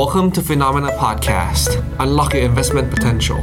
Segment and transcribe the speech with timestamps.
[0.00, 1.70] Welcome to Phenomena Podcast.
[2.04, 3.40] Unlock your investment potential.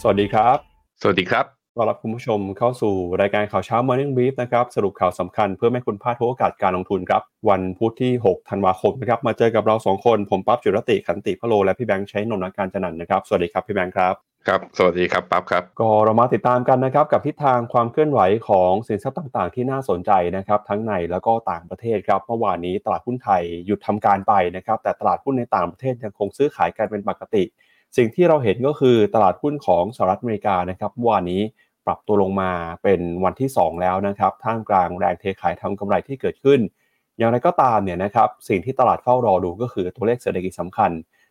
[0.00, 0.58] สวัสดีครับ
[1.00, 1.44] สวัสดีครับ
[1.76, 14.14] ต้อนรับคุณผู้ชมเข้าสู่รายการข่าวเช้า Morning Brief นะครับสรุปข่าวสำคัญเพื่อไม่ให้คุณพลาดทุกโอกาสการลงทุนครับ วันพุธที่ 6 ธันวาคมนะครับ มาเจอกับเรา 2 คน ผมปั๊บจุรติขันติพะโล และพี่แบงค์ใช้นนท์นักการจันทร์นะครับ สวัสดีครับพี่แบงค์ครับ
[14.48, 27.42] ครับ สวัสดีครับปั๊บครับ ก็เรามาติดตามกันนะครับกับทิศทางความเคลื่อนไหวของสินทรัพย์ต่างๆ ที่น่าสนใจนะครับ ทั้งในแล้วก็ต่างประเทศครับ เมื่อวานนี้ตลาดหุ้นไทยหยุดทำการไปนะครับ แต่ตลาดหุ้นในต่างประเทศยังคงซื้อขายกันเป็นปกติ
[27.96, 31.42] สิ่งที่เราเห็นก็คือตลาดหุ้นของสหรัฐอเมริกานะครับเมื่อวานนี้
[31.86, 32.50] ปรับตัวลงมา
[32.82, 36.60] เป็นวันที่ 2 แล้วนะครับ ท่ามกลางแรงเทขายทำกำไรที่เกิดขึ้น
[37.18, 40.90] อย่างไรก็ตามเนี่ยนะครับ สิ่งที่ตลาดเฝ้ารอดูก็คือตัวเลขเศรษฐกิจสำคัญ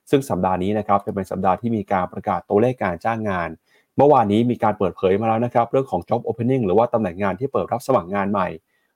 [0.10, 3.50] ซึ่งสัปดาห์นี้นะครับจะเป็นสัปดาห์ที่มีการประกาศตัวเลขการจ้างงาน
[3.98, 8.48] เมื่อวานนี้มีการเปิดเผยมาแล้วนะครับเรื่องของ job opening หรือว่าตำแหน่งงานที่เปิดรับสมัครงานใหม่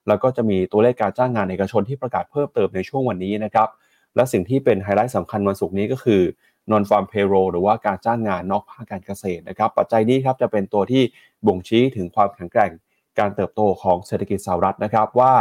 [0.08, 3.68] แล้วก็จะมีตัวเลขการจ้างงานเอกชนที่ประกาศเพิ่มเติมในช่วงวันนี้นะครับ
[4.16, 6.22] และสิ่งที่เป็นไฮไลท์สำคัญวันศุกร์นี้ก็คือ
[6.70, 11.02] non farm payroll หรือว่าการจ้างงานนอกภาคการเกษตรนะครับปัจจัยนี้ครับจะเป็นตัวที่
[11.46, 12.70] บ่งชี้ถึงความแข็งแกร่ง
[13.18, 15.34] การเติบโตของเศรษฐกิจสหรัฐนะครับว่า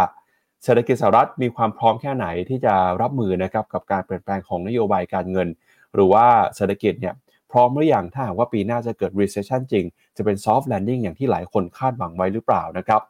[0.63, 5.47] เศรษฐกิจสหรัฐมีความพร้อมแค่ไหนที่จะรับมือนะครับกับการเปลี่ยนแปลงของนโยบายการเงิน
[5.93, 7.13] หรือว่าเศรษฐกิจเนี่ย
[7.51, 9.85] พร้อมหรือยังถ้าหากว่าปีหน้าจะเกิด recession จริง
[10.17, 13.01] จะเป็น soft landing อย่างที่หลายคนคาดหวังไว้หรือเปล่านะครับ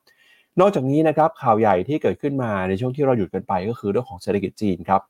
[0.59, 5.01] นอกจากนี้นะครับข่าวใหญ่ที่เกิดขึ้นมาในช่วงที่เราหยุดกันไปก็คือเรื่องของเศรษฐกิจจีนครับ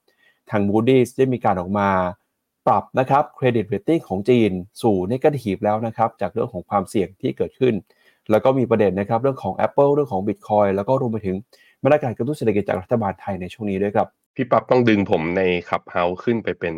[0.52, 1.90] ทาง Moody's ได้มีการออกมา
[2.68, 4.52] ปรับนะครับ credit rating ของจีน
[4.82, 7.74] สู่ negative แล้วนะครับจากเรื่องของความเสี่ยงที่เกิดขึ้น
[8.32, 11.38] แล้วก็มีประเด็นนะครับเรื่องของ Apple เรื่องของ Bitcoin แล้วก็รวมไปถึง
[11.84, 16.76] มาตรการกระตุ้นเศรษฐกิจจากรัฐบาลไทยในช่วงนี้ด้วยครับ พี่ปั๊บต้องดึงผมใน Clubhouse ขึ้นไปเป็น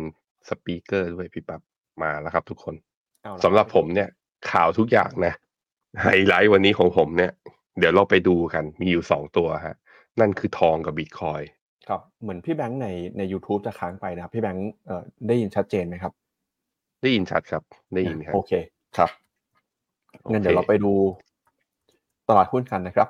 [0.48, 1.60] speaker ด้วยพี่ปั๊บ
[2.02, 2.74] มาแล้วครับทุกคน
[3.22, 4.08] เอาละสำหรับผมเนี่ย
[4.50, 5.34] ข่าวทุกอย่างนะ
[6.02, 7.32] ไฮไลท์วันนี้ของผมเนี่ย
[7.78, 9.76] เดี๋ยวเราไปดูกันมีอยู่สองตัวฮะ
[10.20, 11.42] นั่นคือทองกับบิตคอย
[11.88, 16.12] ครับเหมือนพี่แบงค์ในใน YouTube จะค้างไปนะครับพี่แบงค์เอ่อได้ยินชัดเจนไหมครับ
[17.02, 17.62] ได้ยินชัดครับ
[17.94, 18.52] ได้ยินครับโอเค
[18.96, 19.10] ครับ
[20.32, 20.92] งั้นเดี๋ยวเราไปดู
[22.28, 23.08] ตลาดหุ้นกันนะครับ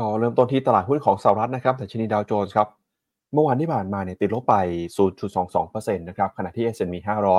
[0.00, 2.68] ก็เริ่มต้นที่ตลาดหุ้นของสหรัฐนะครับดัชนีดาวโจนส์ครับ
[3.32, 4.56] เมื่อวานที่ผ่านมาเนี่ยติดลบไป
[5.28, 6.94] 0.22%นะครับขณะที่ S&P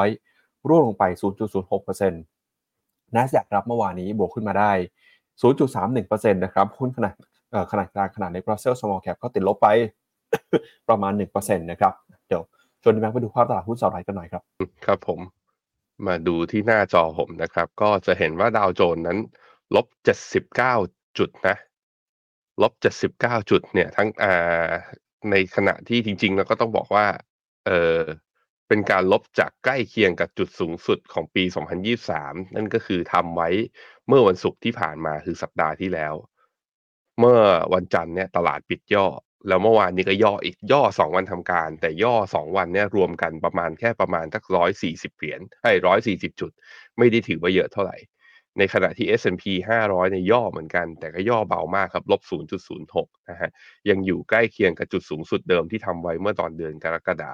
[0.09, 1.03] 500 ร่วงลงไป
[1.89, 2.11] 0.06%
[3.15, 4.71] NASDAQ รับเมื่อวานนี้บวกขึ้นมาได้
[5.51, 7.13] 0.31%นะครับหุ้นขนาด
[7.71, 9.67] ขนาดกลางขนาดใน Brussels Small Cap ก็ติดลบไป
[10.89, 11.93] ประมาณ 1%นะครับ
[12.27, 12.43] เดี๋ยว
[12.81, 14.43] ชวนแบงค์ไปดูภาพตลาดหุ้นสหรัฐกันหน่อยครับ
[14.85, 15.19] ครับผม
[16.05, 19.17] มาดูที่หน้าจอผมนะครับ ก็จะเห็นว่าดาวโจนส์นั้น
[19.75, 19.85] ลบ
[20.51, 21.55] 79 จุดนะ
[22.61, 22.73] ลบ
[23.17, 24.69] 79จุดเนี่ย ทั้งอ่า
[25.31, 27.05] ในขณะที่จริงๆแล้วก็ต้องบอกว่า
[27.67, 27.99] เออ
[28.67, 31.43] เป็นการลบจากใกล้เคียงกับจุดสูงสุดของปี
[31.99, 33.49] 2023 นั่นก็คือทำไว้
[34.07, 36.13] เมื่อวันศุกร์ที่ผ่านมาคือสัปดาห์ที่แล้ว
[37.19, 37.39] เมื่อ
[37.73, 39.07] วันจันทร์เนี่ยตลาดปิดย่อ
[39.47, 46.51] แล้วเมื่อวานนี้ก็ย่ออีกย่อสองวันทำการ แต่ย่อสองวันเนี่ยรวมกันประมาณแค่ประมาณสักร้อยสี่สิบเหรียญไอ้ร้อยสี่สิบจุด
[46.97, 47.97] ไม่ได้ถือว่าเยอะเท่าไหร่
[48.57, 49.43] ในขณะที่ S&P
[49.81, 52.21] 500เนี่ยย่อเหมือนกัน แต่ก็ย่อเบามากครับลบ
[52.71, 53.49] 0.06 นะฮะ
[53.89, 57.33] ยังอยู่ใกล้เคียงกับจุดสูงสุดเดิมที่ทำไว้เมื่อตอนเดือนกรกฎา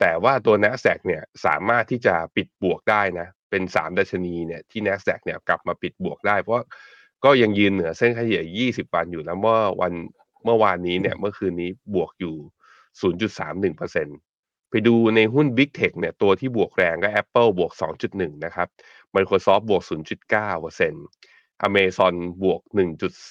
[0.00, 6.56] แต่ว่าตัว NASDAQ เนี่ยสามารถที่จะปิดบวกได้นะ เป็น 3 ดัชนีเนี่ยที่ NASDAQ เนี่ยกลับมาปิดบวกได้ เพราะ
[7.24, 9.92] ก็ยังยืนเหนือเส้นค่าเฉลี่ย 20 วันอยู่แล้วเมื่อวัน
[10.44, 12.36] เมื่อวานนี้เนี่ยเมื่อคืนนี้บวกอยู่
[13.52, 17.72] 0.31%ไปดูในหุ้น Big Tech เนี่ยตัวที่บวกแรงก็ Apple บวก
[18.08, 18.68] 2.1 นะครับ
[19.16, 19.82] Microsoft บวก
[20.50, 22.14] 0.9% Amazon
[22.44, 22.60] บวก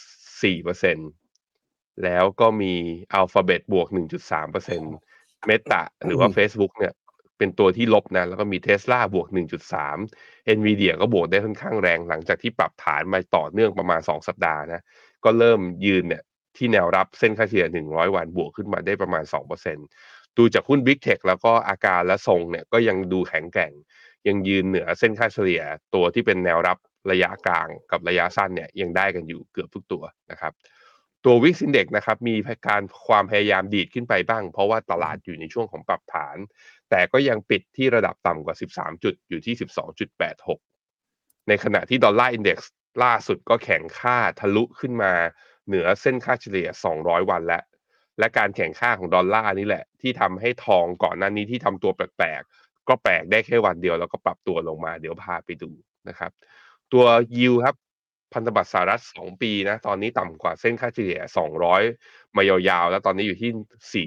[0.05, 2.73] 1.4%แล้วก็มี
[3.19, 3.87] Alphabet บวก
[4.49, 6.93] 1.3% Meta หรือว่า Facebook เนี่ย
[7.37, 9.27] เป็นตัวที่ลบนะ แล้วก็มี Tesla บวก
[9.91, 14.81] 1.3 Nvidia ก็บวกได้ค่อนข้างแรงหลังจากที่ปรับฐานมาต่อเนื่องประมาณ 2 สัปดาห์นะ
[15.23, 16.23] ก็เริ่มยืนเนี่ย
[16.57, 19.23] ที่แนวรับเส้นค่าเฉลี่ย 100 วันบวกขึ้นมาได้ประมาณ
[19.79, 23.71] 2%ดูจากหุ้น Big Tech แล้วก็อาการและทรงเนี่ยก็ยังดูแข็งแกร่ง
[24.27, 25.61] ยังยืนเหนือเส้นค่าเฉลี่ย
[25.95, 26.77] ตัวที่เป็นแนวรับ
[27.11, 30.53] ระยะกลางกับระยะสั้นเนี่ยยังได้กันอยู่เกือบทุกตัวนะครับ
[31.25, 32.35] ตัว VIX Index นะครับมี
[32.67, 36.37] การความพยายามดีดขึ้นไปบ้าง เพราะว่าตลาดอยู่ในช่วงของปรับฐาน
[36.89, 39.55] แต่ก็ยังปิดที่ระดับต่ำกว่า 13 จุดอยู่ที่
[40.71, 42.71] 12.86 ในขณะที่ Dollar Index
[43.03, 45.13] ล่าสุดก็แข็งค่าทะลุขึ้นมา
[45.67, 46.67] เหนือเส้นค่าเฉลี่ย
[46.99, 47.63] 200 วันแล้ว
[48.19, 52.41] และการแข่งค่าของดอลลาร์นี่แหละ ที่ทำให้ทองก่อนหน้านี้ที่ทำตัวแปลก
[52.89, 55.71] ก็แปลกได้แค่วันเดียวแล้วก็ปรับตัวลงมาเดี๋ยวพาไปดู
[56.07, 56.31] นะครับ
[56.93, 57.05] ตัว
[57.37, 57.75] ยิวครับ
[58.33, 61.21] พันธบัตรสหรัฐ 2 ปีนะ ตอนนี้ต่ำกว่าเส้นค่าเฉลี่ย
[61.77, 64.05] 200 มายาวๆ แล้วตอนนี้อยู่ที่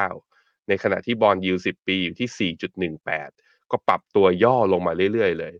[0.00, 2.52] 4.59 ในขณะที่บอลยิว10 ปีอยู่ที่
[3.08, 5.54] 4.18 ก็ปรับตัวย่อลงมาเรื่อยๆ เลย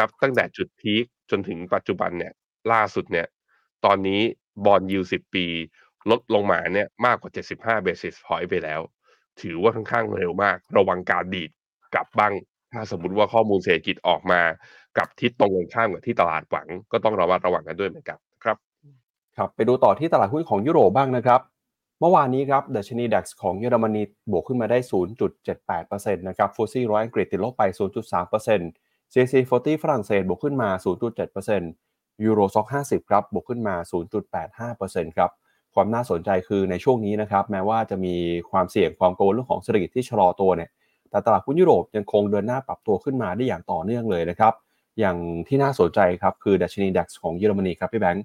[0.00, 2.32] นับตั้งแต่จุดพีคจนถึงปัจจุบันเนี่ย
[2.72, 3.26] ล่าสุดเนี่ย
[3.84, 4.20] ตอนนี้
[4.66, 5.46] บอลยิว10 ปี
[6.10, 8.80] ลดลงมาเนี่ยมากกว่า 75 basis point ไปแล้ว
[9.40, 11.50] ถือว่าค่อนข้างเร็วมาก ระวังการดีด
[11.94, 12.32] กลับบ้าง
[12.72, 14.40] ถ้าสมมติว่าข้อมูลเศรษฐกิจออกมา
[14.98, 18.56] กับทิศตรงกันข้ามกับที่ตลาดหวัง ก็ต้องระวัดระวังกันด้วยเหมือนกันครับ
[19.36, 21.40] ครับไปดูต่อที่ตลาดหุ้นของยุโรปบ้างนะครับ
[22.00, 24.78] เมื่อวานนี้ครับดัชนีดัคของเยอรมนีบวกขึ้นมาได้
[25.48, 27.62] 0.78%นะครับฟูซี่ร้อยอังกฤษติดลบไป
[28.38, 30.68] 0.3% CAC 40ฝรั่งเศสบวกขึ้นมา
[31.46, 33.74] 0.7%ยูโรซ็อก50 ครับบวกขึ้นมา
[34.42, 35.30] 0.85%ครับ
[35.74, 38.14] ความน่าสนใจคือในช่วงนี้นะครับแม้ว่าจะมี
[38.50, 40.70] ความเสี่ยงความกังวลเรื่องของเศรษฐกิจที่ชะลอตัวเนี่ย
[41.14, 44.52] แต่ตลาดหุ้นยุโรปยังคงเดินหน้าปรับตัวขึ้นมาได้อย่างต่อเนื่องเลยนะครับ
[44.98, 45.16] อย่าง
[45.48, 48.24] ที่น่าสนใจครับคือดัชนีดัคของเยอรมนีครับพี่แบงค์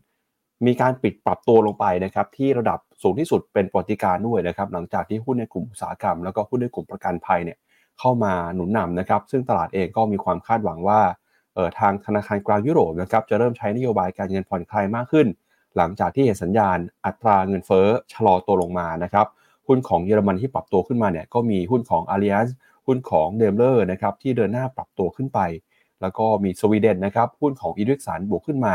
[0.65, 7.57] มีการปิดปรับตัวลงไปนะครับที่ระดับสูงที่สุดเป็นปฏิการด้วยนะครับหลังจากที่หุ้นในกลุ่มอุตสาหกรรม แล้วก็หุ้นในกลุ่มประกันภัยเนี่ย
[7.99, 10.99] เข้ามาหนุนนำนะครับ ซึ่งตลาดเองก็มีความคาดหวังว่า
[11.57, 15.27] ออทางธนาคารกลางยุโรปนะครับจะเริ่มใช้นโยบายการเงินผ่อนคลายมากขึ้น
[15.77, 19.27] หลังจากที่เห็นสัญญาณอัตราเงินเฟ้อชะลอตัวลงมานะครับ
[19.67, 22.49] หุ้นของเยอรมันที่ปรับตัวขึ้นมาเนี่ยก็มีหุ้นของ Allianz
[22.89, 25.39] หุ้นของเดมเลอร์นะครับที่เดินหน้าปรับตัวขึ้นไป
[26.01, 28.73] แล้วก็มีสวีเดนนะครับหุ้นของอีริกสันบวกขึ้นมา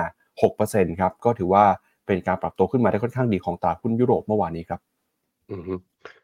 [0.51, 1.65] 6%ครับก็ถือว่า
[2.07, 4.81] เป็นการปรับตัวขึ้นมาได้ค่อนข้างดีของตลาดหุ้นยุโรปเมื่อวานนี้ครับ
[5.53, 5.75] อือฮึ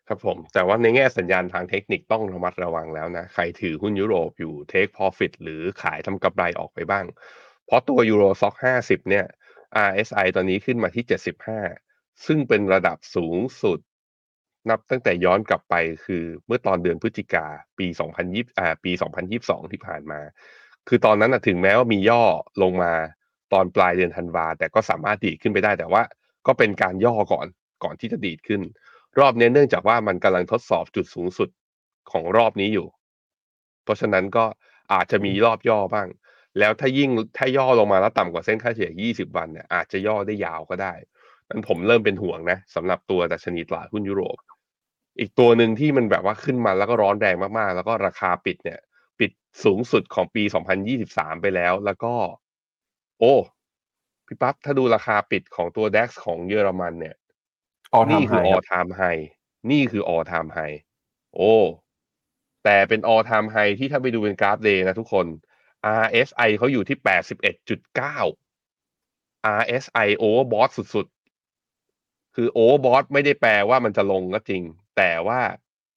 [0.08, 7.04] ครับผม แต่ว่าในแง่สัญญาณทางเทคนิคต้องระมัดระวังแล้วนะ ใครถือหุ้นยุโรปอยู่ take profit หรือขายทำกำไรออกไปบ้าง
[7.66, 9.26] เพราะตัวยูโรซ็อก50เนี่ย
[9.88, 11.04] RSI ตอนนี้ขึ้นมาที่
[11.64, 13.78] 75ซึ่งเป็นระดับสูงสุด
[14.68, 15.74] นับตั้งแต่ย้อนกลับไป
[16.04, 17.46] คือเมื่อตอนเดือนพฤศจิกา
[17.78, 17.86] ปี
[18.22, 18.92] 2020อ่าปี
[19.32, 20.20] 2022 ที่ผ่านมา
[20.88, 22.22] คือตอนนั้นถึงแม้ว่ามีย่อ
[22.62, 22.92] ลงมา
[23.52, 26.02] ตอนปลายเดือนธันวา แต่ก็สามารถดีดขึ้นไปได้แต่ว่า
[26.46, 27.46] ก็เป็นการย่อก่อน
[27.84, 28.62] ก่อนที่จะดีดขึ้น
[29.18, 31.48] รอบนี้เนื่องจากว่ามันกำลังทดสอบจุดสูงสุด
[32.12, 32.86] ของรอบนี้อยู่
[33.84, 34.44] เพราะฉะนั้นก็
[34.92, 36.08] อาจจะมีรอบย่อบ้าง
[36.58, 40.92] แล้วถ้ายิ่งถ้าย่อลงมาแล้วต่ำกว่าเส้นค่าเฉลี่ย 20 วันเนี่ยอาจจะย่อได้ยาวก็ได้
[41.48, 44.38] นั้นผมเริ่มเป็นห่วงนะสำหรับตัวดัชนีตลาดหุ้นยุโรป
[45.20, 48.80] อีกตัวหนึ่งที่มันแบบว่าขึ้นมาแล้วก็ร้อนแรงมากๆ แล้วก็ราคาปิดเนี่ย
[49.18, 49.30] ปิด
[49.64, 50.42] สูงสุดของปี
[50.92, 52.14] 2023 ไปแล้ว แล้วก็
[53.18, 53.34] โอ้
[54.26, 57.16] พี่ปั๊บถ้าดูราคาปิดของตัว DAX ของเยอรมันเนี่ย
[57.96, 59.22] all นี่ time คือ high ค all รับ time high
[59.70, 60.76] นี่คือ all time high
[61.34, 61.54] โอ้
[62.64, 65.26] แต่เป็น all time high ที่ถ้าไปดูเป็นกราฟเดย์นะทุกคน
[66.04, 66.96] RSI เขาอยู่ที่
[67.64, 74.62] 81.9 RSI overbought สุดๆ คือ overbought ไม่ได้แปลว่ามันจะลงก็จริง
[74.96, 75.40] แต่ว่า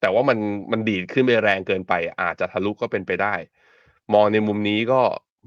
[0.00, 0.38] แต่ว่ามัน
[0.72, 1.92] มันดีดขึ้นไปแรงเกินไป
[2.22, 3.34] อาจจะทะลุก็เป็นไปได้
[4.14, 5.00] มองในมุมนี้ก็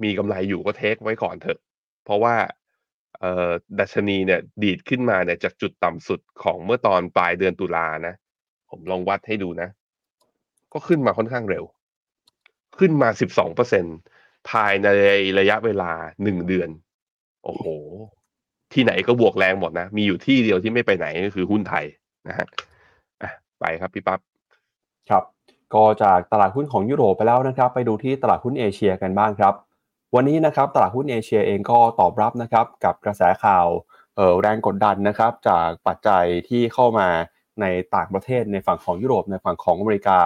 [0.04, 1.60] มีกำไรอยู่ก็เทคไว้ก่อนเถอะ
[2.06, 2.36] เพราะว่า
[3.20, 3.50] เอ่อ
[3.80, 8.14] ดัชนีเนี่ยดีดขึ้นมาเนี่ยจากจุดต่ำสุดของเมื่อตอนปลายเดือนตุลานะ
[8.70, 9.70] ผมลองวัดให้ดูนะ
[10.74, 11.64] ก็ขึ้นมาค่อนข้างเร็ว
[12.78, 13.10] ขึ้นมา
[13.80, 14.88] 12%ภายใน
[15.40, 15.92] ระยะเวลา
[16.24, 16.70] หนึ่งเดือน
[17.44, 17.66] โอ้โห
[18.74, 21.86] ที่ไหนก็บวกแรงหมดนะ มีอยู่ที่เดียวที่ไม่ไปไหนก็คือหุ้นไทย
[22.30, 22.77] นะฮะอะ
[23.60, 24.20] ไปครับพี่ปั๊บ
[25.10, 25.24] ครับ
[25.74, 29.54] ก็จากตลาดหุ้นของยุโรปไปแล้วนะครับ ไปดูที่ตลาดหุ้นเอเชียกันบ้างครับ
[30.16, 33.68] วันนี้นะครับตลาดหุ้นเอเชียเองก็ตอบรับนะครับกับกระแสข่าว
[34.16, 37.08] เแรงกดดันนะครับ จากปัจจัยที่เข้ามา
[37.62, 37.66] ใน
[37.96, 40.20] ต่างประเทศในฝั่งของยุโรปในฝั่งของอเมริกา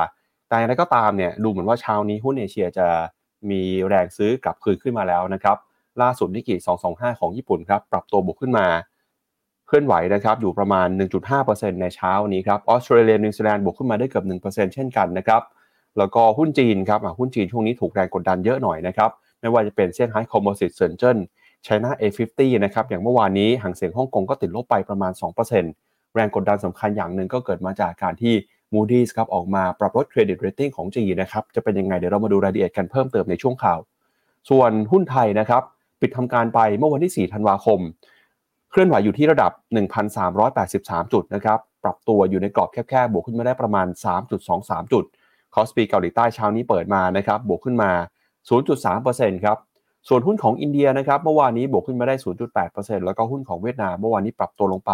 [0.47, 2.87] แต่อย่างไรก็ตามเนี่ยดูเหมือนว่าเช้านี้หุ้นเอเชียจะ
[3.49, 5.57] มีแรงซื้อกลับคืนขึ้นมาแล้วนะครับ
[6.01, 6.55] ล่าสุดนิกกิ
[6.87, 8.67] 225 ของญี่ปุ่นครับปรับตัวบวกขึ้นมา
[9.71, 10.87] เคลื่อนไหวนะครับอยู่ประมาณ
[11.33, 15.41] 1.5%ในเช้านี้ครับออสเตรเลียนิวซีแลนด์บวกขึ้นมาได้เกือบ1%เช่นกันนะครับ
[15.97, 19.09] แล้วก็หุ้นจีนครับหุ้นจีนช่วงนี้ถูกแรงกดดันเยอะหน่อยนะครับ
[19.41, 21.17] ไม่ว่าจะเป็นเซี่ยงไฮ้คอมโพสิตเซินเจิ้น
[21.63, 25.11] ไชน่า A50 นะครับอย่างเมื่อวานนี้ฮั่งเส็งฮ่องกงก็ติดลบไปประมาณ
[25.63, 28.33] 2%แรงกดดันสำคัญอย่างหนึ่งก็เกิดมาจากการที่
[28.73, 33.79] Moody's ครับออกมาปรับลด credit rating ของจีนนะครับจะเป็นยังไงเดี๋ยวเรามาดูรายละเอียดกันเพิ่มเติมในช่วงข่าว
[34.49, 35.63] ส่วนหุ้นไทยนะครับ
[36.01, 37.79] ปิดทำการไปเมื่อวันที่ 4 ธันวาคม
[38.71, 39.51] เคลื่อนไหวอยู่ที่ระดับ
[40.27, 43.87] 1,383 จุดนะครับ ปรับตัวอยู่ในกรอบแคบๆ บวกขึ้นมาได้ประมาณ
[44.39, 45.03] 3.23 จุด
[45.55, 47.91] คอสปีเกาหลีใต้เช้านี้เปิดมานะครับ บวกขึ้นมา
[48.67, 49.57] 0.3%ครับ
[50.07, 52.15] ส่วนหุ้นของอินเดียนะครับ เมื่อวานนี้บวกขึ้นมาได้
[52.59, 54.91] 0.8%แล้วก็หุ้นของเวียดนาม เมื่อวานนี้ปรับตัวลงไป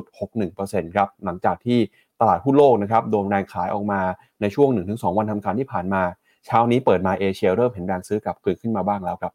[0.00, 1.78] 0.61%ครับ หลังจากที่
[2.20, 4.00] ตลาดหุ้นโลกนะครับโดนแรงขายออกมา
[4.40, 6.02] ในช่วง 1-2 วันทำการที่ผ่านมา
[6.46, 9.32] เช้านี้เปิดมาเอเชียเริ่มเห็นแรงซื้อกลับคืนขึ้นมาบ้างแล้วครับ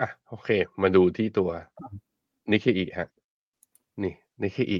[0.00, 0.48] อะโอเค
[0.82, 1.50] มาดูที่ตัว
[2.50, 3.08] นิเคอีฮะ
[4.02, 4.78] นี่นิเคอี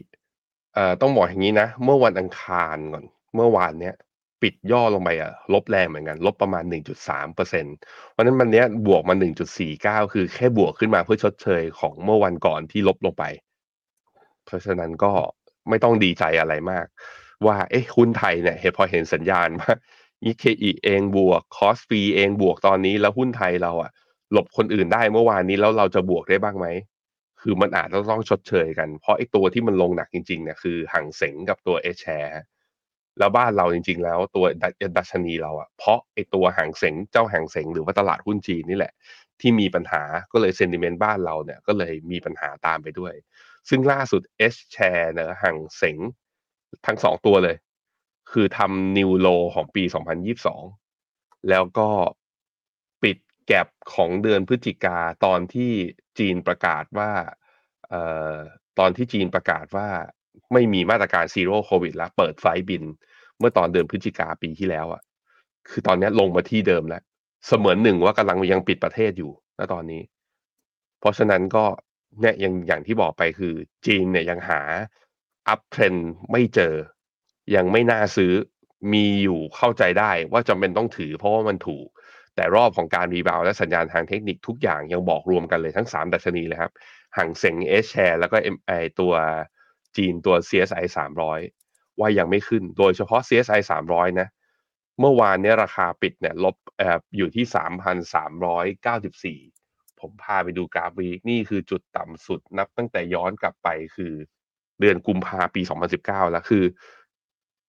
[0.75, 3.04] เอ่อต้องบอกอย่างนี้นะ เมื่อวันอังคารก่อน
[3.35, 3.95] เมื่อวานเนี้ย
[4.42, 7.75] ปิดย่อลงไปอะลบแรงเหมือนกัน ลบประมาณ 1.3เปอร์เซ็นต์
[8.11, 9.14] เพราะนั้นมันเนี้ยบวกมา
[9.64, 13.25] 1.49 คือแค่บวกขึ้นมาเพื่อชดเชยของเมื่อวันก่อนที่ลบลงไป
[14.47, 15.12] เพราะฉะนั้นก็
[15.69, 16.87] ไม่ต้องดีใจอะไรมาก
[17.47, 19.73] ว่าเอ๊ะหุ้นไทยเนี่ยเห็นพอเห็นสัญญาณว่า
[20.25, 23.90] นิเคอีเองบวกคอสฟีเองบวกตอนนี้แล้วหุ้นไทยเราอะ
[24.33, 26.66] หลบคนอื่นได้เมื่อวานนี้แล้วเราจะบวกได้บ้างไหม
[27.43, 32.41] คือมันอาจจะต้องชดเชยกัน เพราะไอ้ตัวที่มันลงหนักจริงๆเนี่ยคือห่างเสงกับตัวเอชแชร์
[33.19, 34.45] แล้วบ้านเราจริง ๆ แล้วตัว
[34.97, 38.93] ดัชนีเราอะเพราะไอตัวหางเสงเจ้าหางเสงหรือว่าตลาดหุ้นจีนนี่แหละ
[39.41, 43.15] ที่มีปัญหาก็เลยเซนติเมนต์บ้านเราเนี่ยก็เลยมีปัญหาตามไปด้วย
[43.69, 44.23] ซึ่งล่าสุด
[44.55, 45.97] H share เนะหางเสง
[46.87, 47.57] ทั้งสองตัวเลย
[48.33, 49.83] คือทำ new low ของปี
[50.67, 51.89] 2022 แล้วก็
[53.47, 55.73] gap ของเดือนพฤศจิกาตอนที่
[56.19, 57.11] จีนประกาศว่า
[57.89, 58.37] เอ่อ
[58.79, 59.89] ตอนที่จีนประกาศว่า
[60.53, 62.85] ไม่มีมาตรการ Zero COVID แล้ว เปิดไฟบิน
[63.39, 65.03] เมื่อตอนเดือนพฤศจิกาปีที่แล้วอะ่ะ
[65.71, 67.03] คือตอนนี้ลงมาที่เดิมแล้ว
[67.47, 70.03] เสมือนหนึ่งว่ากำลังยังปิดประเทศอยู่ณตอนนี้
[71.01, 71.65] เพราะฉะนั้นก็
[72.21, 73.55] เนี่ยยังอย่างที่บอกไปคือ
[73.87, 74.61] จีนเนี่ยยังหา
[75.49, 75.95] uptrend
[76.31, 76.75] ไม่เจอ
[77.55, 78.33] ยังไม่น่าซื้อ
[78.93, 81.87] มีอยู่เข้าใจได้ว่าจำเป็นต้องถือเพราะว่ามันถูก
[82.37, 86.73] แต่รอบของการ rebound และสัญญาณทางเทคนิคทุกอย่างยังบอกรวมกันเลยทั้ง 3 ดัชนีเลยครับ
[87.17, 88.37] ฮั่งเส็ง H-Share แล้วก็
[88.67, 89.12] ไอตัว
[89.97, 90.85] จีนตัว CSI
[91.43, 93.61] 300 ว่ายังไม่ขึ้น โดยเฉพาะ CSI
[93.91, 94.29] 300 นะ
[95.01, 97.45] เมื่อวานนี้ราคาปิดเนี่ยลบแอบอยู่ที่
[99.43, 104.12] 3,394 ผมพาไปดูกราฟวีนี่คือจุดต่ำสุดนับตั้งแต่ย้อนกลับไปคือ
[104.81, 105.62] เดือนกุมภาปี
[105.97, 106.65] 2019 แล้วคือ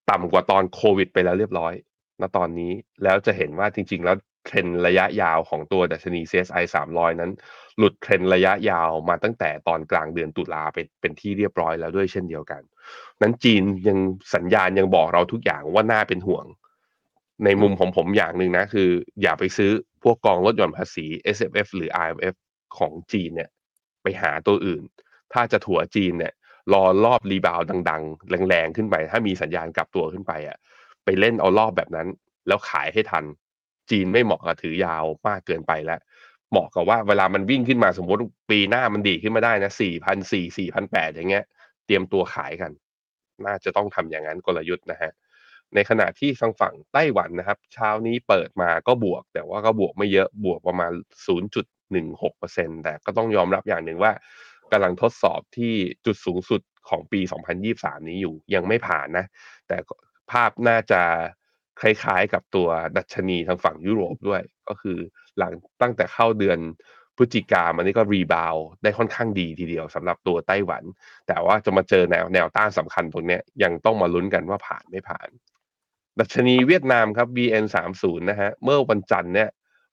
[0.09, 1.73] ต่ำกว่าตอนโควิดไปแล้วเรียบร้อย
[2.21, 2.71] ณตอนนี้
[3.03, 7.31] แล้วจะเห็นว่าจริง ๆ แล้ว เทรนระยะยาวของตัวดัชนี CSI 300 นั้น
[7.77, 12.61] หลุดเทรนระยะยาวมาตั้งแต่ตอนกลางเดือนตุลาเป็นเป็นที่เรียบร้อยแล้วด้วยเช่นเดียวกัน
[13.21, 13.97] นั้นจีนยัง
[14.35, 16.45] สัญญาณยังบอกเราทุกอย่างว่าน่าเป็นห่วง
[17.45, 18.89] ในมุมของผมอย่างหนึ่งนะ คือ
[19.21, 19.71] อย่าไปซื้อ
[20.03, 22.35] พวกกองลดหย่อนภาษี S F F หรือ I M F
[22.77, 23.49] ของจีนเนี่ย
[24.03, 24.83] ไปหาตัวอื่น
[25.33, 26.33] ถ้าจะถัวจีนเนี่ย
[26.73, 30.57] รอรอบรีบาวดัง ๆ แรงๆขึ้นไป ถ้ามีสัญญาณกลับตัวขึ้นไปอะ
[31.05, 32.07] ไปเล่นเอารอบแบบนั้น
[32.47, 33.25] แล้วขายให้ทัน
[33.89, 35.99] จีนไม่เหมาะกับถือยาวมากเกินไปแล้ว
[36.51, 38.21] เหมาะกับว่าเวลามันวิ่งขึ้นมาสมมติ
[38.51, 41.45] ปีหน้ามันดีขึ้นมาได้นะสี่พันสี่สี่พันแปดอย่างเงี้ย
[41.85, 42.71] เตรียมตัวขายกัน
[43.45, 45.11] น่าจะต้องทำอย่างนั้นกลยุทธ์นะฮะ
[45.75, 50.91] ในขณะที่ทางฝั่งไต้หวันนะครับ เช้านี้เปิดมาก็บวก แต่ว่าก็บวกไม่เยอะบวกประมาณ
[51.91, 54.13] 0.16%แต่ก็ต้องยอมรับอย่างหนึ่งว่า
[54.71, 55.73] กำลังทดสอบที่
[56.05, 57.19] จุดสูงสุดของปี
[57.63, 59.25] 2023 นี้อยู่ยังไม่ผ่านนะ
[59.67, 59.77] แต่
[60.31, 61.01] ภาพน่าจะ
[61.81, 64.97] คล้ายๆ กับตัวดัชนีทางฝั่งยุโรปด้วย ก็คือ
[65.37, 66.59] หลังตั้งแต่เข้าเดือน
[67.17, 70.83] พฤศจิกามันนี่ก็รีบาวได้ค่อนข้างดีทีเดียวสำหรับตัวไต้หวัน
[71.27, 75.29] แต่ว่าจะมาเจอแนวแนวต้านสำคัญตรงนี้ยังต้องมาลุ้นกันว่าผ่านไม่ผ่าน
[76.19, 79.49] ดัชนีเวียดนามครับ VN 3 0นะฮะเมื่อวันจันทร์เนี่ย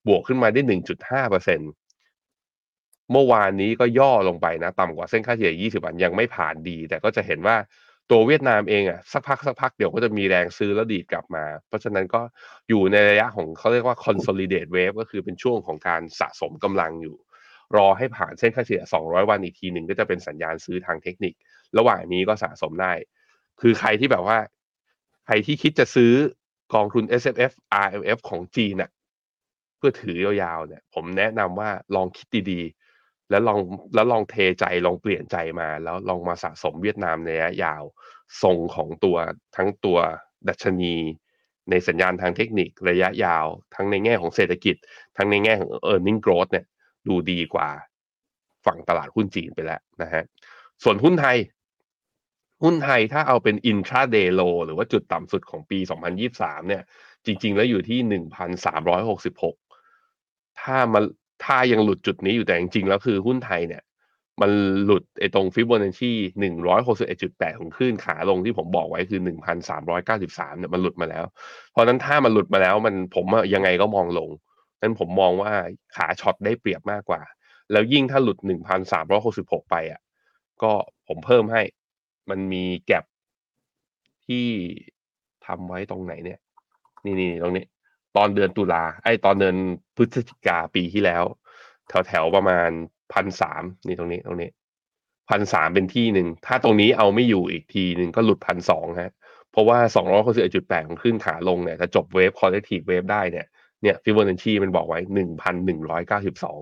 [0.09, 0.61] บวกขึ้นมาได้
[0.97, 1.61] 1.5เปอร์เซ็น
[3.13, 7.57] เมื่อวานนี้ก็ย่อลงไปนะ ต่ำกว่าเส้นค่าเฉลี่ย 20 วันยังไม่ผ่านดี แต่ก็จะเห็นว่า
[8.11, 12.23] ตัวเวียดนามเองอะสักพักสักพักเดี๋ยวก็จะมีแรงซื้อแล้วดีดกลับมา เพราะฉะนั้นก็
[12.69, 17.17] อยู่ในระยะของเขาเรียกว่า consolidate wave ก็คือเป็นช่วงของการสะสมกำลังอยู่
[17.77, 21.35] รอให้ผ่านเส้นค่าเฉลี่ย 200 วันอีกทีหนึ่งก็จะเป็นสัญญาณซื้อทางเทคนิค
[21.79, 22.93] ระหว่างนี้ก็สะสมได้
[23.61, 24.39] คือใครที่แบบว่า
[25.27, 26.13] ใครที่คิดจะซื้อ
[26.75, 27.53] กองทุน S F F
[27.85, 28.91] R M F ของจีนน่ะ
[29.77, 32.80] เพื่อถือยาวๆเนี่ย ผมแนะนำว่าลองคิดดีๆ
[33.31, 33.59] แล้วลอง
[33.95, 37.83] แล้วลองเทใจลองเปลี่ยนใจมา แล้วลองมาสะสมเวียดนามในระยะยาว
[38.43, 39.17] ทรงของตัว
[39.57, 39.99] ทั้งตัว
[40.49, 40.95] ดัชนี
[41.71, 44.77] ในสัญญาณทางเทคนิคระยะยาว ทั้งในแง่ของเศรษฐกิจ
[45.17, 46.67] ทั้งในแง่ของ e a r n i n g growth เนี่ย
[47.09, 47.69] ดูดีกว่า
[48.67, 50.25] ฝั่งตลาดหุ้นจีนไปแล้วนะฮะ
[50.83, 51.37] ส่วนหุ้นไทย
[52.63, 55.79] หุ้นไทยถ้าเอาเป็น intraday low หรือว่าจุดต่ำสุดของปี
[56.25, 56.83] 2023 เนี่ย
[57.27, 58.23] จริง ๆ แล้วอยู่ที่
[59.51, 61.05] 1,366 ถ้ามัน
[61.45, 63.83] ถ้ายังหลุดจุดนี้อยู่แต่จริงๆแล้วคือหุ้นไทยเนี่ย
[64.41, 64.51] มัน
[64.85, 66.13] หลุดไอ้ตรงฟิบโบนัชชี
[66.87, 69.21] 161.8ของคลื่นขาลงที่ผมบอกไว้คือ
[69.63, 71.25] 1,393เก้าสิบสามเนี่ยมันหลุดมาแล้ว
[71.71, 74.31] เพราะนั้นถ้ามันหลุดมาแล้วมันผมยังไงก็มองลง
[74.83, 75.53] นั้นผมมองว่า
[75.97, 77.23] ขาช็อตได้เปรียบมากกว่า
[77.73, 78.39] แล้วยิ่งถ้าหลุด
[79.05, 80.01] 1,366ไปอะ
[80.63, 80.73] ก็
[81.09, 81.63] ผมเพิ่มให้
[82.31, 83.05] มันมีแก็บ
[84.27, 84.47] ที่
[85.47, 86.39] ทำไว้ตรงไหนเนี่ย
[87.05, 87.65] นี่นี่ตรงนี้
[88.17, 89.57] ตอนเดือนตุลาไอ้ตอนเดือน
[89.97, 91.25] พฤศจิกาปีที่แล้ว
[91.89, 92.71] แถวแถวประมาณ
[93.13, 94.51] พันสามนี่ตรงนี้ตรงนี้
[95.31, 99.13] พันสามเป็นที่หนึ่ง ถ้าตรงนี้เอาไม่อยู่อีกทีหนึ่งก็หลุดพันสองฮะ
[99.53, 100.23] เพราะว่าสองร้อย
[100.55, 103.47] จุดแปดของขึ้นขาลงเนี่ยจะจบ wave corrective wave ได้เนี่ย
[103.83, 106.59] เนี่ยฟิบโบนัชชีมันบอกไว้หนึ่งพันหนึ่งร้อยเก้าสิบสอง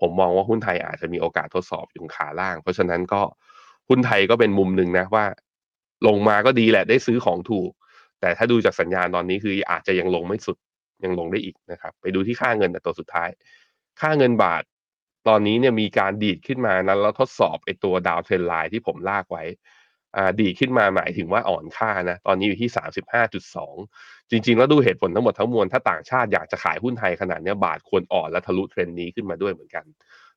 [0.00, 3.22] ผมมองว่าหุ้นไทยอาจจะมีโอกาสทดสอบอยู่ขาล่าง เพราะฉะนั้นก็
[3.88, 5.24] หุ้นไทยก็เป็นมุมหนึ่งนะว่า
[6.06, 7.70] ลงมาก็ดีแหละได้ซื้อของถูก
[8.20, 10.56] แต่ถ้าดูจากสัญญาณตอนนี้คืออาจจะยังลงไม่สุด
[11.04, 13.28] ยังลงได้อีกนะครับ ไปดูที่ค่าเงินตัวสุดท้าย
[14.00, 14.62] ค่าเงินบาท
[15.28, 19.44] ตอนนี้เนี่ยมีการดีดขึ้นมานั้นแล้วทดสอบไอตัวดาวเทรนไลน์ที่ผมลากไว้
[20.16, 23.76] อ่าดีขึ้นมาหมายถึงว่าอ่อนค่านะ ตอนนี้อยู่ที่ 35.2
[24.30, 29.84] จริง ๆ แล้วดูเหตุผลทั้งหมดทั้งมวล ถ้าต่างชาติอยากจะขายหุ้นไทยขนาดนี้บาทควรอ่อนและทะลุเทรนนี้ขึ้นมาด้วยเหมือนกัน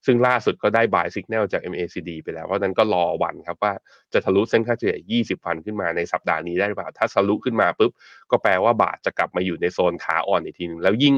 [0.06, 3.74] ซึ่งล่าสุดก็ได้ buy signal จาก MACD ไปแล้ว เพราะนั้นก็รอวันครับว่า
[4.14, 7.92] จะทะลุเส้นค่าเฉลี่ย 20 วันขึ้นมาในสัปดาห์นี้ได้หรือเปล่า ถ้าทะลุขึ้นมาปุ๊บ
[8.32, 11.16] ก็แปลว่าบาทจะกลับมาอยู่ในโซนขาอ่อนอีกทีนึง แล้วยิ่ง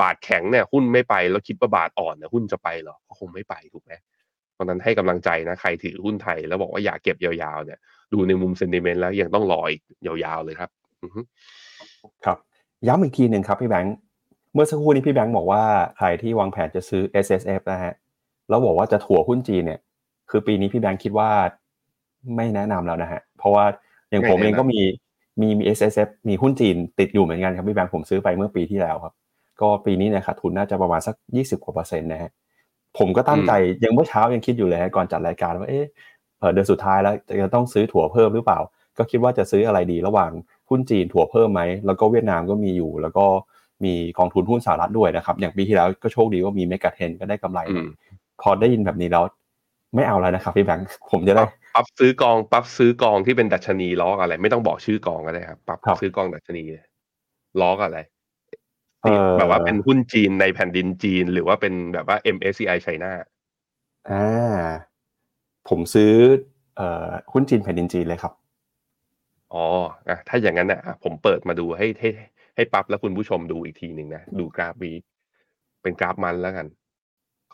[0.00, 3.92] บาทแข็งเนี่ยหุ้นไม่ไป แล้วคิดว่าบาทอ่อนเนี่ยหุ้นจะไปหรอ ก็คงไม่ไปถูกไหม
[4.54, 7.78] เพราะนั้นให้กำลังใจนะใครถือหุ้นไทย แล้วบอกว่าอยากเก็บยาวๆเนี่ย
[8.12, 10.70] ดูในมุมเซนติเมนต์แล้วยังต้องรออีกยาวๆเลยครับ
[12.24, 12.38] ครับ
[12.86, 13.96] ย้ำอีกทีหนึ่งครับพี่แบงค์
[14.54, 15.62] เมื่อสักครู่นี้พี่แบงค์บอกว่า
[15.96, 17.94] ใครที่วางแผนจะซื้อ S S F นะฮะ
[18.50, 19.80] แล้วบอกว่าจะถัวหุ้นจีนเนี่ย
[20.30, 21.30] คือปีนี้พี่แบงค์คิดว่า
[22.36, 23.64] ไม่แนะนำแล้วนะฮะ เพราะว่า
[24.10, 24.80] อย่างผมเองก็มี
[25.40, 29.14] มีมี S S F มีหุ้นจีนติดอยู่เหมือนกันครับพี่แบงค์ผมซื้อไปเมื่อปีที่แล้วครับ
[29.60, 32.30] ก็ปีนี้เนี่ยขาดทุนน่าจะประมาณสักยี่สิบกว่าเปอร์เซ็นต์นะฮะ
[32.98, 33.52] ผมก็ตั้งใจ
[33.84, 35.86] ยังเมื่อเช้ายังคิดอยู่เลยก่อนจัดรายการว่าเอ๊ะ
[36.52, 38.58] เดือนสุดท้ายแล้วจะต้องซื้อถั่วเพิ่มหรือเปล่า
[38.98, 40.30] ก็คิดว่าจะซื้ออะไรดีระหว่าง
[40.68, 43.26] หุ้นจีนถั่วเพิ่มไหมแล้วก็เวียดนามก็มีอยู่ แล้วก็
[43.84, 47.60] มีกองทุนหุ้นสหรัฐด้วยนะครับ อย่างปีที่แล้วก็โชคดีว่ามีเมกะเทนก็ได้กำไร
[48.42, 49.24] พอได้ยินแบบนี้แล้ว
[49.94, 51.44] ไม่เอาแล้วนะครับพี่แบงค์ผมจะได้
[51.74, 56.62] ปั๊บซื้อกองปั๊บซื้อกองที่เป็นดัชนีล้ออะไร ไม่ต้องบอกชื่อกองก็ได้ครับปั๊บซื้อกองดัชนี
[57.60, 57.98] ล้ออะไร
[59.38, 63.12] แบบว่าเป็นหุ้นจีนในแผ่นดินจีน หรือว่าเป็นแบบว่า MSCI ไชน่า
[64.10, 64.60] อ่า
[65.68, 66.12] ผมซื้อ
[66.76, 68.32] เอ่อหุ้นจีนแผ่นดินจีนเลยครับ
[69.54, 69.64] อ๋อ
[70.08, 72.10] อะถ้าอย่างนั้นนะผมเปิดมาดูให้ให้
[72.56, 74.92] ให้ปั๊บแล้วคุณผู้ชมดูอีกทีหนึ่งนะ ดูกราฟวี
[75.82, 76.66] เป็นกราฟมันแล้วกัน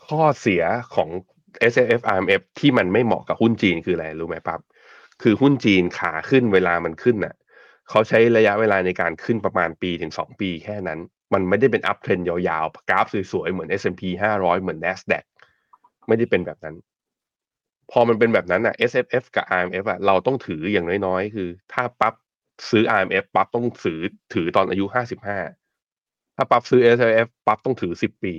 [0.05, 0.63] ข้อเสีย
[0.95, 1.09] ของ
[1.73, 4.59] S F R M F ที่มันไม่เหมาะกับหุ้นจีนคืออะไรรู้ไหมปั๊บ
[5.21, 7.35] คือหุ้นจีนขาขึ้นเวลามันขึ้นน่ะ
[7.89, 10.99] เขาใช้ระยะเวลาในการขึ้นประมาณปีถึงสองปีแค่นั้น
[11.33, 14.01] มันไม่ได้เป็นอัพเทรนยาวๆ กราฟสวยๆ เหมือน S&P
[14.37, 15.23] 500 เหมือน NASDAQ
[16.07, 16.75] ไม่ได้เป็นแบบนั้น
[17.91, 22.13] พอมันเป็นแบบนั้นอะ S F F กับ R M F อะเราต้องถืออย่างน้อยๆ คือ ถ้าปั๊บ
[22.69, 23.99] ซื้อ R M F ปั๊บต้องถือ
[24.33, 24.85] ถือตอนอายุ
[25.55, 28.35] 55ถ้าปั๊บซื้อ S F ปั๊บต้องถือ10ปี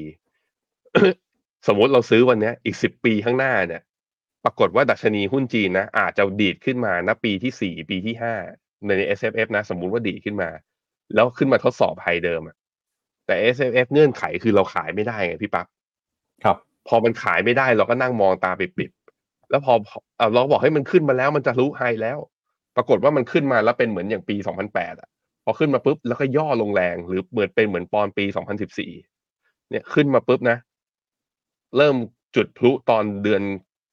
[1.67, 3.83] สมมติเราซื้อวันนี้อีกสิบปีข้างหน้าเนี่ย
[4.45, 8.35] ปรากฏว่าดัชนีหุ้นจีนนะอาจจะดีดขึ้นมาณปีที่สี่ปีที่ห้า
[8.87, 10.51] ใน S F F นะ สมมุติว่าดีดขึ้นมา
[11.15, 12.57] แล้วขึ้นมาทดสอบไฮเดิมอะ
[13.27, 15.67] แต่ S F F เงื่อนไขคือเราขายไม่ได้ไงพี่ปั๊บ
[16.45, 16.57] ครับ
[16.89, 19.73] พอมันขายไม่ได้เราก็นั่งมองตาปิดๆแล้วพอ
[20.35, 22.19] เราบอกให้มันขึ้นมาแล้วมันจะรู้ไฮแล้ว
[22.77, 25.09] ปรากฏว่ามันขึ้นมาแล้วเป็นเหมือนอย่างปีสองพันแปดอะ
[25.45, 28.93] พอขึ้นมาปุ๊บแล้วก็ย่อลงแรง หรือเหมือนเป็นเหมือนปอนปีสองพันสิบสี่
[29.71, 30.57] เนี่ยขึ้นมาปุ๊บนะ
[31.77, 31.97] เริ่ม
[32.37, 33.43] จุดพลุตอนเดือน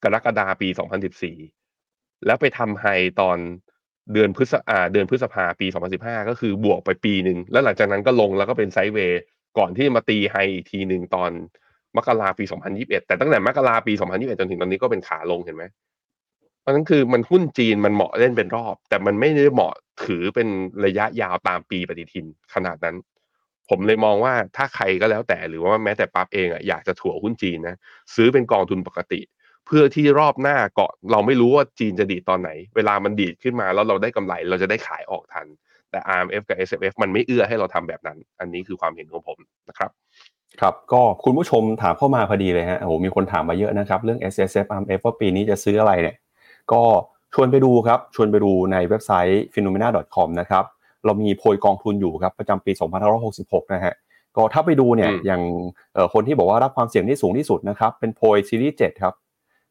[0.04, 0.68] กรกฎาปี
[1.46, 2.86] 2014 แล้วไปทำไฮ
[3.20, 3.38] ตอน
[4.12, 5.66] เดือนพฤษภาเดือนพฤษภาปี
[5.98, 9.20] 2015 ก็คือบวกไปปีหนึ่งแล้วหลังจากนั้นก็ลงแล้วก็เป็นไซด์เวย์
[9.58, 11.30] ก่อนที่มาตีไฮอีกทีหนึ่งตอน
[11.96, 12.44] มกราปี
[12.76, 15.64] 2021 แต่ตั้งแต่มกราปี 2021 จนถึงตอนนี้ก็เป็นขาลงเห็นไหม
[16.60, 20.48] เพราะนั้นคือมันหุ้นจีนมันเหมาะเล่นเป็นรอบ แต่มันไม่ได้เหมาะถือเป็น
[20.84, 22.96] ระยะยาวตามปีปฏิทินขนาดนั้น
[23.70, 27.76] ผมเลยมองว่าถ้าใครก็แล้วแต่หรือว่าแม้แต่ปั๊บเองอะอยากจะถัวหุ้นจีนนะ
[28.14, 29.20] ซื้อเป็นกองทุนปกติ
[29.66, 35.46] เพื่อที่รอบหน้าเกาะเราไม่รู้ว่าจีนจะดีดตอนไหน เวลามันดีดขึ้นมาแล้วเราได้กำไรเราจะได้ขายออกทัน
[35.90, 39.90] แต่ RMF กับ SFF มันไม่เอื้อให้เราทำแบบนั้น อันนี้คือความเห็นของผมนะครับ
[40.60, 46.16] ครับก็คุณผู้ชมถามเข้ามาพอดีเลยฮะโอ้โหมีคนถามมาเยอะนะครับ เรื่อง S S F R M F ว่าปีนี้จะซื้ออะไรเนี่ย
[46.72, 46.82] ก็
[47.34, 50.64] ชวนไปดูครับ ชวนไปดูในเว็บไซต์ phenomena.com นะครับ
[51.06, 52.72] เรามีโพยกองทุนอยู่ครับประจำปี
[53.22, 53.94] 2566 นะฮะ
[54.36, 55.42] ก็ถ้าไปดูเนี่ยอย่าง
[56.14, 59.14] คนที่บอกว่ารับความเสี่ยงที่สูงที่สุดนะครับเป็นโพยซีรีส์7ครับ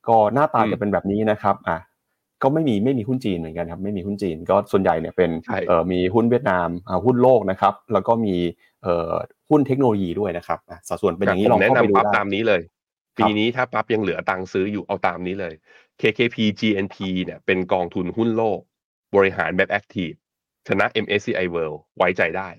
[0.08, 1.78] ก็หน้าตาจะเป็นแบบนี้นะครับอะ
[2.44, 5.30] ก็ไม่มีไม่มีหุ้นจีนเหมือนกันครับไม่มีหุ้นจีนก็ส่วนใหญ่เนี่ยเป็น
[5.68, 6.68] เอ่อมีหุ้นเวียดนาม
[7.06, 8.36] หุ้นโลกนะครับ แล้วก็มี
[8.84, 9.12] เอ่อ
[9.50, 12.62] หุ้นเทคโนโลยีด้วยนะครับสัดส่วนเป็นอย่างนี้ลองเข้าไปดูได้ตามนี้เลย
[13.18, 15.54] ปีนี้ถ้าปั๊บยังเหลือตังค์ซื้ออยู่เอาตามนี้เลย
[16.02, 18.60] KKP GNP เนี่ยเป็นกองทุนหุ้นโลก
[19.16, 20.12] บริหารแบบ active
[20.68, 22.50] ชนะ MSCI World ไว้ใจได้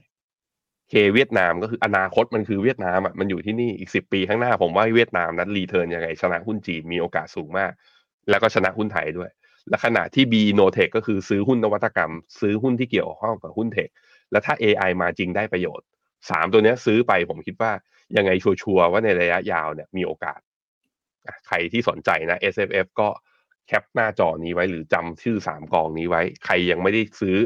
[0.90, 7.72] เคเวียดนามก็คืออนาคตมันคือเวียดนามอะมันอยู่ที่นี่อีกสิปีข้างหน้าผมว่าเวียดนามนั้น return ยังไงชนะหุ้นจีนมีโอกาสสูงมาก
[8.30, 9.30] แล้วก็ชนะหุ้นไทยด้วย
[9.68, 13.88] และขณะที่ B n o t e c h ก็คือซื้อหุ้นนวัตกรรม ซื้อหุ้นที่เกี่ยวข้องกับหุ้น tech
[14.30, 15.86] และถ้า AI มาจริงได้ประโยชน์
[16.30, 17.72] สามตัวนี้ซื้อไปผมคิดว่า
[18.16, 20.40] ยังไงชัวร์ว่าในระยะยาวเนี่ยมีโอกาส
[21.46, 23.08] ใครที่สนใจนะ S F F ก็
[23.66, 27.36] แคปหน้าจอนี้ไว้หรือจำชื่อสามกองนี้ไว้ ใครยังไม่ได้ซื้อ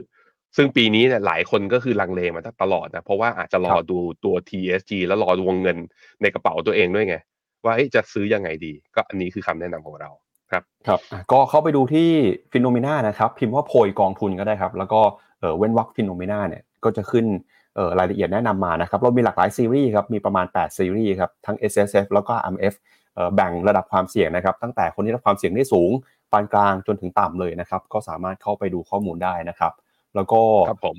[0.57, 5.79] ซึ่งปีนี้เนี่ยหลายคนก็คือลังเลมาตลอดนะ เพราะว่าอาจจะรอดูตัว TSG แล้วรอวงเงิน
[6.23, 7.17] ในกระเป๋าตัวเองด้วยไง
[7.65, 10.11] ว่าจะซื้อยังไงดี ก็อันนี้คือคำแนะนำของเรา
[10.51, 11.01] ครับครับ
[11.33, 12.09] ก็เข้าไปดูที่
[12.53, 15.01] ฟิโนเมนานะครับ พิมพ์ว่าโพยกองทุนก็ได้ครับ แล้วก็
[15.59, 17.27] เว้นวรรค Finnomena เนี่ยก็จะขึ้น
[17.99, 22.75] รายละเอียดแนะนำมานะครับ เรามีหลากหลายซีรีส์ครับ มีประมาณ 8 ซีรีส์ครับ ทั้ง SSF แล้วก็ RMF
[23.35, 25.91] แบ่งระดับความเสี่ยงนะครับ ตั้งแต่คนที่รับความเสี่ยงได้สูง
[26.33, 29.73] ปานกลางจนถึงต่ำเลยนะครับ ก็สามารถเข้าไปดูข้อมูลได้นะครับ
[30.15, 30.41] แล้วก็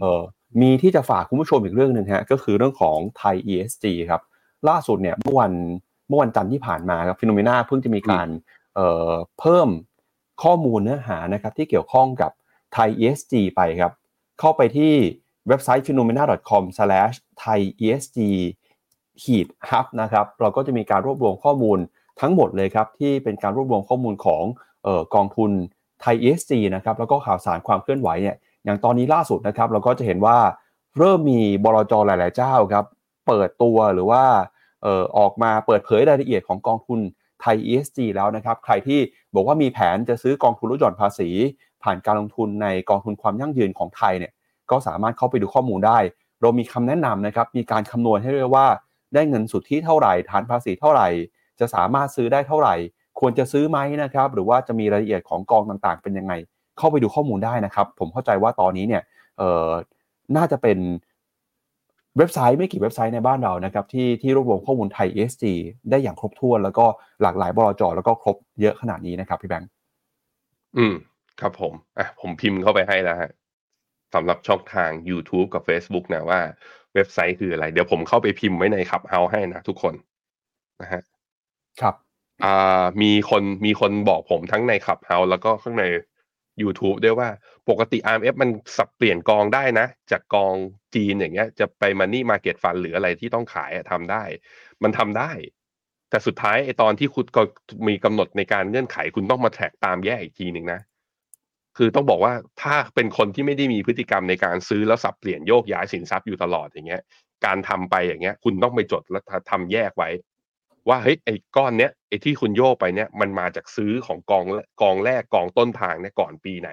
[0.01, 0.21] เออ
[0.61, 4.21] มีที่จะฝากคุณผู้ชมอีกเรื่องหนึ่งฮะก็คือเรื่องของไทย ESG ครับ
[4.69, 5.51] ล่าสุดเนี่ยเมื่อวัน
[6.07, 8.79] เมื่อวันจันทร์ที่ผ่านมาครับ Finnomena เพิ่งจะมีการ
[9.39, 9.69] เพิ่ม
[10.43, 12.31] ข้อมูลเนื้อหานะครับที่เกี่ยวข้องกับ
[12.73, 13.91] ไทย ESG ไปครับ
[14.39, 14.93] เข้าไปที่
[15.47, 18.17] เว็บไซต์ phenomena.com/thaiesg
[19.23, 21.79] heat hub นะครับเราก็จะมีการรวบรวมข้อมูล
[22.21, 24.43] ทั้งหมดเลยครับที่เป็นการรวบรวมข้อมูลของ
[24.87, 25.51] ออกองทุน
[26.01, 30.37] ไทย ESG นะครับแล้วก็ข่าวสารความเคลื่อนไหวเนี่ย อย่างตอนนี้ล่าสุดนะครับ เราก็จะเห็นว่า
[30.97, 32.85] เริ่มมีบลจหลาย ๆ เจ้าครับ
[33.27, 34.23] เปิดตัวหรือว่า
[34.85, 36.99] ออออกมาเปิดเผยรายละเอียดของกองทุน
[37.41, 38.99] ไทย ESG แล้วนะครับ ใครที่
[39.33, 41.29] บอกว่ามีแผนจะซื้อกองทุนลดหย่อนภาษี
[41.83, 44.33] ผ่านการลงทุนในกองทุนความยั่งยืนของไทยเนี่ย
[44.71, 45.99] ก็สามารถเข้าไปดูข้อมูลได้
[46.41, 48.67] เรามีคำแนะนำนะครับ มีการคำนวณให้เรียว่า
[49.13, 51.07] ได้เงินสุทธิเท่าไหร่ฐานภาษีเท่าไหร่
[51.59, 52.75] จะสามารถซื้อได้เท่าไหร่
[53.19, 56.33] ควรจะซื้อไหมนะครับ หรือว่าจะมีรายละเอียดของกองต่างๆ เป็นยังไง
[56.77, 59.03] เข้าไปดูข้อมูลได้นะครับ ผมเข้าใจว่าตอนนี้เนี่ย
[59.37, 59.69] เออ
[60.37, 60.77] น่าจะเป็น
[62.17, 65.45] เว็บไซต์ไม่กี่เว็บไซต์ในบ้านเรานะครับที่ที่รวบรวมข้อมูลไทย ESG
[65.89, 66.85] ได้อย่างครบถ้วน แล้วก็
[67.21, 69.69] หลากหลายบลจแล้วก็ครบเยอะขนาดนี้นะครับพี่แบงค์
[70.77, 70.93] อืม
[71.41, 73.31] ครับผมอะผมพิมพ์เข้าไปให้แล้วฮะ
[74.13, 76.39] สำหรับช่องทาง YouTube กับ Facebook นะว่า
[76.93, 79.93] เว็บไซต์คืออะไร เดี๋ยวผมเข้าไปพิมพ์ไว้ในขับเฮาให้นะทุกคน
[80.81, 81.01] นะฮะ
[81.81, 81.95] ครับ
[82.43, 85.83] อ่ามีคนมีคนบอกผมทั้งในขับเฮาแล้วก็ข้างใน
[86.63, 87.29] YouTube ด้วยว่า
[87.69, 90.55] ปกติ RMF มันสับเปลี่ยนกองได้นะ จากกอง
[90.95, 94.23] จีนอย่างเงี้ย จะไปมันนี่มาเก็ตฟันหรืออะไรที่ต้องขายทำได้
[94.83, 95.31] มันทำได้
[96.09, 97.41] แต่สุดท้ายไอตอนที่คุณก็
[97.87, 100.79] มีกำหนดในการเงื่อนไขคุณต้องมาแท็กตามแยกอีกทีหนึ่งนะ
[101.77, 107.01] คือต้องบอกว่าถ้าเป็นคนที่ไม่ได้มีพฤติกรรมในการซื้อแล้วสับเปลี่ยนโยกย้ายสินทรัพย์อยู่ตลอดอย่างเงี้ย
[107.45, 110.09] การทำไปอย่างเงี้ย คุณต้องไปจดแล้วทำแยกไว้
[110.89, 114.45] ว่าเฮ้ยไอ้ก้อนเนี้ยไอ้ที่คุณโยกไปเนี้ยมันมาจากซื้อของกอง
[114.81, 116.69] กองแรกกองต้นทางเนี่ยก่อนปีไหน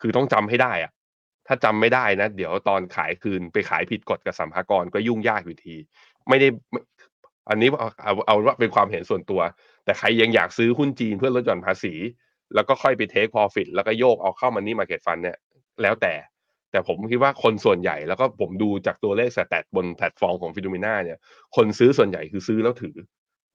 [0.00, 0.92] คือต้องจำให้ได้อะ
[1.46, 5.74] ถ้าจำไม่ได้นะ เดี๋ยวตอนขายคืนไปขายผิดกฎกับสรรพากรก็ยุ่งยากอยู่ที
[6.28, 6.48] ไม่ได้
[7.48, 9.40] อันนี้เอาเอาเอาว่าเป็นความเห็นส่วนตัว
[9.84, 11.94] แต่ใครยังอยากซื้อหุ้นจีนเพื่อลดหย่อนภาษี
[12.54, 15.36] แล้วก็ค่อยไป take profit แล้วก็โยกเอาเข้า money market fund เนี่ย
[15.82, 16.14] แล้วแต่
[16.70, 21.18] แต่ผมคิดว่าคนส่วนใหญ่แล้วก็ผมดูจากตัวเลข stat บนแพลตฟอร์มของ FINNOMENA เนี่ย
[21.56, 22.96] คนซื้อส่วนใหญ่คือซื้อแล้วถือ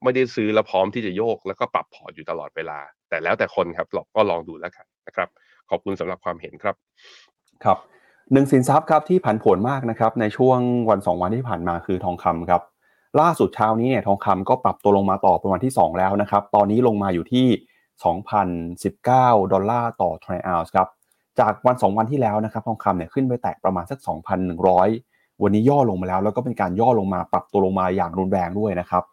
[0.03, 5.29] ไม่ได้ซื้อแล้วพร้อมที่จะโยกแล้วก็ปรับพอร์ตอยู่ตลอดเวลา แต่แล้วแต่คนครับก็ลองดูแล้วกันนะครับ
[5.69, 6.75] ขอบคุณสำหรับความเห็นครับ
[7.63, 7.77] ครับ
[8.33, 12.61] หนึ่งสินทรัพย์ครับที่ผันผวนมากนะครับในช่วงวันสองวันที่ผ่านมาคือทองคำครับ
[13.19, 17.47] ล่าสุดเช้านี้เนี่ยทองคำก็ปรับตัวลงมาต่อเป็นวันที่ 2 แล้วนะครับ ตอนนี้ลงมาอยู่ที่
[18.03, 20.87] 2,019 ดอลลาร์ต่อทรัลล์ส์ครับ
[21.39, 23.99] จากวัน 2 วันที่แล้วนะครับทองคำเนี่ยขึ้นไปแตะประมาณสัก
[24.71, 29.03] 2,100 วันนี้ย่อลงมาแล้ว แล้วก็เป็นการย่อลงมาปรับตัวลงมาอย่างรุนแรงด้วยนะครับ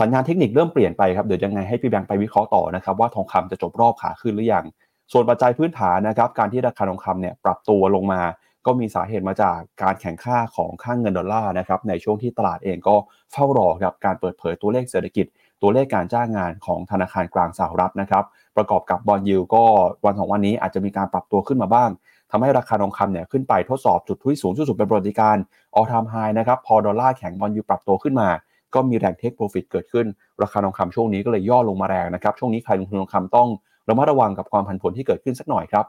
[0.00, 4.64] สัญญาณเทคนิคเริ่มเปลี่ยนไปครับเดี๋ยวยังไงให้พี่แบงค์ไปวิเคราะห์ต่อนะครับว่าทองคำจะจบรอบขาขึ้นหรือยัง
[5.12, 8.20] ส่วนปัจจัยพื้นฐานนะครับการที่ราคาทองคำเนี่ยปรับตัวลงมา
[8.66, 12.96] ก็มีสาเหตุมาจากการแข่งค่าของค่างเงินดอลลาร์นะครับในช่วงที่ตลาดเองก็
[13.32, 15.26] เฝ้ารอครับการเปิดเผยตัวเลขเศรษฐกิจ
[15.62, 18.24] ตัวเลขการจ้างงานของธนาคารกลางสหรัฐนะครับ
[18.56, 19.64] ประกอบกับบอลยูก็
[20.04, 21.90] วันสองวันนี้อาจจะมีการปรับตัวขึ้นมาบ้าง
[22.30, 25.36] ทำให้ราคาทองคำเนี่ยขึ้นไปทดสอบจุดที่สูงสุดเป็นประวัติการ
[25.74, 28.28] all time high นะครับพอดอลลาร์แข็ง bond yield ปรับตัวขึ้นมา
[28.74, 30.06] ก็มีแรง take profit เกิดขึ้น
[30.42, 33.48] ราคาทองคำช่วงนี้ก็เลยย่อลงมาแรงนะครับช่วงนี้ใครลงทุนทองคำต้อง
[33.88, 35.84] ระมัดระวังกับความผันผวนที่เกิดขึ้นสักหน่อยครับ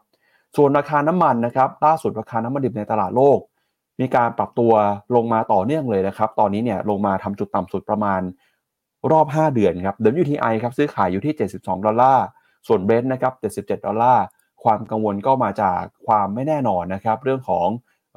[0.56, 3.40] ส่วนราคาน้ำมันนะครับล่าสุดราคาน้ำมันดิบในตลาดโลก
[4.00, 4.74] มีการปรับตัว
[5.16, 8.22] ลงมาต่อเนื่องเลยนะครับ ตอนนี้เนี่ยลงมาทำจุดต่ำสุดประมาณ
[9.12, 12.26] รอบ 5 เดือนครับ WTI ครับซื้อขายอยู่ที่ 72 ดอลลาร์
[12.68, 14.24] ส่วนเบรนท์นะครับ 77 ดอลลาร์
[14.64, 17.68] ความกังวลก็มาจากความไม่แน่นอนนะครับ เรื่องของ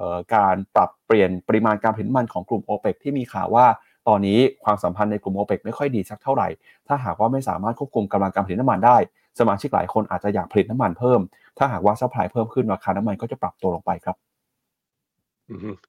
[0.00, 3.66] ออการปรับเปลี่ยนปริมาณการผลิตน้ำมันของกลุ่ม o p e ปที่มีข่าวว่า
[4.08, 6.48] ตอนนี้ความสัมพันธ์ในกลุ่ม o p e ปไม่ค่อยดีสักเท่าไหร่
[6.88, 8.96] ถ้าหากว่าไม่สามารถควบคุมกำลังการผลิตน้ำมันได้
[9.38, 11.20] สมาชิกหลายคนอาจจะอยากผลิตน้ำมันเพิ่ม
[11.58, 14.16] ถ้าหากว่า supply เพิ่มขึ้นราคาน้ำมันก็จะปรับตัวลงไปครับ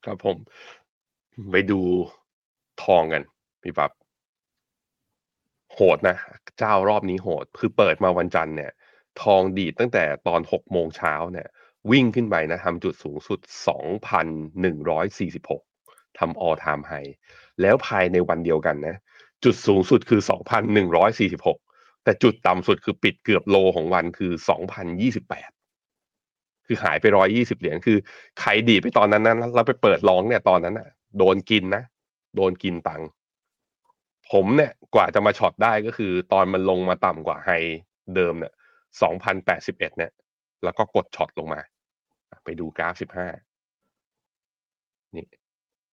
[0.05, 0.37] ครับผม
[1.51, 1.79] ไปดู
[2.83, 3.23] ทองกัน
[3.63, 3.91] พี่ปับ
[5.73, 6.17] โหดนะ
[6.59, 8.71] เจ้ารอบนี้โหด คือเปิดมาวันจันทร์เนี่ย
[9.21, 11.47] ทองดีดตั้งแต่ตอนหกโมงเช้าเนี่ย
[11.91, 14.27] วิ่งขึ้นไปนะทำจุดสูงสุดสองพัน
[14.61, 15.61] หนึ่งร้อยสี่สิบหก
[16.19, 16.93] ทำออทามไฮ
[17.61, 18.95] แล้วภายในวันเดียวกันนะ
[19.43, 21.57] จุดสูงสุดคือสองพันหนึ่งร้อยสี่สิบหก
[22.03, 25.49] แต่จุดต่ำสุดคือปิดเกือบโลของวันคือสองพันยี่สิบแปด
[26.65, 27.97] คือหายไปร้อยยี่สิบเหรียญคือ
[28.39, 31.83] ใครดีไปตอนนั้นนั้นเราไปเปิดร้องเนี่ยตอนนั้นอะโดนกินนะ
[32.35, 33.07] โดนกินตังค์
[34.31, 37.49] ผมเนี่ยกว่าจะมา short ได้ก็คือ ตอนมันลงมาต่ำกว่า high
[38.15, 38.53] เดิมเนี่ย
[39.01, 40.11] สองพันแปดสิบเอ็ดเนี่ย
[40.63, 41.61] แล้วก็กด short ลงมา
[42.45, 43.27] ไปดูกราฟสิบห้า
[45.15, 45.25] นี่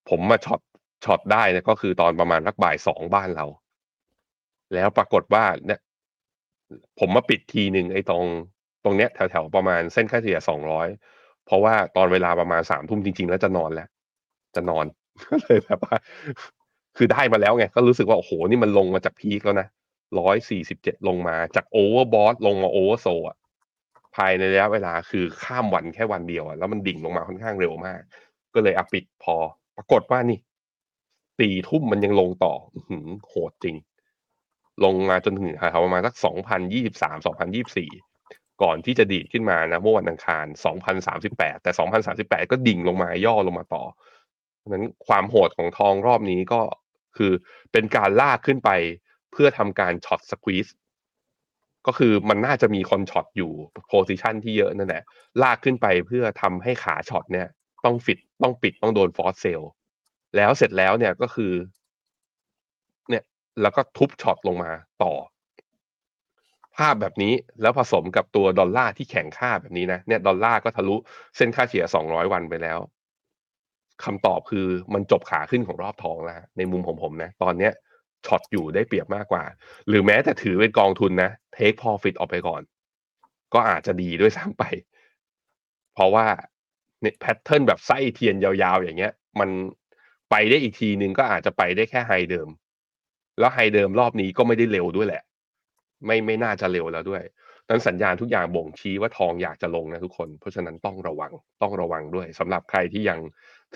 [0.08, 0.60] ผมมา short
[1.04, 3.46] short ได้เนี่ยก็คือตอนประมาณสักบ่ายสองบ้านเรา
[4.74, 5.80] แล้วปรากฏว่าเนี่ย
[6.98, 8.24] ผมมาปิดทีหนึ่งไอ้ตรง
[8.84, 10.88] ตรงเนี้ยแถวๆประมาณเส้นค่าเฉลี่ยสองร้อย
[11.46, 13.88] เพราะว่าตอนเวลาประมาณสามทุ่มจริง ๆ แล้วจะนอนแล้ว
[14.56, 14.84] จะนอน
[15.44, 15.96] เลยแบบว่า
[16.96, 19.68] คือได้มาแล้วไง ก็รู้สึกว่า โอ้โห นี่มันลงมาจาก peak แล้วนะ
[20.20, 23.36] ร้อยสี่สิบเจ็ดลงมาจาก overbought ลงมา oversold อะ
[24.16, 28.00] ภายในระยะเวลาคือข้ามวันแค่วันเดียวอะแล้วมันดิ่งลงมาค่อนข้างเร็วมาก
[28.54, 29.36] ก็เลยอปิดพอ
[29.76, 30.38] ปรากฏว่านี่
[31.40, 32.54] ตีทุ่มมันยังลงต่อ
[32.88, 32.98] หื
[33.28, 33.76] โหดจริง
[34.84, 35.52] ลงมาจนถึง
[35.84, 37.90] ประมาณสักสองพันยี่สิบสามสองพันยี่สิบสี่
[38.62, 43.82] ก่อนที่จะดีดขึ้นมานะเมื่อวันอังคารสองพันสามสิบแปดแต่สองพันสามสิบแปดก็ดิ่งลงมาย่อลงมาต่อ
[44.60, 46.60] เพราะนั้นความโหดของทองรอบนี้ก็
[47.16, 47.32] คือ
[47.72, 48.70] เป็นการลากขึ้นไป
[49.32, 50.68] เพื่อทำการ short squeeze
[51.86, 53.52] ก็คือมันน่าจะมีคน short อยู่
[53.88, 55.02] position ที่เยอะนั่นแหละ
[55.42, 57.48] ลากขึ้นไปเพื่อทำให้ขา short เนี่ย
[57.84, 59.60] ต้องฟิตต้องปิดต้องโดน force sell
[60.36, 61.52] แล้วเสร็จแล้วเนี่ยก็คือ
[63.08, 63.24] เนี่ย
[63.62, 64.70] แล้วก็ทุบ short ลงมา
[65.02, 65.12] ต่อ
[66.76, 70.96] ภาพแบบนี้แล้วผสมกับตัวดอลลาร์ที่แข็งค่าแบบนี้นะเนี่ยดอลลาร์ก็ทะลุ
[71.36, 72.78] เส้นค่าเฉลี่ย200 วันไปแล้ว
[74.04, 77.72] คำตอบคือมันจบขาขึ้นของรอบทองแล้วในมุมของผมนะ ตอนเนี้ย
[78.26, 79.44] short อยู่ได้เปรียบมากกว่า
[79.88, 82.62] หรือแม้แต่ถือเป็นกองทุนนะ take profit ออกไปก่อน
[83.54, 84.64] ก็อาจจะดีด้วยซ้ำไป
[85.94, 86.26] เพราะว่า
[87.00, 89.50] เนี่ย pattern แบบไส้เทียนยาวๆ อย่างเงี้ย มัน
[90.30, 92.48] ไปได้อีกทีนึงก็อาจจะไปได้แค่ high เดิม
[93.38, 95.22] แล้ว high เดิมรอบนี้ก็ไม่ได้เร็วด้วยแหละ
[96.06, 97.22] ไม่ไม่น่าจะเร็วแล้วด้วย
[97.68, 101.32] นั้นสัญญาณทุกอย่างบ่งชี้ว่าทองอยากจะลงนะทุกคน เพราะฉะนั้นต้องระวัง
[101.62, 103.18] ต้องระวังด้วยสำหรับใครที่ยัง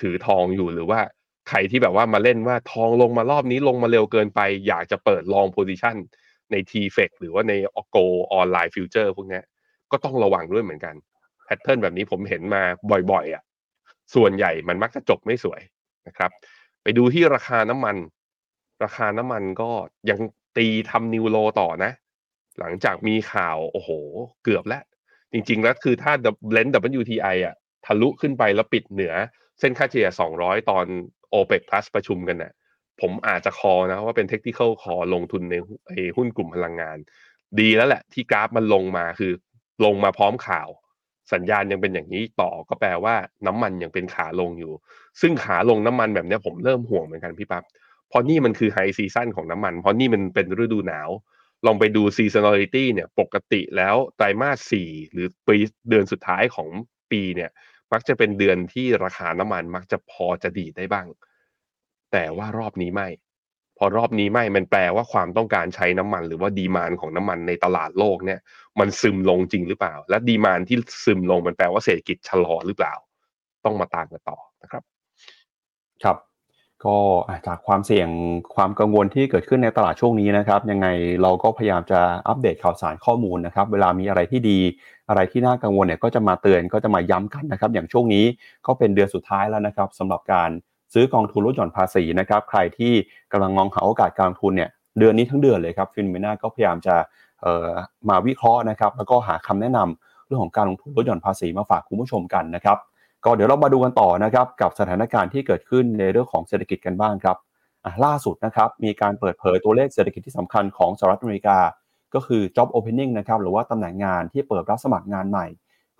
[0.00, 1.00] ถือทองอยู่หรือว่า
[1.48, 5.96] ใครที่แบบว่ามาเล่นว่าทองลงมารอบนี้ลงมาเร็วเกินไป อยากจะเปิด long position
[6.50, 7.52] ใน t f e c หรือว่าใน
[7.90, 7.96] Gold
[8.32, 9.40] Online Futures พวกนี้
[9.92, 10.94] ก็ต้องระวังด้วยเหมือนกัน
[11.44, 12.62] pattern แบบนี้ผมเห็นมา
[13.10, 13.42] บ่อยๆอะ
[14.14, 15.60] ส่วนใหญ่มันมักจะจบไม่สวย
[16.06, 16.30] นะครับ
[16.82, 17.96] ไปดูที่ราคาน้ำมัน
[18.84, 19.70] ราคาน้ำมันก็
[20.10, 20.20] ยัง
[20.56, 21.92] ตีทำ new low ต่อนะ
[22.60, 23.90] หลังจากมีข่าวโอ้โห
[24.44, 24.82] เกือบแล้ว
[25.32, 26.12] จริงๆแล้วคือถ้า
[26.52, 26.68] เลน
[27.00, 27.54] WTI อะ
[27.86, 29.14] ทะลุขึ้นไปแล้วปิดเหนือ
[29.58, 30.86] เส้นค่าเฉลี่ย 200 ตอน
[31.34, 32.52] OPEC Plus ประชุมกันเนี่ย
[33.00, 35.54] ผมอาจจะ call นะว่าเป็น technical call ลงทุนใน
[36.16, 36.98] หุ้นกลุ่มพลังงาน
[37.60, 39.32] ดีแล้วแหละ ที่กราฟมันลงมาคือ
[39.84, 40.68] ลงมาพร้อมข่าว
[41.32, 43.14] สัญญาณยังเป็นอย่างนี้ต่อก็แปลว่า
[43.46, 44.72] น้ำมันยังเป็นขาลงอยู่
[45.20, 47.64] ซึ่งขาลงน้ำมันแบบนี้ผมเริ่มห่วงเหมือนกันพี่ปับ๊บ
[48.08, 51.10] เพราะนี่มันคือ high season ของน้ำมัน เพราะนี่มันเป็นฤดูหนาว
[51.66, 55.56] ลองไปดู seasonality เนี่ยปกติแล้วไตรมาสสี่หรือปี
[55.88, 56.68] เดือนสุดท้ายของ
[57.10, 57.50] ปีเนี่ย
[57.92, 61.06] มักจะเป็นเดือนที่ราคาน้ำมันมักจะพอจะดีได้บ้าง
[62.12, 63.08] แต่ว่ารอบนี้ไม่
[63.78, 68.40] พอรอบนี้ไม่มันแปลว่าความต้องการใช้น้ำมัน หรือว่า demand ของน้ำมันในตลาดโลกเนี่ย
[68.80, 72.94] มันซึมลงจริงหรือเปล่า และ demand ที่ซึมลงมันแปลว่าเศรษฐกิจชะลอหรือเปล่า
[73.64, 74.82] ต้องมาตามกันต่อนะครับ
[76.04, 76.16] ครับ
[76.84, 76.96] ก็
[77.46, 78.08] จากความเสี่ยง
[78.54, 80.86] ความกังวลที่เกิดขึ้นในตลาดช่วงนี้นะครับ ยังไง
[81.22, 84.58] เราก็พยายามจะอัปเดตข่าวสารข้อมูลนะครับ เวลามีอะไรที่ดี
[85.08, 88.24] อะไรที่น่ากังวลเนี่ยก็จะมาเตือนก็จะมาย้ำกันนะครับ อย่างช่วงนี้
[88.66, 90.50] ก็เป็นเดือนสุดท้ายแล้วนะครับสำหรับการ
[90.94, 92.92] ซื้อกองทุนลดหย่อนภาษีนะครับ ใครที่
[93.32, 96.96] กำลังมองหาโอกาสการลงทุนเนี่ยเดือนนี้ทั้งเดือนเลยครับฟินเมนาก็พยายามจะ
[98.08, 102.78] มาวิเคราะห์นะครับ แล้วก็หาคำแนะนำเรื่องของการลงทุนลดหย่อนภาษีมาฝากคุณผู้ชมกันนะครับ
[103.24, 107.36] ก็เดี๋ยวเรามาดูกันต่อนะครับกับสถานการณ์ที่เกิดขึ้นในเรื่องของเศรษฐกิจกันบ้างครับ
[108.04, 111.58] ล่าสุดนะครับมีการเปิดเผยตัวเลขเศรษฐกิจที่สำคัญของสหรัฐอเมริกา
[112.14, 115.46] ก็คือ job opening นะครับหรือว่าตำแหน่งงานที่เปิดรับสมัครงานใหม่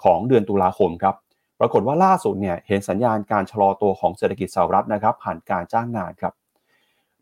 [0.04, 1.14] ของเดือนตุลาคมครับ
[1.60, 6.34] ปรากฏว่าล่าสุดเนี่ยเห็นสัญญาณการชะลอตัวของเศรษฐกิจสหรัฐนะครับผ่านการจ้างงานครับ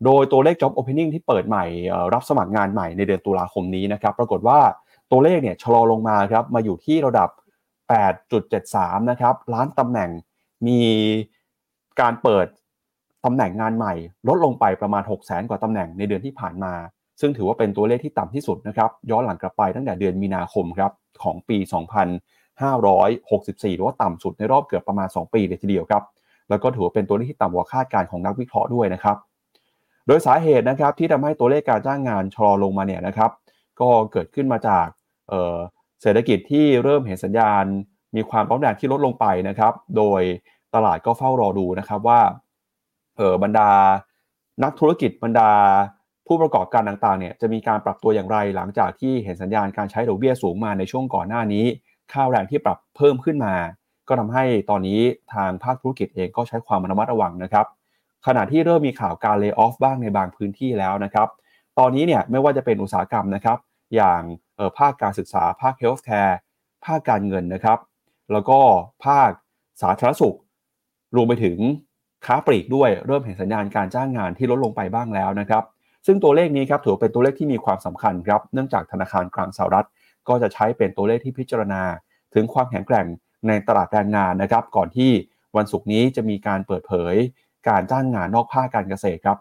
[0.05, 1.65] โดยตัวเลข job opening ที่เปิดใหม่
[2.13, 4.59] รับสมัครงานใหม่ในเดือนตุลาคมนี้นะครับปรากฏว่า
[5.11, 7.29] ตัวเลขเนี่ยชะลอลงมาครับมาอยู่ที่ระดับ
[8.19, 10.09] 8.73 นะครับล้านตำแหน่ง
[10.67, 10.81] มี
[12.01, 12.47] การเปิด
[13.25, 13.93] ตำแหน่งงานใหม่
[14.27, 16.73] ลดลงไปประมาณ 6 0 0 0 0กว่าตำแหน่งในเดือนที่ผ่านมา
[17.19, 20.91] ซึ่งถือว่าเป็นตัวเลขที่ต่ำที่สุดนะครับย้อนหลังกลับไปตั้งแต่เดือนมีนาคมครับ
[21.23, 21.65] ของปี 2564
[23.75, 26.03] หรือว่าต่ำสุดในรอบเกือบประมาณ 2 ปีเลยทีเดียวครับ
[26.49, 29.17] แล้วก็ถือว่าเป็นตัวเลขที่ต่ำกว่าคาดการณ์ของนักวิเคราะห์ด้วยนะครับ
[30.07, 33.31] โดยสาเหตุนะครับที่ทำให้ตัวเลขการจ้างงานชะลอลงมาเนี่ยนะครับ
[33.79, 34.87] ก็เกิดขึ้นมาจาก
[36.01, 37.65] เศรษฐกิจที่เริ่มเห็นสัญญาณ
[38.15, 40.21] มีความร้อนแรงที่ลดลงไปนะครับ โดย
[40.75, 42.19] ตลาดก็เฝ้ารอดูนะครับว่า
[43.43, 43.69] บรรดา
[44.63, 45.51] นักธุรกิจบรรดา
[46.27, 51.65] ผู้ประกอบการต่างๆเนี่ยจะมีการปรับตัวอย่างไรหลังจากที่เห็นสัญญาณการใช้ดอกเบี้ยสูงมาในช่วงก่อนหน้านี้
[52.11, 53.55] ค่าแรงที่ปรับเพิ่มขึ้นมา
[54.07, 54.99] ก็ทำให้ตอนนี้
[55.33, 57.65] ทางภาคธุรกิจเองก็ใช้ความระมัดระวังนะครับ
[58.25, 61.27] ขณะที่เริ่มมีข่าวการ layoff บ้างในบางพื้นที่แล้วนะครับ
[61.79, 63.57] ตอนนี้เนี่ยไม่ว่าจะเป็นอุตสาหกรรมนะครับ
[63.95, 64.21] อย่าง
[64.77, 66.37] ภาคการศึกษา ภาค healthcare
[66.85, 67.79] ภาคการเงินนะครับ
[68.31, 68.59] แล้วก็
[69.05, 69.29] ภาค
[69.81, 70.37] สาธารณสุข
[71.15, 71.57] รวมไปถึง
[72.25, 75.63] ค้าปลีกด้วย เริ่มเห็นสัญญาณการจ้างงานที่ลดลงไปบ้างแล้วนะครับ
[76.05, 79.87] ซึ่งตัวเลขนี้ครับถือเป็นตัวเลขที่มีความสำคัญครับเนื่องจากธนาคารกลางสหรัฐ
[80.27, 81.81] ก็จะใช้เป็นตัวเลขที่พิจารณา
[82.33, 83.05] ถึงความแข็งแกร่ง
[83.47, 85.11] ในตลาดแรงงานนะครับ ก่อนที่
[85.57, 87.15] วันศุกร์นี้จะมีการเปิดเผย
[87.69, 89.37] การจ้างงานนอกภาคการเกษตรครับ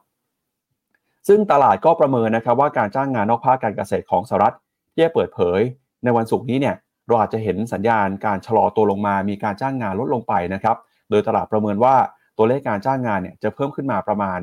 [1.29, 4.55] ซึ่งตลาดก็ประเมินนะครับว่าการจ้างงานนอกภาคการเกษตรของสหรัฐ
[4.95, 5.61] ที่เปิดเผย
[6.05, 10.77] ในวันศุกร์นี้เนี่ยเราอาจจะเห็นสัญญาณการชะลอตัวลงมา มีการจ้างงานลดลงไปนะครับ
[11.11, 11.95] โดยตลาดประเมินว่า
[12.39, 14.39] ตัวเลขการจ้างงานเนี่ยจะเพิ่มขึ้นมาประมาณ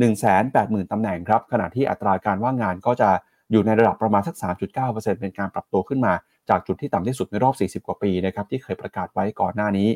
[0.00, 3.10] 180,000 ตำแหน่งครับ ขณะที่อัตราการว่างงานก็จะ
[3.50, 4.34] อยู่ในระดับประมาณสัก
[4.80, 6.12] 3.9%เป็นการปรับตัวขึ้นมา
[6.50, 9.88] จากจุดที่ต่ำที่สุดในรอบ 40 กว่าปีนะครับที่เคยประกาศไว้ก่อนหน้านี้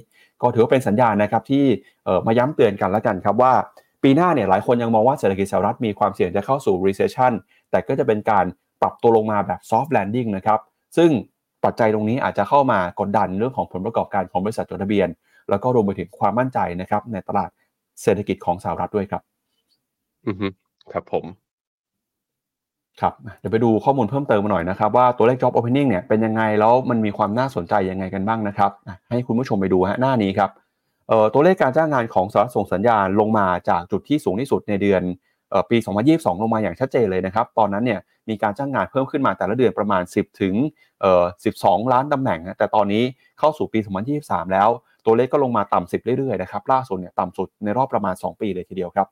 [0.42, 1.64] ก็ถือว่าเป็นสัญญาณนะครับที่
[2.26, 3.52] มาย้ำเตือนกันแล้วกันครับว่า
[4.02, 7.32] ปีหน้าเนี่ยหลายคนยังมองว่าเศรษฐกิจสหรัฐมีความเสี่ยงจะเข้าสู่ recession
[7.70, 8.44] แต่ก็จะเป็นการ
[8.82, 10.60] ปรับตัวลงมาแบบ soft landing นะครับ
[10.96, 11.10] ซึ่ง
[11.64, 15.08] ปัจจัยตรงนี้อาจจะเข้ามากดดันเรื่องของผลประกอบการของบริษัทจดทะเบียน
[15.50, 17.50] แล้วก็รวมไปถึงความมั่นใจนะครับในตลาด
[18.02, 19.22] เศรษฐกิจของสหรัฐด้วยครับ
[20.28, 20.48] อือฮึ
[20.92, 21.24] ครับผม
[23.00, 28.70] ครับ เดี๋ยวไปดูข้อมูลเพิ่มเติมมาหน่อยนะครับว่าตัวเลข job opening เนี่ยเป็นยังไงแล้วมันมีความน่าสนใจยังไงกันบ้างนะครับ
[29.10, 30.50] ให้คุณผู้ชมไปดูฮะหน้านี้ครับ
[31.08, 35.02] เอ่อตัวเลขการจ้างงานของสหรัฐส่งสัญญาณลงมาจากจุดที่สูงที่สุดในเดือน
[35.50, 40.54] เอ่อปี 2022 ลงมาอย่างชัดเจนเลยนะครับ ตอนนั้นเนี่ยมีการจ้างงานเพิ่มขึ้นมาแต่ละเดือนประมาณ 10 ถึง
[41.00, 41.24] เอ่อ
[41.58, 43.02] 12 ล้านตำแหน่ง แต่ตอนนี้
[43.38, 43.78] เข้าสู่ปี
[44.16, 44.68] 2023 แล้ว
[45.06, 49.08] ตัวเลขก็ลงมาต่ำ10 เรื่อยๆ นะครับ ล่าสุดเนี่ยต่ำสุดในรอบประมาณ 2 ปีเลยทีเดียวครับ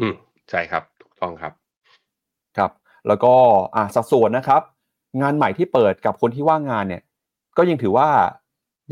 [0.00, 0.14] อืม
[0.50, 1.52] ใช่ครับ ถูกต้องครับ
[2.56, 2.70] ครับ
[3.08, 3.32] แล้วก็
[3.74, 4.62] อ่าสัดส่วนนะครับ
[5.22, 7.02] งานใหม่ที่เปิดกับคนที่ว่างงานเนี่ย
[7.56, 8.08] ก็ยังถือว่า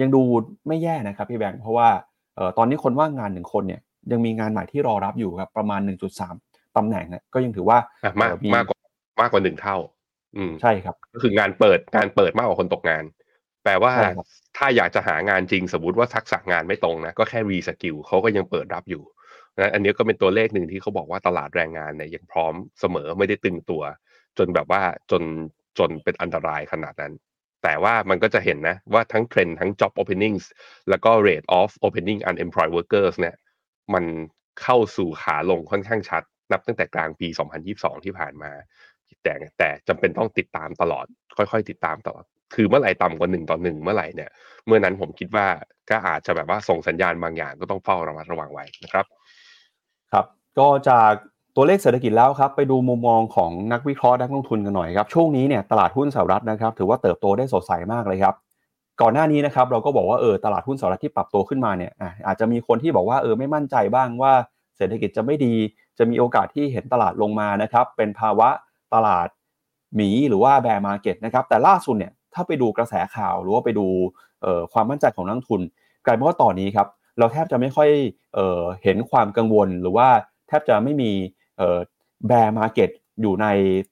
[0.01, 0.23] ยังดู
[0.67, 1.89] ไม่แย่นะครับพี่แบงค์เพราะว่า
[2.37, 3.81] เอ่อตอนนี้คนว่างงานหนึ่งคนเนี่ย
[4.13, 5.81] ยังมีงานใหม่ที่รอรับอยู่ครับประมาณ
[6.29, 8.79] 1.3ตำแหน่งเนี่ยก็ยังถือว่าอะมากเอ่อมากกว่า
[9.21, 9.77] มากกว่าหนึ่งเท่า
[10.37, 13.05] อืมใช่ครับ ก็คืองานเปิดงานเปิดมากกว่าคนตกงาน
[13.65, 19.03] แปลว่าใช่ครับถ้าอยากจะหางานจริงสมมติว่าทักษะงานไม่ตรงนะก็แค่รีสกิลเขาก็ยังเปิดรับอยู่
[19.59, 23.83] นะอันนี้ก็เป็นตัวเลขหนึ่งที่เขาบอกว่าตลาดแรงงานเนี่ยยังพร้อมเสมอไม่ได้ตึงตัว
[24.39, 25.23] จนแบบว่าจน
[25.79, 27.13] จนเป็นอันตรายขนาดนั้น
[27.63, 30.45] แต่ว่ามันก็จะเห็นนะว่าทั้งเทรนด์ทั้ง job openings
[30.89, 33.37] แล้วก็ rate of opening unemployed workers เนี่ย
[33.95, 34.05] มัน
[34.63, 37.29] เข้าสู่ขาลงค่อนข้างชัด นับตั้งแต่กลางปี
[37.67, 38.53] 2022 ที่ผ่านมา
[39.23, 44.31] แต่แต่จำเป็นต้องติดตามตลอด ค่อยๆ ติดตามตลอด คือเมื่อไหร่ต่ำกว่าหนึ่งต่อหนึ่งเมื่อไหร่เนี่ย
[44.67, 45.47] เมื่อนั้นผมคิดว่า
[45.91, 49.16] ก็อาจจะแบบว่าส่งสัญญาณบางอย่างก็ต้องเฝ้าระมัดระวังไว้นะครับครับ
[50.59, 51.13] ก็จาก
[51.57, 58.35] ตัวเลขเศรษฐกิจแล้วครับไปดูมุมมองของนักวิเคราะห์นักลงทุนกันหน่อยครับช่วงนี้เนี่ยตลาดหุ้นสหรัฐนะครับถือว่าเติบโตได้สดใสมากเลยครับ
[59.01, 61.93] ก่อนหน้านี้นะครับเราก็บอกว่าเออตลาดหุ้นสหรัฐที่ปรับตัวขึ้นมาเนี่ย
[62.27, 64.33] อาจจะมีคนที่บอกว่าเออไม่มั่นใจบ้างว่า
[64.77, 65.55] เศรษฐกิจจะไม่ดี
[65.99, 68.49] จะมีโอกาสที่เห็นตลาดลงมานะครับเป็นภาวะ
[68.95, 69.29] ตลาด
[69.97, 73.87] หมีหรือว่า bear market นะครับแต่ล่าสุดเนี่ยถ้าไปดูกระแสข่าวหรือว่าไปดู
[74.45, 75.61] ออความมั่นใจของนักลงทุน
[76.05, 76.89] กลายเป็นว่าตอนนี้ครับ
[77.19, 77.89] เราแทบจะไม่ค่อย
[78.35, 80.09] เออเห็นความกังวลหรือว่า
[80.49, 81.11] แทบจะไม่มี
[81.59, 81.79] เออ
[82.27, 83.47] bear market อยู่ใน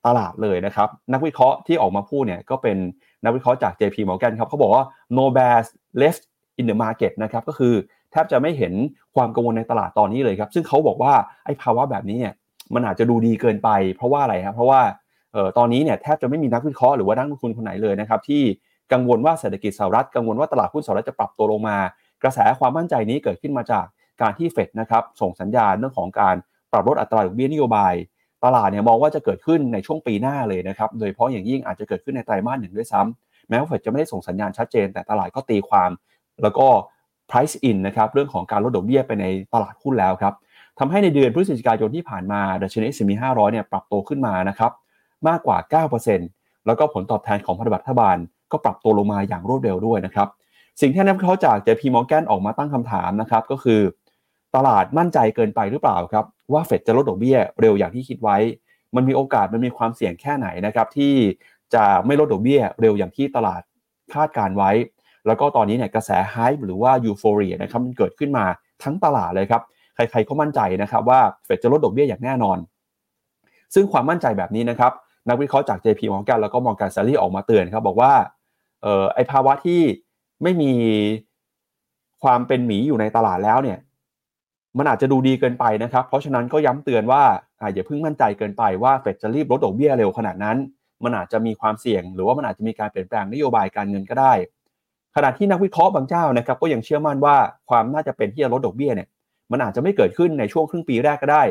[0.07, 2.77] ตลาดเลยนะครับ นักวิเคราะห์ที่ออกมาพูดเนี่ยก็เป็น
[3.25, 4.85] นักวิเคราะห์จาก JP Morgan ครับเขาบอกว่า
[5.17, 5.69] no bears
[6.03, 6.23] left
[6.61, 7.75] in the market นะครับก็คือ
[8.13, 8.73] แทบจะไม่เห็น
[9.15, 11.13] ความกังวลในตลาดตอนนี้เลยครับ ซึ่งเขาบอกว่า
[11.45, 12.35] ไอ้ภาวะแบบนี้เนี่ย
[12.75, 14.81] มันอาจจะดูดีเกินไป เพราะว่าอะไรครับเพราะว่า
[15.33, 18.43] เออตอนนี้เนี่ยแทบจะไม่มีนักวิเคราะห์หรือว่านักลงทุนคนไหนเลยนะครับที่
[18.93, 21.77] กังวลว่าเศรษฐกิจสหรัฐกังวลว่าตลาดหุ้นสหรัฐจะปรับตัวลงมา
[22.23, 23.87] กระแสความมั่นใจนี้เกิดขึ้นมาจาก
[24.21, 26.35] การที่เฟดนะครับส่งสัญญาณเรื่องของการ
[26.73, 27.95] ปรับลดอัตราดอกเบี้ยนโยบาย
[28.45, 35.91] ตลาดเนี่ยมองว่าจะเกิดขึ้นในช่วงปีหน้าเลยนะครับโดยเฉพาะอย่างยิ่งอาจจะเกิดขึ้นในไตรมาสหนึ่งด้วยซ้ำแม้ว่าเฟดจะไม่ได้ส่งสัญญาณชัดเจน แต่ตลาดก็ตีความ
[36.43, 36.67] แล้วก็
[37.31, 40.35] price in นะครับเรื่องของการลดดอกเบี้ยไปในตลาดหุ้นแล้วครับ
[40.79, 44.73] ทำให้ในเดือนพฤศจิกายนที่ผ่านมาดัชนี S&P 500เนี่ยปรับตัวขึ้นมานะครับ
[45.29, 48.17] มากกว่า 9%แล้วก็ผลตอบแทนของพันธบัตรรัฐบาล
[48.53, 50.29] ก็ปรับตัวลงมาอย่างรวดเร็วด้วยนะครับ
[50.81, 53.81] สิ่งที่นักวิเคราะห์จาก JP Morgan ออกมาตั้งคำถามนะครับก็คือ
[54.57, 58.37] ตลาดมั่นใจเกินไปหรือเปล่าครับว่าเฟดจะลดดอกเบี้ยเร็วอย่างที่คิดไว้
[58.97, 61.15] มันมีโอกาสมันมีความเสี่ยงแค่ไหนนะครับที่
[61.75, 63.63] จะไม่ลดดอกเบี้ยเร็วอย่างที่ตลาด
[64.15, 64.71] คาดการไว้
[65.27, 68.45] แล้วก็ตอนนี้เนี่ยกระแสไฮป์หรือว่ายูโฟเรียนะครับมันเกิดขึ้นมา
[68.83, 69.63] ทั้งตลาดเลยครับ
[69.95, 72.59] ใครๆก็มั่นใจนะครับว่าเฟดจะลดดอกเบี้ยอย่างแน่นอน
[73.75, 74.93] ซึ่งความมั่นใจแบบนี้นะครับ
[75.29, 78.13] นักวิเคราะห์จาก JP Morgan แล้วก็ Morgan Stanley ออกมาเตือนครับบอกว่า
[78.83, 79.81] เออไอภาวะที่
[80.43, 80.73] ไม่มี
[82.23, 83.79] ความเป็นหมีอยู่ในตลาดแล้วเนี่ย
[84.79, 87.23] มันอาจจะดูดีเกินไปนะครับ เพราะฉะนั้นก็ย้ำเตือนว่า
[87.61, 90.57] ออย่าเพิ่งมั่นใจเกินไปว่าเฟดจะรีบลดดอกเบี้ยเร็วขนาดนั้น
[91.05, 94.33] มันอาจจะมีความเสี่ยง หรือว่ามันอาจจะมีการเปลี่ยนแปลงนโยบายการเงินก็ได้
[95.17, 97.37] ขณะที่นักวิเคราะห์บางเจ้านะครับก็ยังเชื่อมั่นว่า
[97.71, 99.09] ความน่าจะเป็นที่จะลดดอกเบี้ยเนี่ย
[99.53, 101.43] มันอาจจะไม่เกิดขึ้นในช่วงครึ่งปีแรกก็ได้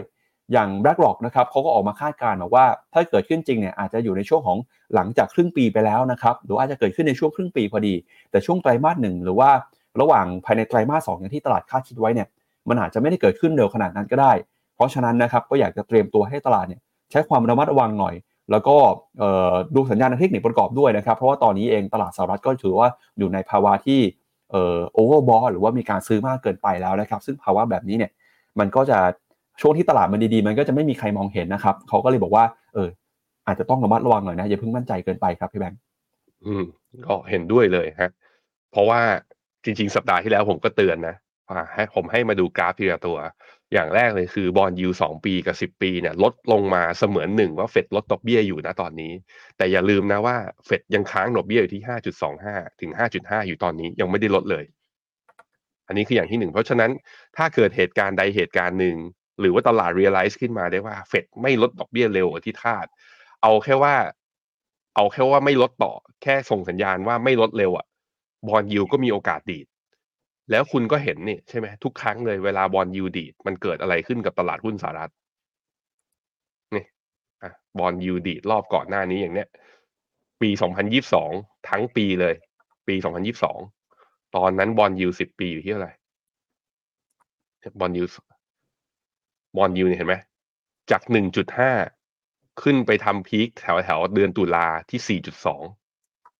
[0.52, 4.58] อย่าง BlackRock นะครับเขาก็ออกมาคาดการณ์บอกว่า ถ้าเกิดขึ้นจริงเนี่ยอาจจะอยู่ในช่วงของ
[4.96, 7.94] หลังจากครึ่งปีไปแล้วนะครับหรืออาจจะเกิดขึ้นในช่วงครึ่งปีพอดี
[8.32, 9.50] แต่ช่วงไตรมาสหนึ่งหรือว่า
[10.02, 12.28] ระหว่างภายในไตรมาสสองอย่างที่ตลาดคาดคิดไว้เนี่ย
[12.70, 14.34] มันอาจจะไม่ได้เกิดขึ้นเร็วขนาดนั้นก็ได้
[14.76, 18.16] เพราะฉะนั้นนะครับก็อยากจะเตรียมตัวให้ตลาดเนี่ยใช้ความระมัดระวังหน่อย
[18.52, 18.76] แล้วก็
[19.76, 22.88] ดูสัญญาณเทคนิคประกอบด้วยนะครับ เพราะว่าตอนนี้เองตลาดสหรัฐก็ถือว่า
[23.18, 24.00] อยู่ในภาวะที่
[24.94, 28.12] โอเวอร์บอลหรือว่ามีการซื้อมากเกินไปแล้วนะครับ ซึ่งภาวะแบบนี้เนี่ย
[28.60, 29.00] มันก็จะ
[29.62, 32.44] ช่วงที่ตลาดมันดีๆ มันก็จะไม่มีใครมองเห็นนะครับเขาก็เลยบอกว่า
[32.74, 32.90] เออ
[33.48, 35.80] อาจจะต้องระมัดระวังหน่อยนะอย่าเพิ่งมั่นใจเกินไปครับพี่แบงค์
[36.46, 36.64] อืม
[37.06, 38.10] ก็เห็นด้วยเลยฮะ
[38.72, 39.00] เพราะว่า
[39.64, 41.16] จริง ๆ สัปดาห์ที่แล้วผมก็เตือนนะ
[41.74, 43.18] ให้ผมให้มาดูกราฟทีละตัว
[43.74, 49.14] อย่างแรกเลยคือบอลยูสองปีกับสิบปีเนี่ยลดลงมาเสมือนหนึ่งว่าเฟดลดดอกเบี้ยอยู่นะตอนนี้
[49.58, 54.66] แต่อย่าลืมนะว่าเฟดยังค้างดอกเบี้ยอยู่ที่ห้าจุดสองห้าถึงห้าจุดห้าอยู่ตอนนี้ยังไม่ได้ลดเลย
[55.88, 56.92] อันนี้คืออย่างที่หนึ่งเพราะฉะนั้น
[57.38, 58.96] ถ้าเกิดเหตุการณ์ใดเหตุการณ์หนึ่ง
[59.40, 62.86] หรือว่าตลาด realize ขึ้นมาได้ว่าเฟดไม่ลดดอกเบี้ยเร็วกว่าที่คาด
[63.42, 63.96] เอาแค่ว่า
[64.96, 67.86] เอาแค่ว่าไม่ลดต่อ แค่ส่งสัญญาณว่าไม่ลดเร็วอะ
[68.48, 69.66] bond yield ก็มีโอกาสดีด
[70.52, 75.12] แล้วคุณก็เห็นนี่ใช่ไหมทุกครั้งเลยเวลา bond yield ดีดมันเกิดอะไรขึ้นกับตลาดหุ้นสหรัฐ
[76.76, 76.86] นี่
[77.44, 79.48] อะ bond yield ดีดรอบก่อนหน้านี้อย่างเนี้ย
[80.42, 81.32] ปีสองพันยิบสอง
[81.70, 82.36] ทั้งปีเลย
[82.88, 83.60] ปีสองพันยิบสอง
[84.36, 85.94] ตอนนั้น bond yield สิบปีอยู่ที่เท่าไหร่
[87.80, 90.16] bond yield bond yield เนี่ยเห็นไหม
[90.92, 91.72] จากหนึ่งจุดห้า
[92.62, 95.64] ขึ้นไปทำ peak แถวแถวเดือนตุลาที่สี่จุดสอง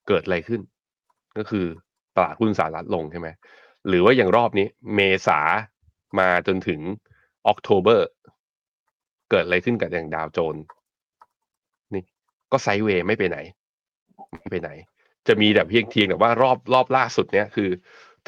[0.08, 0.62] เกิดอะไรขึ้น
[1.38, 1.66] ก็คือ
[2.16, 3.28] ตลาดหุ้นสหรัฐลงใช่ไหม
[3.88, 5.40] หรือว่าอย่างรอบนี้เมษา
[6.20, 6.80] มาจนถึง
[7.46, 8.10] ออกโทเบอร์
[9.30, 10.56] เกิดอะไรขึ้นกับอย่างดาวโจน
[11.94, 12.04] นี่
[12.52, 13.38] ก็ไซเวย์ไม่ไปไหน
[14.40, 14.70] ไม่ไปไหน
[15.28, 17.70] จะมีแต่เพียงเทียงแต่ว่ารอบรอบล่าสุดเนี้ยคือ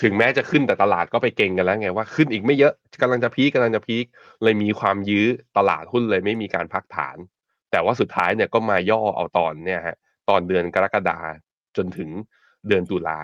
[0.02, 4.06] ถึงแม้จะขึ้นแต่ตลาดก็ไปเก่งกันแล้วไงว่าขึ้นอีกไม่เยอะกำลังจะพีกกำลังจะพีค
[4.44, 5.28] เลยมีความยื้อ
[5.58, 7.18] ตลาดหุ้นเลยไม่มีการพักฐาน
[7.72, 9.98] แต่ว่าสุดท้ายเนี่ยก็มาย่อเอาตอนเนี่ยฮะ
[10.30, 11.20] ตอนเดือนกรกฎา
[11.78, 12.10] จนถึง
[12.68, 13.20] เดือนตุลา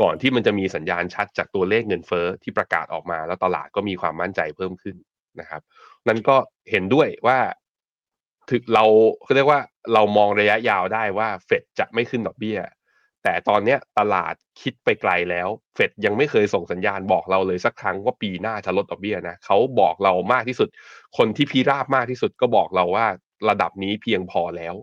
[0.00, 4.96] ก่อนที่มันจะมีสัญญาณชัดจากตัวเลขเงินเฟอ้อที่ประกาศออกมา แล้วตลาดก็มีความมั่นใจเพิ่มขึ้น
[5.40, 5.62] นะครับ
[6.08, 6.36] นั้นก็
[6.70, 7.38] เห็นด้วยว่า
[8.50, 8.84] ถึงเรา
[9.22, 9.60] เขาเรียกว่า
[9.92, 12.58] เรามองระยะยาวได้ว่าเฟดจะไม่ขึ้นดอกเบี้ย
[13.22, 20.68] แต่ตอนนี้ตลาดคิดไปไกลแล้ว เฟดยังไม่เคยส่งสัญญาณบอกเราเลยสักครั้งว่าปีหน้าจะลดดอกเบี้ยนะเขาบอกเรามากที่สุด
[21.16, 23.06] คนที่พิราบมากที่สุดก็บอกเราว่า
[23.48, 24.74] ระดับนี้เพียงพอแล้ว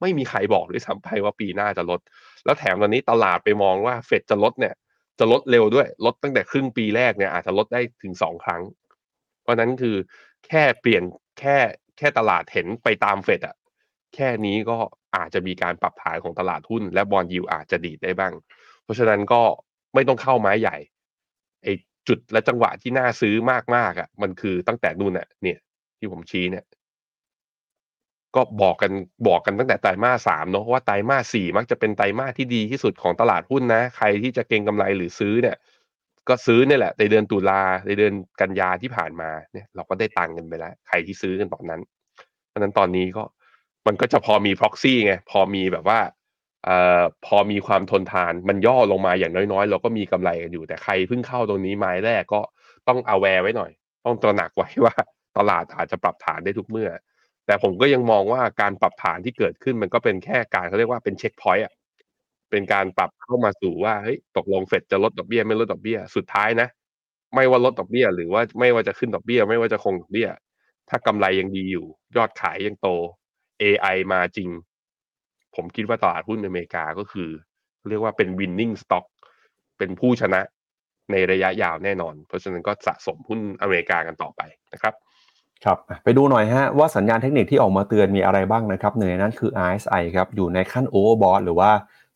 [0.00, 2.00] ไม่มีใครบอกด้วยซ้ำไปว่าปีหน้าจะลด
[2.44, 4.74] แล้วแถมตอนนี้ตลาดไปมองว่าเฟดจะลดเนี่ย
[5.18, 8.62] จะลดเร็วด้วย ลดตั้งแต่ครึ่งปีแรกเนี่ยอาจจะลดได้ถึงสองครั้ง
[9.42, 9.96] เพราะนั้นคือ
[10.46, 11.02] แค่เปลี่ยน
[11.40, 11.56] แค่
[11.98, 13.56] แค่ตลาดเห็นไปตามเฟดอะ
[14.14, 14.76] แค่นี้ก็
[15.16, 18.32] อาจจะมีการปรับฐานของตลาดหุ้น และบอลยูอาจจะดีดได้บ้าง
[18.84, 19.42] เพราะฉะนั้นก็
[19.94, 20.76] ไม่ต้องเข้าไม้ใหญ่
[21.62, 21.68] ไอ
[22.08, 23.34] จุดและจังหวะที่น่าซื้อ
[23.76, 25.58] มากๆอะ่ะ มันคือตั้งแต่นู่นอะเนี่ย
[25.98, 26.64] ที่ผมชี้เนี่ย
[28.36, 28.92] ก็บอกกัน
[29.28, 35.56] บอกกันตั้งแต่ไตรมาสสามเนาะว่าไตรมาสสี่มักจะเป็นไตรมาสที่ดีที่สุดของตลาดหุ้นนะ ใครที่จะเก็งกำไรหรือซื้อเนี่ย
[36.28, 41.80] ก็ซื้อเนี่ยแหละในเดือนตุลาในเดือนกันยาที่ผ่านมาเนี่ย เราก็ได้ตังค์กันไปแล้ว ใครที่ซื้อกันตอนนั้น
[42.48, 43.24] เพราะนั้นตอนนี้ก็
[43.86, 46.00] มันก็จะพอมี proxy ไงพอมีแบบว่า
[46.64, 52.40] เอ่อพอมีความทนทานมันย่อลงมาอย่างน้อยๆ เราก็มีกำไรกันอยู่แต่ใครเพิ่งเข้าตรงนี้ไม้แรกก็
[52.88, 53.70] ต้อง aware ไว้หน่อย
[54.04, 54.94] ต้องตระหนักไว้ว่า
[55.38, 56.90] ตลาดอาจจะปรับฐานได้ทุกเมื่อ
[57.48, 61.74] แต่ผมก็ยังมองว่าการปรับฐานที่เกิดขึ้นมันก็เป็นแค่การเขาเรียกว่าเป็น checkpoint อะ
[62.50, 66.68] เป็นการปรับเข้ามาสู่ว่าเฮ้ยตกลงเฟดจะลดดอกเบี้ยไม่ลดดอกเบี้ยสุดท้ายนะ
[67.34, 70.28] ไม่ว่าลดดอกเบี้ย หรือว่าไม่ว่าจะขึ้นดอกเบี้ย ไม่ว่าจะคงดอกเบี้ย
[70.88, 71.86] ถ้ากำไรยังดีอยู่
[72.16, 72.88] ยอดขายยังโต
[73.62, 74.48] AI มาจริง
[75.54, 77.28] ผมคิดว่าตลาดหุ้นอเมริกาก็คือ
[77.88, 79.06] เรียกว่าเป็น winning stock
[79.78, 80.40] เป็นผู้ชนะ
[81.10, 84.42] ในระยะยาวแน่นอน เพราะฉะนั้นก็สะสมหุ้นอเมริกากันต่อไป
[84.72, 84.94] นะครับ
[85.64, 91.70] ครับไปดูหน่อยฮะว่าสัญญาณเทคนิคที่ออกมาเตือนมีอะไรบ้างนะครับหนึ่งในนั้นคือ RSI ครับอยู่ในขั้น overbought หรือว่า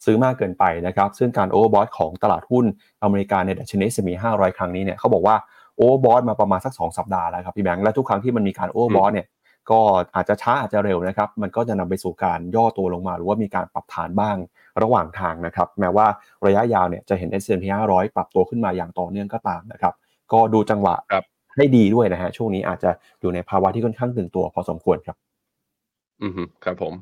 [0.04, 2.64] ซื้อมากเกินไปนะครับ ซึ่งการ overbought ของตลาดหุ้น
[3.02, 5.36] อเมริกาในดัชนี S&P 500 ครั้งนี้เนี่ยเขาบอกว่า
[5.76, 9.26] overbought มาประมาณสัก 2 สัปดาห์แล้วครับพี่แบงค์และทุกครั้งที่มันมีการ overbought เนี่ย
[9.70, 9.80] ก็
[10.14, 14.36] อาจจะช้าอาจจะเร็วนะครับ มันก็จะนำไปสู่การย่อตัวลงมา หรือว่ามีการปรับฐานบ้าง
[14.82, 16.06] ระหว่างทางนะครับ แม้ว่า
[16.46, 19.94] ระยะยาวเนี่ยจะเห็น S&P 500 ปรับตัวขึ้นมาอย่างต่อเนื่องก็ตามนะครับ
[20.32, 20.94] ก็ดูจังหวะ
[21.56, 22.90] ให้ดีด้วยนะฮะช่วงนี้อาจจะ
[23.20, 25.16] อยู่ในภาวะที่ค่อนข้างตึงตัวพอสมควรครับ
[26.22, 26.32] อืม
[26.64, 26.94] ครับผม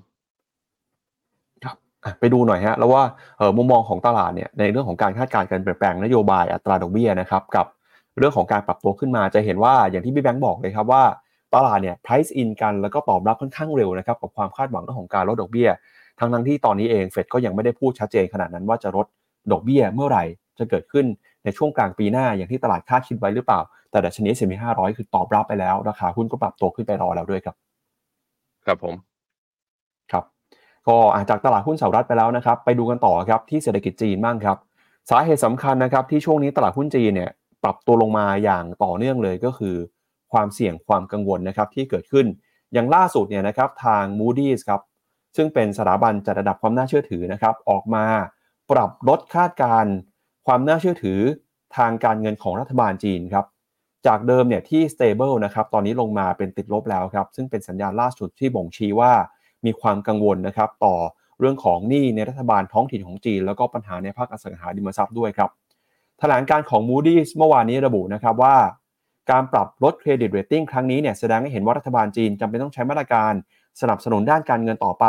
[1.65, 1.77] ครับ
[2.21, 3.05] ไปดูหน่อยฮะ แล้วว่า
[3.39, 7.67] เออมุมมองของตลาดเนี่ยในเรื่องของการคาดการณ์การเปลี่ยนแปลงนโยบายอัตราดอกเบี้ยนะครับ กับ
[8.19, 11.03] เรื่องของการปรับตัวขึ้นมาจะเห็นว่าอย่างที่พี่แบงค์บอกเลยครับว่า
[11.55, 15.69] ตลาดเนี่ย price in กันแล้วก็ตอบรับค่อนข้างเร็วนะครับกับความคาดหวังเรื่องของการลดดอกเบี้ย
[16.19, 19.07] ทั้งทั้งที่ตอนนี้เองเฟดก็ยังไม่ได้พูดชัดเจนขนาดนั้นว่าจะลด
[19.53, 20.25] ดอกเบี้ยเมื่อไหร่
[20.59, 21.07] จะเกิดขึ้น
[21.45, 23.61] ในช่วงกลางปีหน้าอย่างที่ตลาดคาดคิดไว้หรือเปล่า
[23.91, 27.57] แต่ดัชนี S&P 500 คือตอบรับไปแล้ว ราคาหุ้นก็ปรับตัวขึ้นไปรอแล้วด้วยครับ
[28.65, 28.95] ครับผม
[30.13, 30.25] ครับ
[30.89, 30.97] ก็
[31.31, 34.57] จากตลาดหุ้นสหรัฐไปแล้วนะครับ ไปดูกันต่อครับที่เศรษฐกิจจีนบ้างครับ
[35.11, 37.31] สาเหตุสำคัญนะครับที่ช่วงนี้ตลาดหุ้นจีนเนี่ย
[37.65, 39.77] ปรับตัวลงมาอย่างต่อเนื่องเลยก็คือ
[40.33, 42.27] ความเสี่ยงความกังวลนะครับที่เกิดขึ้น
[42.73, 44.81] อย่างล่าสุดเนี่ยนะครับทาง Moody's ครับ
[45.37, 48.05] ซึ่งเป็นสถาบันจัดระดับความน่าเชื่อถือนะครับ ออกมา
[48.71, 49.85] ปรับลดคาดการ
[50.47, 51.19] ความน่าเชื่อถือ
[51.77, 53.47] ทางการเงินของรัฐบาลจีนครับ
[54.07, 59.13] จากเดิมเนี่ยที่ stable นะครับตอนนี้ลงมาเป็นติดลบแล้วครับซึ่งเป็นสัญญาณล่าสุดที่บ่งชี้ว่า
[59.67, 60.95] มีความกังวลนะครับต่อ
[61.39, 65.51] เรื่องของหนี้ในรัฐบาลท้องถิ่นของจีน แล้วก็ปัญหาในภาคอสังหาริมทรัพย์ด้วยครับ
[66.19, 68.57] แถลงการของ Moody's เมื่อวานนี้ระบุนะครับว่า
[69.31, 73.33] การปรับลดเครดิตเรตติ้งครั้งนี้เนี่ยแสดงให้เห็นว่ารัฐบาลจีนจำเป็นต้องใช้มาตรการ
[73.81, 75.07] สนับสนุนด้านการเงินต่อไป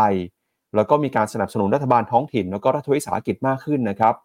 [0.76, 4.16] แล้วก็มีการสนับสนุนรัฐบาลท้องถิ่น แล้วก็รัฐวิสาหกิจมากขึ้นนะครับ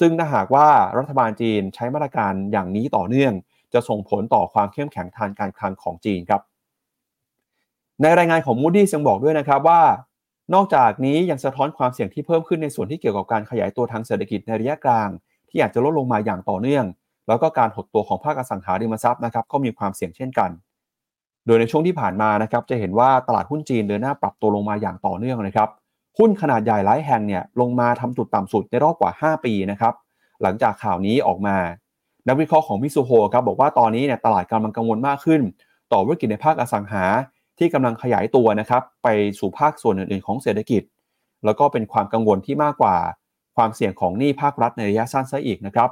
[0.00, 0.68] ซึ่งถ้าหากว่า
[0.98, 3.32] รัฐบาลจีนใช้มาตรการอย่างนี้ต่อเนื่อง
[3.74, 6.40] จะส่งผลต่อความเข้มแข็งทางการคลังของจีนครับ
[8.02, 9.80] ในรายงานของ Moody's ยังบอกด้วยนะครับว่า
[10.54, 15.08] นอกจากนี้ยังสะท้อนความเสี่ยงที่เพิ่มขึ้นในส่วนที่เกี่ยวกับการขยายตัวทางเศรษฐกิจในระยะกลาง
[15.50, 16.84] ที่อาจจะลดลงมาอย่างต่อเนื่อง
[17.28, 20.50] แล้วก็การหดตัวของภาคอสังหาริมทรัพย์นะครับก็มีความเสี่ยงเช่นกัน
[21.46, 25.68] โดยในช่วงที่ผ่านมานะครับจะเห็นว่าตลาดหุ้นจีนเดินหน้าปรับตัวลงมาอย่างต่อเนื่องนะครับ
[26.18, 29.94] หุ้นขนาดใหญ่หลายแห่งเนี่ยลงมาทำจุดต่ำสุดในรอบกว่า 5 ปีนะครับ
[30.42, 31.56] หลังจากข่าวนี้ออกมา
[32.28, 35.40] นักวิเคราะห์ของมิซูโฮครับบอกว่าตอนนี้เนี่ยตลาดกำลังกังวลมากขึ้น
[35.92, 37.04] ต่อธุรกิจในภาคอสังหา
[37.58, 39.08] ที่กำลังขยายตัวนะครับไป
[39.38, 40.82] สู่ภาคส่วนอื่นๆของเศรษฐกิจ
[41.44, 42.96] แล้วก็เป็นความกังวลที่มากกว่า
[43.56, 45.90] ความเสี่ยงของหนี้ภาครัฐในระยะสั้นซะอีกนะครับ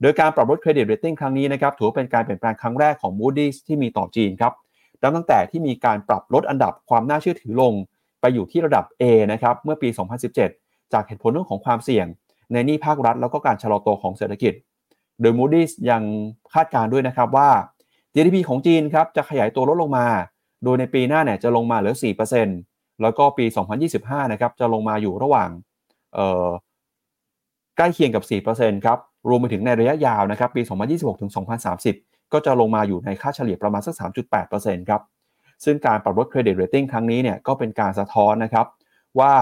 [0.00, 4.52] โดยการปรับลดเครดิตเรตติ้งครั้งนี้นะครับถือเป็นการเปลี่ยนแปลงครั้งแรกของ Moody's ที่มีต่อจีนครับ
[5.02, 7.72] นับตั้งแต่ที่มีการปรับลดอันดับความน่าเชื่อถือลง
[8.20, 9.02] ไปอยู่ที่ระดับ A
[9.32, 9.88] นะครับเมื่อปี
[10.40, 12.06] 2017 จากเหตุผลเรื่องของความเสี่ยง
[12.52, 14.52] ในหนี้ภาครัฐ แล้วก็การชะลอตัวของเศรษฐกิจ
[15.20, 16.02] โดย Moody's ยัง
[16.54, 17.50] คาดการณ์ด้วยนะครับว่า
[18.14, 20.06] GDP ของจีนครับจะขยายตัวลดลงมา
[20.64, 21.96] โดยในปีหน้าเนี่ยจะลงมาเหลือ
[22.48, 23.44] 4%แล้วก็ปี
[23.88, 25.50] 2025 นะครับจะลงมาอยู่ระหว่าง
[27.76, 28.98] ใกล้เคียงกับ 4%ครับ
[29.28, 31.30] รวมไปถึงในระยะยาวนะครับ ปี 2026 ถึง
[31.82, 33.94] 2030 ก็จะลงมาอยู่ในค่าเฉลี่ยประมาณสัก
[34.40, 35.02] 3.8%ครับ
[35.64, 38.66] ซึ่งการปรับลดเครดิตเรตติ้งครั้งนี้เนี่ยก็เป็นการสะท้อนนะครับ
[39.20, 39.34] ว่า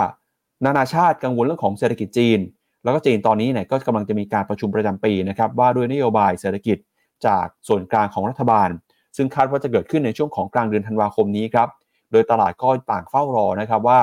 [0.64, 2.38] นานาชาติกังวลเรื่องของเศรษฐกิจจีน
[2.84, 6.78] แล้วก็จีนตอนนี้เนี่ยก็กำลังจะมีการประชุมประจำปีนะครับว่าด้วยนโยบายเศรษฐกิจ
[7.26, 8.68] จากส่วนกลางของรัฐบาล
[9.16, 11.68] ซึ่งคาดว่าจะเกิดขึ้นในช่วงของกลางเดือนธันวาคมนี้ครับ
[12.12, 14.00] โดยตลาดก็ต่างเฝ้ารอนะครับว่า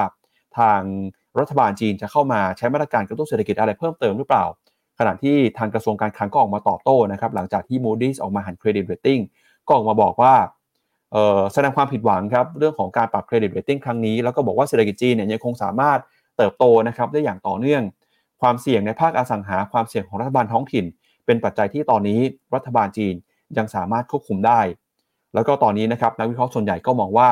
[0.58, 0.82] ทาง
[1.40, 4.46] รัฐบาลจีนจะเข้ามาใช้มาตรการกระตุ้นเศรษฐกิจอะไรเพิ่มเติมหรือเปล่า
[5.00, 9.20] ขณะที่ทางกระทรวงการคลังก็ออกมาตอบโต้นะครับหลังจากที่ Moody's ออกมาหั่นเครดิตเรตติ้ง
[9.68, 10.34] ก็ออกมาบอกว่า
[11.54, 16.00] แสดงความผิดหวังครับเรื่องของการปรับเครดิตเรตติ้งครั้งนี้ แล้วก็บอกว่าเศรษฐกิจจีนเนี่ยยังคงสามารถ
[16.38, 17.82] เติบโตนะครับได้อย่างต่อเนื่อง
[18.42, 20.86] ความเสี่ยงในภาคอสังหาความเสี่ยงของรัฐบาลท้องถิ่น
[21.26, 22.20] เป็นปัจจัยที่ตอนนี้
[22.56, 23.16] รัฐบาลจีน
[23.58, 24.62] ยังสามารถควบคุมได้
[25.34, 27.30] แล้วก็ตอนนี้นะครับนักวิเคราะห์ส่วนใหญ่ก็มองว่า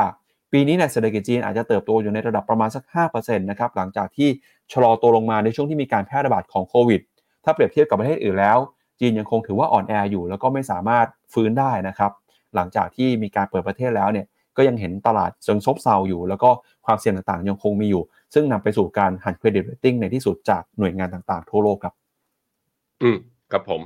[0.51, 4.29] ปีนี้ในเศรษฐกิจจีนอาจจะเติบโตอยู่ในระดับประมาณสัก 5%นะครับหลังจากที่
[4.71, 7.01] ชะลอตัวลงมาในช่วงที่มีการแพร่ระบาดของโควิด
[7.43, 8.57] ถ้าเปรียบเทียบกับประเทศอื่นแล้ว
[8.99, 12.11] จีนยังคงถือว่าอ่อนแออยู่ แล้วก็ไม่สามารถฟื้นได้นะครับ
[12.55, 14.25] หลังจากที่มีการเปิดประเทศแล้วเนี่ย
[14.57, 16.49] ก็ยังเห็นตลาดยังซบเซาอยู่ แล้วก็
[16.85, 21.93] ความเสี่ยงต่างๆ ยังคงมีอยู่ ซึ่งนำไปสู่การหั่นเครดิตเรตติ้งในที่สุดจากหน่วยงานต่างๆ ทั่วโลกครับ
[23.03, 23.17] อืม
[23.51, 23.81] ครับผม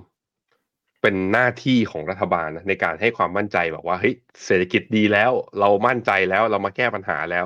[1.02, 7.42] เป็นหน้าที่ของรัฐบาลนะในการให้ความมั่นใจบอกว่าเฮ้ยเศรษฐกิจดีแล้ว เรามั่นใจแล้วเรามาแก้ปัญหาแล้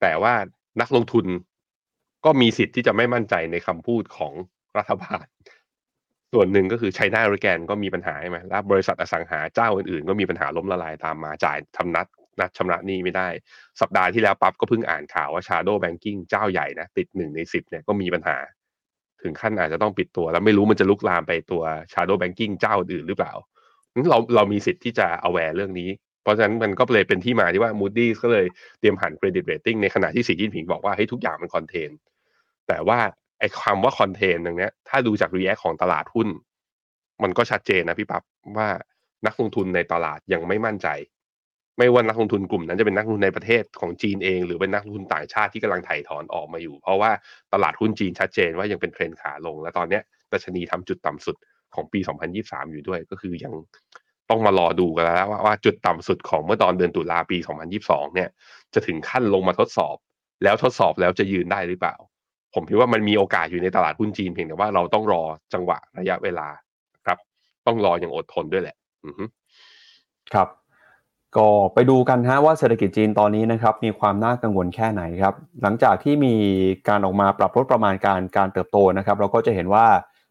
[0.00, 0.34] แต่ว่า
[0.80, 1.26] นักลงทุน
[2.24, 4.32] ก็มีสิทธิ์ที่จะไม่มั่นใจในคำพูดของ
[4.78, 5.24] รัฐบาล
[6.32, 12.06] ส่วนหนึ่งก็คือ China Evergrande ก็มีปัญหาใช่ไหมแล้วบริษัทอสังหาเจ้าอื่นๆ ก็มีปัญหาล้มละลายตามมาจ่ายตามนัด
[12.40, 13.28] นัดชำระหนี้ไม่ได้
[13.80, 18.38] สัปดาห์ที่แล้วปั๊บก็เพิ่งอ่านข่าวว่า Shadow Banking เจ้าใหญ่นะติดหนึ่งในสิบเนี่ยก็มีปัญหา
[19.22, 21.62] ถึงขั้นอาจจะต้องปิดตัว แล้วไม่รู้มันจะลุกลามไปตัว
[21.92, 23.32] Shadow Banking เจ้าอื่นหรือเปล่า
[24.10, 25.90] เราเรามีสิทธิ์ที่จะ aware เรื่องนี้
[26.22, 28.46] เพราะฉะนั้นมันก็เลยเป็นที่มาที่ว่า Moody's ก็เลย
[28.80, 31.90] เตรียมหัน credit rating ในขณะที่สีจิ้นผิงบอกว่าให้ทุกอย่างมันคอนเทน
[32.68, 32.98] แต่ว่า
[33.38, 36.28] ไอ้คำว่าคอนเทนตรงนี้ถ้าดูจาก react ของตลาดหุ้น
[37.22, 38.22] มันก็ชัดเจนนะพี่ปั๊บ
[38.58, 38.68] ว่า
[39.26, 40.88] นักลงทุนในตลาดยังไม่มั่นใจ
[41.80, 47.10] ไม่ว่านักลงทุนกลุ่มนั้นจะเป็นนักลงทุนในประเทศของจีนเอง หรือเป็นนักลงทุนต่างชาติที่กำลังถ่ายถอนออกมาอยู่ เพราะว่า
[47.52, 50.00] ตลาดหุ้นจีนชัดเจนว่ายังเป็นเทรนขาลง และตอนนี้
[50.32, 51.36] ดัชนีทำจุดต่ำสุด
[51.74, 52.00] ของปี
[52.36, 53.52] 2023 อยู่ด้วยก็คือยัง
[54.30, 57.36] ต้องมารอดูกันแล้วว่าว่าจุดต่ำสุดของเมื่อตอนเดือนตุลาปี
[57.76, 58.28] 2022 เนี่ย
[58.74, 59.96] จะถึงขั้นลงมาทดสอบ
[60.42, 61.96] แล้วทดสอบแล้วจะยืนได้หรือเปล่า
[62.54, 65.22] ผมคิดว่ามันมีโอกาสอยู่ในตลาดหุ้นจีนเพียงแต่ว่าเราต้องรอ
[65.54, 66.48] จังหวะระยะเวลา
[67.06, 67.18] ครับ
[67.66, 69.10] ต้องรออย่างอดทนด้วยแหละ อื
[70.32, 70.48] ครับ
[71.36, 76.34] ก็ไปดูกันฮะว่าเศรษฐกิจจีนตอนนี้นะครับมีความน่ากังวลแค่ไหนครับหลังจากที่มี
[76.88, 79.86] การออกมาปรับลดประมาณการการเติบโตนะครับ เราก็จะเห็นว่า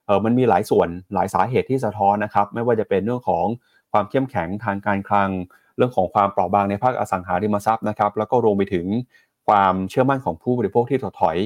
[0.05, 3.45] เออมันมีหลายส่วนหลายสาเหตุที่สะท้อนนะครับ ไม่ว่าจะเป็นเรื่องของ
[3.91, 5.29] ความเข้มแข็งทางการคลัง
[5.77, 8.85] เรื่องของความเปราะบางในภาคอสังหาริมทรัพย์นะครับ แล้วก็รวมไปถึง
[9.47, 11.37] ความเชื่อมั่นของผู้บริโภคที่ถดถอย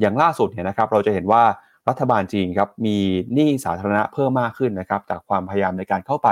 [0.00, 1.42] อย่างล่าสุดเนี่ยนะครับ เราจะเห็นว่า
[1.88, 2.96] รัฐบาลจีนครับมี
[3.34, 6.28] หนี้สาธารณะเพิ่มมากขึ้นนะครับจากความพยายามในการเข้าไป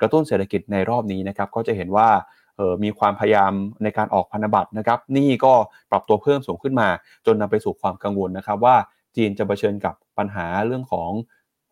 [0.00, 2.08] กระตุ้นเศรษฐกิจในรอบนี้นะครับก็จะเห็นว่า
[2.56, 3.52] เออมีความพยายาม
[3.82, 5.54] ในการออกพันธบัตรนะครับหนี้ก็
[5.90, 6.88] ปรับตัวเพิ่มสูงขึ้นมา
[7.26, 8.76] จนนำไปสู่ความกังวลนะครับ ว่า
[9.16, 11.10] จีนจะเผชิญกับปัญหาเรื่องของ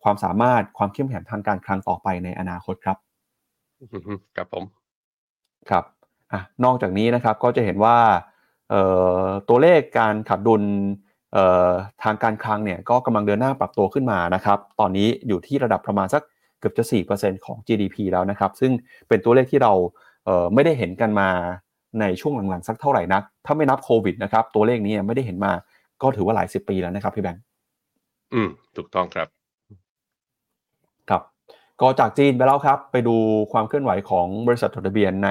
[0.03, 2.97] ความสามารถความเข้มแข็งทางการคลังต่อไปในอนาคตครับ
[4.37, 4.64] ครับผม
[5.70, 5.85] ครับ
[6.33, 7.99] อะนอกจากนี้นะครับก็จะเห็นว่า
[9.49, 10.62] ตัวเลขการขัดดุล
[12.03, 16.22] ทางการคลังเนี่ยก็กำลังเดินหน้าปรับตัวขึ้นมานะครับ ตอนนี้อยู่ที่ระดับประมาณสัก
[16.61, 18.72] เกือบจะ 4%ของ GDP แล้วนะครับ ซึ่ง
[19.09, 19.72] เป็นตัวเลขที่เรา
[20.55, 21.28] ไม่ได้เห็นกันมา
[22.01, 25.53] ในช่วงหลังๆ สักเท่าไหร่นัก ถ้าไม่นับโควิดนะครับ ตัวเลขนี้ไม่ได้เห็นมา
[26.03, 27.43] ก็ถือว่าหลายสิบปีแล้วนะครับพี่แบงค์
[28.35, 29.28] อืม ถูกต้องครับ
[31.11, 31.22] ครับ
[31.80, 33.16] ก็จากจีนไปแล้วครับ ไปดู
[33.53, 35.30] ความเคลื่อนไหวของบริษัทจดทะเบียนใน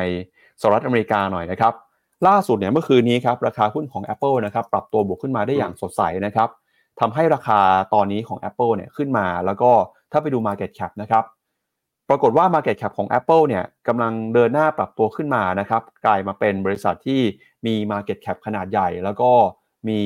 [0.62, 1.74] สหรัฐอเมริกาหน่อยนะครับ
[2.28, 6.50] ล่าสุดเนี่ยเมื่อคืนนี้ครับราคาหุ้นของ Apple นะครับปรับตัวบวกขึ้นมาได้อย่างสดใสนะครับ
[7.00, 7.60] ทำให้ราคา
[7.94, 9.72] ตอนนี้ของ Apple เนี่ยขึ้นมาแล้วก็
[10.12, 11.24] ถ้าไปดู Market Cap นะครับ
[12.10, 17.22] ปรากฏว่า Market Cap ของ Apple เนี่ยกำลังเดินหน้าปรับตัวขึ้นมานะครับกลายมาเป็นบริษัทที่
[17.66, 19.32] มี Market Cap ขนาดใหญ่ แล้วก็
[19.90, 20.02] มี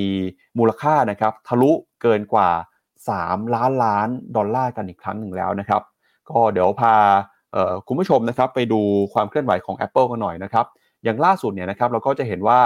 [0.57, 2.49] มูลค่านะครับทะลุเกินกว่า
[3.01, 5.81] 3 ล้านล้านดอลลาร์กันอีกครั้งหนึ่งแล้วนะครับ
[6.29, 6.95] ก็เดี๋ยวพา
[7.87, 8.81] คุณผู้ชมนะครับไปดู
[9.13, 10.65] ความเคลื่อนไหวของ Apple กันหน่อยนะครับ
[11.05, 12.59] อย่างล่าสุดเนี่ยนะครับเราก็จะเห็นว่า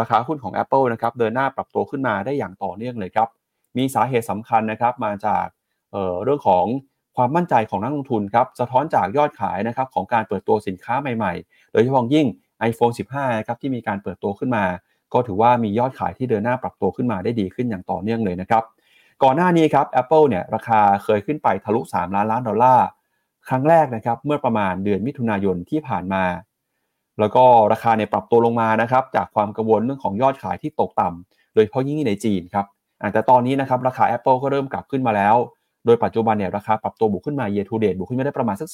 [0.00, 3.28] ราคาหุ้นของ Apple นะครับเดินหน้าปรับตัวขึ้นมาได้อย่างต่อเนื่องเลยครับ
[3.76, 5.46] มีสาเหตุสำคัญนะครับมาจาก
[5.92, 6.64] เเรื่องของ
[7.16, 12.26] ความมั่นใจของนักลงทุนครับสะท้อนจากยอดขายนะครับของการเปิดตัวสินค้าใหม่ๆ โดยเฉพาะยิ่ง
[12.70, 14.64] iPhone 15นะครับที่มีการเปิดตัวขึ้นมา
[15.12, 18.62] ก็ถือว่ามียอดขายที่เดินหน้าปรับตัวขึ้นมาได้ดีขึ้นอย่างต่อเนื่องเลยนะครับ
[19.22, 22.86] ก่อนหน้านี้ครับ Apple เนี่ยราคาเคยขึ้นไปทะลุ 3 ล้านล้านดอลลาร์
[23.48, 26.24] ครั้งแรกนะครับเมื่อประมาณเดือนมิถุนายนที่ผ่านมา
[27.20, 32.66] แล้วก็ราคาเนี่ยปรับตัวลงมานะครับจากความกังวลเรื่องของยอดขายที่ตกต่ำโดยเฉพาะยิ่งในจีนครับ
[33.12, 35.36] แต่ตอนนี้นะครับราคา Apple ก็เริ่มกลับขึ้นมาแล้ว
[35.86, 38.68] โดยปัจจุบันเนี่ยราคาปรับตัวบวกขึ้นมา year to date บวกขึ้นมาได้ประมาณสัก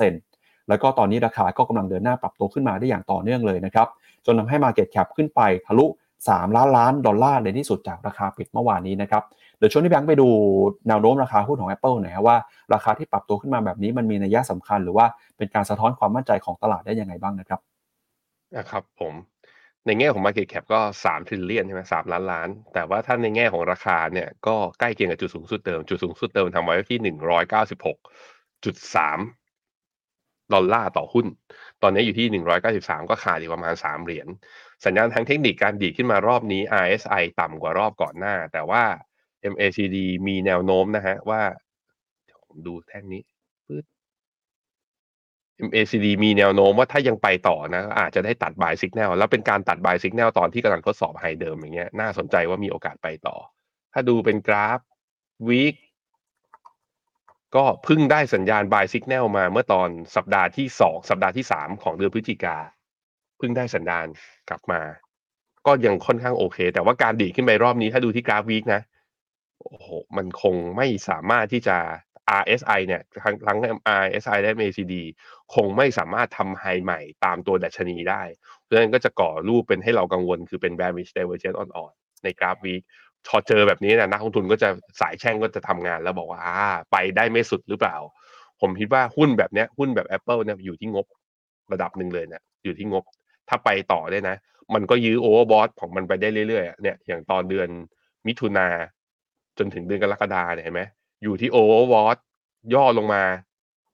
[0.00, 3.88] 48%แล้วก็ตอนนี้ราคาก็กำลังเดินหน้าปรับตัวขึ้นมาได้อย่างต่อเนื่องเลยนะครับ
[4.26, 5.86] จนทำให้ Market Cap ขึ้นไปทะลุ
[6.22, 9.22] 3 ล้านล้านดอลลาร์ในที่สุดจากราคาปิดเมื่อวานนี้นะครับ
[9.58, 10.28] เดี๋ยวช่วงที่แบงค์ไปดู
[10.88, 12.36] แนวโน้มราคาหุ้นของ Apple หน่อยครับว่า
[12.74, 17.60] ราคาที่ปรับตัวขึ้นมาแบบนี้มันมีนัยยะสำคัญ หรือว่าเป็นการสะท้อนความมั่นใจของตลาดได้ยังไงบ้างนะครับ
[18.56, 19.14] นะครับผม
[19.86, 27.98] ในแง่ของ Market Cap ก็3 t r i l l i o n ใช่ไหมสามล้านล้าน แต่ว่าถ้าในแง่ของราคาเนี่ยก็ใกล้เคียงกับจุดสูงสุดเดิม จุดสูงสุดเดิมทำไว้ที่หนึ่งร้อยเก้าสิบหก
[28.64, 29.18] จุดสาม
[30.54, 31.26] ดอลลาร์ต่อหุ้น
[31.82, 34.28] ตอนนี้อยู่ที่หนึ่งร้อยเก้าสิบสามก็ขาดอีกประมาณสามเหรียญ
[34.84, 38.82] สัญญาณทางเทคนิคการดีดขึ้นมารอบนี้ RSI ต่ำกว่ารอบก่อนหน้า แต่ว่า
[39.52, 39.96] MACD
[40.28, 41.42] มีแนวโน้มนะฮะว่า
[42.46, 43.22] ผมดูแท่งนี้
[43.68, 43.84] ปึ๊ด
[45.68, 53.36] MACD มีแนวโน้มว่าถ้ายังไปต่อนะ อาจจะได้ตัด buy signal แล้วเป็นการตัด buy signal ตอนที่กำลังทดสอบ high เดิมอย่างเงี้ยน่าสนใจว่ามีโอกาสไปต่อ
[53.92, 54.80] ถ้าดูเป็นกราฟ
[55.48, 55.74] week
[57.56, 62.56] ก็เพิ่งได้สัญญาณ buy signal มาเมื่อตอนสัปดาห์ที่สองสัปดาห์ที่สามของเดือนพฤศจิกา
[63.38, 64.06] เพิ่งได้สัญญาณ
[64.48, 64.80] กลับมา
[65.66, 68.80] ก็ยังค่อนข้างโอเค แต่ว่าการดีดขึ้นไปรอบนี้ถ้าดูที่กราฟ week นะ
[69.70, 71.76] โอ้โหมันคงไม่สามารถที่จะ
[72.40, 73.58] RSI เนี่ยทั้งทั้ง
[74.04, 74.94] RSI และ MACD
[75.54, 78.22] คงไม่สามารถทำ high ใหม่ตามตัวดัชนีได้
[78.62, 82.82] เพราะฉะนั้นก็จะก่อรูปเป็นให้เรากังวลคือเป็น bearish divergence อ่อนๆในกราฟ week
[83.28, 84.68] พอเจอแบบนี้นะนักลงทุนก็จะ
[85.00, 86.42] สายแช่งก็จะทำงานแล้วบอกว่า
[86.92, 87.96] ไปได้ไม่สุดหรือเปล่า
[88.60, 91.06] ผมคิดว่าหุ้นแบบเนี้ยหุ้นแบบ Apple เนี่ยอยู่ที่งบ
[91.72, 93.04] ระดับหนึ่งเลยเนี่ยอยู่ที่งบ
[93.48, 94.36] ถ้าไปต่อได้นะ
[94.74, 97.68] มันก็ยื้อ overbought ของมันไปได้เรื่อยๆเนี่ยอย่างตอนเดือน
[98.26, 98.66] มิถุนา
[99.58, 100.82] จนถึงเดือนกรกฎาเนี่ยเห็นไหม
[101.22, 102.18] อยู่ที่ overbought
[102.74, 103.24] ย่อลงมา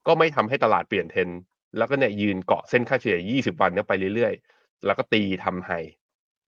[0.06, 1.28] ก็ไม่ทำให้ตลาดเปลี่ยนเทน
[1.76, 5.70] แล้วก็เนี่ยยืนเกาะเส้นค่าเฉลี่ย 20 วันเนี่ยไปเรื่อยๆ แล้วก็ตีทำ high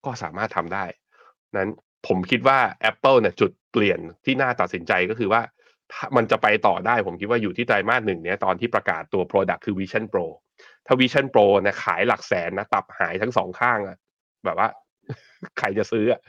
[0.05, 0.85] ก็สามารถทำได้
[1.57, 1.71] นั้น
[2.07, 2.59] ผมคิดว่า
[2.91, 5.43] Apple เนี่ยจุดเปลี่ยนที่น่าตัดสินใจก็คือว่า
[6.17, 10.27] มันจะไปต่อได้ผมคิดว่าอยู่ที่ไตรมาสหนึ่งเนี่ยตอนที่ประกาศตัว Product คือ Vision Pro
[10.87, 13.97] ถ้า Vision Pro เนี่ยขายหลักแสนนะตับหายทั้งสองข้างอะ
[14.45, 14.69] แบบว่า
[15.59, 16.21] ใครจะซื้ออะ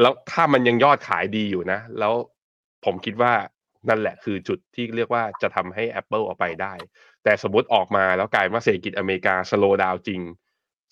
[0.00, 2.14] แล้วถ้ามันยังยอดขายดีอยู่นะ แล้ว
[2.84, 3.32] ผมคิดว่า
[3.88, 6.74] นั่นแหละคือจุดที่เรียกว่าจะทำให้ Apple ออกไปได้
[7.24, 10.20] แต่สมมติออกมาแล้วกลายว่าเศรษฐกิจอเมริกาสโลดาวจริง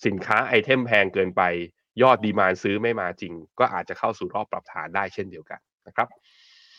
[0.05, 1.41] สินค้า item แพงเกินไป
[2.01, 6.07] ยอด demand ซื้อไม่มาจริง ก็อาจจะเข้าสู่รอบปรับฐานได้เช่นเดียวกันนะครับ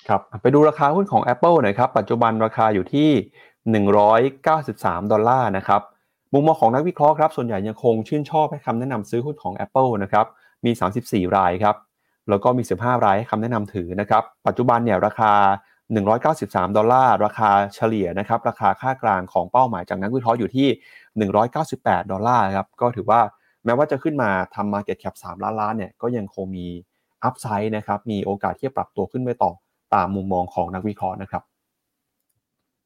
[0.09, 3.11] ครับไปดูราคาหุ้นของ Apple หน่อยครับ ปัจจุบันราคาอยู่ที่
[3.91, 5.83] 193 ดอลลาร์นะครับ
[6.33, 10.27] มุมมองของนักวิเคราะห์ครับส่วนใหญ่ยังคงชื่นชอบให้คำแนะนำซื้อหุ้นของ Apple นะครับ
[10.65, 10.71] มี
[11.03, 11.77] 34 รายครับ
[12.29, 15.33] แล้วก็มี 15 รายให้คำแนะนำถือนะครับ ปัจจุบันเนี่ยราคา
[16.05, 20.69] 193 ดอลลาร์ ราคาเฉลี่ยนะครับ ราคาค่ากลางของเป้าหมายจากนักวิเคราะห์อยู่ที่
[21.41, 23.21] 198 ดอลลาร์ครับ ก็ถือว่า
[23.65, 26.67] แม้ว่าจะขึ้นมาทำ Market Cap 3 ล้านล้านเนี่ย ก็ยังคงมี
[27.25, 29.53] upside นะครับ มีโอกาสที่จะปรับตัวขึ้นไปต่อ
[29.95, 31.43] ตามมุมมองของนักวิเคราะห์นะครับ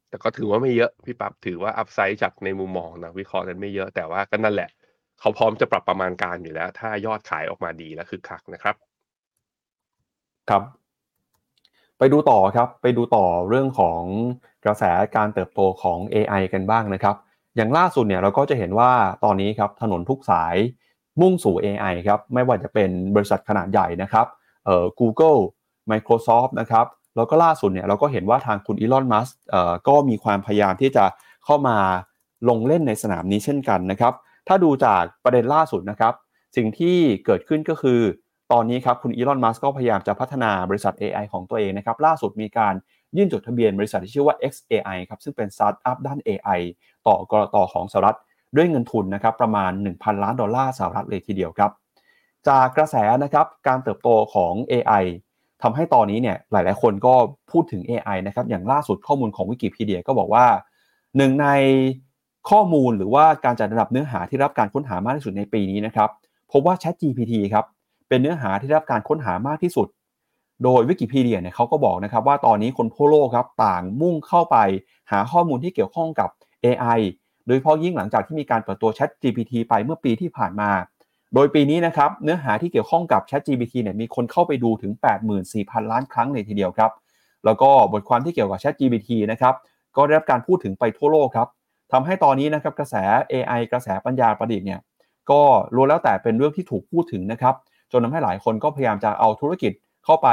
[0.09, 4.69] แต่ก็ถือว่าไม่เยอะ พี่ปับถือว่า upside จากในมุมมองนักวิเคราะห์นั้นไม่เยอะ แต่ว่าก็นั่นแหละ
[5.19, 8.75] เขาพร้อมจะปรับประมาณการอยู่แล้ว ถ้ายอดขายออกมาดีและคึกคักนะครับ
[10.49, 10.63] ครับ
[11.97, 14.01] ไปดูต่อครับไปดูต่อเรื่องของ
[14.65, 14.83] กระแส
[15.15, 17.15] การเติบโตของ AI กันบ้างนะครับ
[17.55, 18.91] อย่างล่าสุดเนี่ยเราก็จะเห็นว่า
[19.23, 20.55] ตอนนี้ครับถนนทุกสาย
[21.21, 24.25] มุ่งสู่ AI ครับไม่ว่าจะเป็นบริษัทขนาดใหญ่นะครับ
[24.65, 25.39] เอ่อ Google
[25.91, 26.85] Microsoft นะครับ
[27.15, 31.05] แล้วก็ล่าสุดเนี่ยเราก็เห็นว่าทางคุณอีลอนมัสเอ่อก็มีความพยายามที่จะ
[31.45, 31.77] เข้ามา
[32.49, 34.13] ลงเล่นในสนามนี้เช่นกันนะครับ
[34.47, 36.13] ถ้าดูจากประเด็นล่าสุดนะครับ
[36.55, 38.01] สิ่งที่เกิดขึ้นก็คือ
[38.53, 42.73] ตอนนี้ครับคุณอีลอนมัสก์ก็พยายามจะพัฒนาบริษัท AI ของตัวเองนะครับล่าสุดมีการ
[43.17, 46.59] ยื่นจดทะเบียนบริษัทที่ชื่อว่า XAI ครับซึ่งเป็นสตาร์ทอัพด้าน AI
[47.07, 48.17] ต่อก.ล.ต.ของสหรัฐ
[48.55, 51.71] ด้วยเงินทุนนะครับประมาณ 1,000 ล้านดอลลาร์สหรัฐเลยทีเดียวครับ
[52.47, 55.03] จากกระแสนะครับการเติบโตของ AI
[55.61, 57.13] ทำให้ตอนนี้เนี่ยหลาย ๆ คนก็
[57.51, 60.45] พูดถึง AI นะครับอย่างล่าสุดข้อมูลของวิกิพีเดียก็บอกว่า
[61.17, 61.47] หนึ่งใน
[62.49, 66.09] ข้อมูลหรือว่าการจัดอันดับเนื้อหาที่รับการค้นหามากที่สุดในปีนี้นะครับ
[66.51, 67.65] พบว่า ChatGPT ครับ
[68.09, 69.87] เป็นเนื้อหาที่รับการค้นหามากที่สุด
[70.63, 74.57] โดยวิกิพีเดียเนี่ยเขาก็บอกนะครับว่าตอนนี้คนทั่วโลกครับต่างมุ่งเข้าไป
[75.11, 76.29] หาข้อมูลที่เกี่ยวข้องกับ
[76.65, 76.99] AI
[77.45, 80.71] โดยเฉพาะยิ่งหลังจากที่มีการเปิดตัว Chat GPT ไปเมื่อปีที่ผ่านมา
[81.33, 84.91] โดยปีนี้นะครับเนื้อหาที่เกี่ยวข้องกับ Chat GPT เนี่ยมีคนเข้าไปดูถึง
[85.41, 86.91] 84,000 ล้านครั้งเลยทีเดียวครับ
[87.45, 89.55] แล้วก็บทความที่เกี่ยวกับ Chat GPT นะครับ
[89.97, 91.47] ก็ได้รับการพูดถึงไปทั่วโลกครับ
[91.91, 92.95] ทำให้ตอนนี้นะครับกระแส
[93.31, 94.79] AI กระแสปัญญาประดิษฐ์เนี่ย
[95.31, 95.41] ก็
[95.75, 97.55] รู้แล้วแต่เป็นเรื่องที่ถูกพูดถึงนะครับ
[97.91, 99.71] จนทำให้หลายคนก็พยายามจะเอาธุรกิจ
[100.05, 100.27] เข้าไป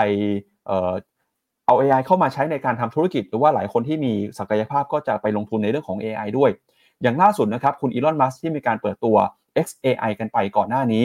[1.66, 6.50] เอา AI เข้ามาใช้ในการทำธุรกิจ หรือว่าหลายคนที่มีศักยภาพก็จะไปลงทุนในเรื่องของ AI ด้วย
[7.02, 9.16] อย่างล่าสุดนะครับคุณอีลอนมัสที่มีการเปิดตัว
[9.66, 11.04] XAI กันไปก่อนหน้านี้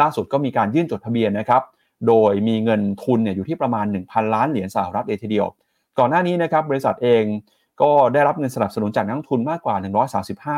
[0.00, 1.62] ล่าสุดก็มีการยื่นจดทะเบียนนะครับ
[2.08, 5.46] โดยมีเงินทุนเนี่ยอยู่ที่ประมาณ 1,000 ล้านเหรียญสหรัฐเลยทีเดียว
[5.98, 7.24] ก่อนหน้านี้นะครับบริษัทเอง
[7.82, 9.76] ก็ได้รับเงินสนับสนุนจากนักทุนมากกว่า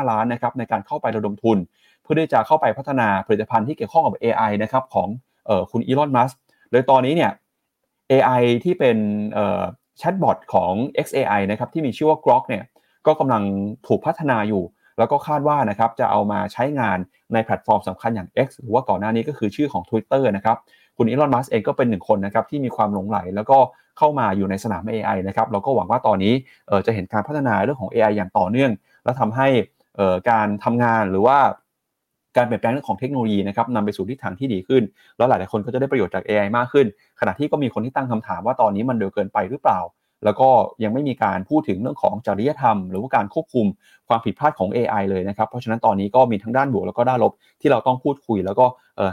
[0.03, 1.57] 135 ล้านนะครับในการเข้าไประดมทุน
[2.01, 5.07] เพื่อที่จะเข้าไปพัฒนาผลิตภัณฑ์ที่เกี่ยวข้องกับ AI นะครับของ
[5.71, 6.31] คุณอีลอนมัสก์
[6.71, 7.31] โดยตอนนี้เนี่ย
[8.11, 8.97] AI ที่เป็น
[9.97, 10.71] แชทบอทของ
[11.05, 12.63] XAI นะครับที่มีชื่อว่า Grok เนี่ย
[13.07, 13.43] ก็กำลัง
[13.87, 14.63] ถูกพัฒนาอยู่
[14.97, 16.97] แล้วก็คาดว่านะครับจะเอามาใช้งาน
[17.33, 20.57] ในแพลตฟอร์มสำคัญอย่าง X หรือว่าก่อนหน้านี้ก็คือชื่อของ Twitter นะครับ
[20.97, 23.57] คุณอีลอนมัสก์เองก็เป็นหนึ่งคนนะครับที่มีความหลงใหล แล้วก็
[23.97, 26.33] เข้ามาอยู่ในสนาม AI นะครับเราก็หวังว่าตอนนี้
[26.85, 28.71] จะเห็นการพัฒนาเรื่องของ AI อย่างต่อเนื่อง
[29.03, 29.47] และทำให้
[30.29, 31.37] การทำงานหรือว่า
[32.37, 34.83] การเปลี่ยนแปลงเรื่องของเทคโนโลยีนะครับนำไปสู่ทิศทางที่ดีขึ้น
[35.17, 36.87] แล้วหลาย ๆ คนก็จะได้ประโยชน์จาก AI มากขึ้น
[37.19, 39.79] ขณะที่ก็มีคนที่ตั้งคำถามว่าตอนนี้มันเร็วเกินไปหรือเปล่า
[40.25, 40.49] แล้วก็
[40.83, 43.65] ยังไม่มีการพูดถึงเรื่องของจริยธรรม หรือว่าการควบคุม
[44.07, 48.65] ความผิดพลาดของ AI เลยนะครับ เพราะฉะนั้นตอนนี้ก็มีทั้งด้านบวกแล้วก็ด้านลบที่เราต้องพูดคุย แล้วก็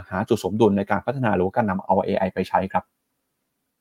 [0.09, 2.83] หาจุดสมดุลในการพัฒนาหรือว่าการนำเอา AI ไปใช้ครับ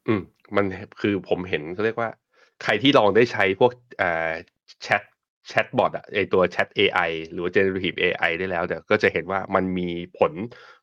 [0.06, 0.22] อืม
[0.56, 0.64] มัน
[1.00, 2.08] คือผมเห็นเขาเรียกว่า
[2.62, 3.72] ใครที่ลองได้ใช้พวก
[4.82, 5.02] แชท
[5.48, 9.88] แชทบอทอะไอ้ตัวแชท AI หรือว่า generative AI ได้แล้วเนี่ยก็จะเห็นว่ามันมี
[10.18, 10.32] ผล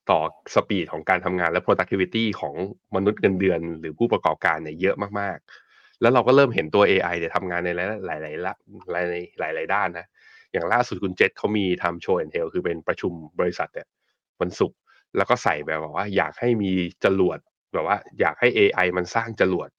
[0.10, 0.20] ต่อ
[0.56, 2.56] speed ของการทำงานและ productivity ของ
[2.96, 8.54] มนุษย์เงินเดือน หรือผู้ประกอบการเนี่ยเยอะมากๆ แล้วเราก็เริ่มเห็นตัว AI เนี่ยทำงานในหลายๆละ
[8.92, 9.06] หลาย
[9.40, 10.06] หลายหลายด้านนะ
[10.52, 13.88] อย่างล่าสุดคุณเจษเขามีทำ show and tell คือเป็นประชุมบริษัทเนี่ย
[14.42, 14.78] วันศุกร์
[15.18, 16.72] แล้วก็ใส่แบบว่าอยากให้มี
[17.04, 17.40] จรวด
[17.74, 19.70] แบบว่าอยากให้ AI มันสร้างจรวด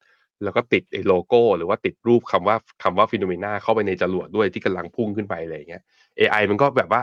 [0.42, 5.82] แล้วก็ติดไอ้โลโก้ หรือว่าติดรูปคำว่าคำว่า Finnomena เข้าไปในจรวดด้วยที่กำลังพุ่งขึ้นไปอะไรเงี้ย
[6.18, 7.02] AI มันก็แบบว่า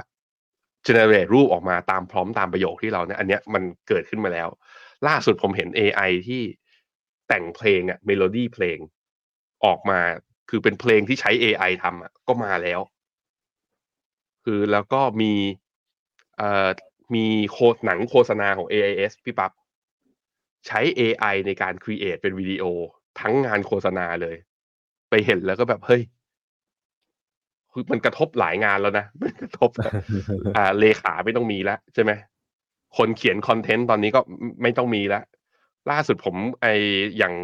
[0.88, 4.48] generate รูปออกมาตามพร้อมตามประโยคที่เราเนี่ยอันเนี้ยมันเกิดขึ้นมาแล้ว
[5.08, 6.42] ล่าสุดผมเห็น AI ที่
[7.28, 8.78] แต่งเพลงอะเมโลดี้เพลง
[9.66, 10.00] ออกมา
[10.50, 12.80] คือเป็นเพลงที่ใช้ AI ทำอะก็มาแล้ว
[14.44, 15.34] คือแล้วก็มี
[16.38, 16.70] เอ่อ
[17.16, 19.52] มีโคหนังโฆษณาของ AIS พี่ปับ๊บ
[20.68, 22.64] ใช้ AI ในการ create เป็นวิดีโอ
[23.28, 24.36] ทั้งงานโฆษณาเลย
[25.10, 26.02] ไปเห็นแล้วก็แบบเฮ้ย
[27.72, 29.70] คือมันกระทบหลายงานแล้วนะมันกระทบ
[30.58, 32.12] อ่าเลขาไม่ต้องมีแล้วใช่ไหม
[32.98, 34.22] คนเขียนคอนเทนต์ตอนนี้ก็
[34.62, 35.24] ไม่ต้องมีแล้ว
[35.92, 36.68] ล่าสุดผมไอ
[37.18, 37.36] อย่าง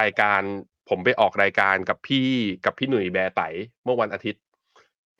[0.00, 0.40] รายการ
[0.88, 2.28] ผมไปออกรายการกับพี่
[2.64, 3.40] กับพี่หนุ่ยแบร์ไต
[3.84, 4.42] เมื่อวันอาทิตย์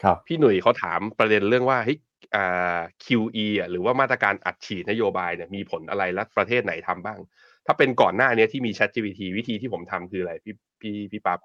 [0.03, 1.99] ครับ พี่หนุ่ยเขาถามประเด็นเรื่องว่าเฮ้ย
[2.35, 7.19] อ่า QE อะหรือว่ามาตรการอัดฉีดนโยบายเนี่ยมีผลอะไรและประเทศไหนทำบ้าง
[7.67, 11.41] ถ้าเป็นก่อนหน้านี้ที่มี ChatGPT วิธีที่ผมทำคืออะไรพี่พี่พี่ปั๊บ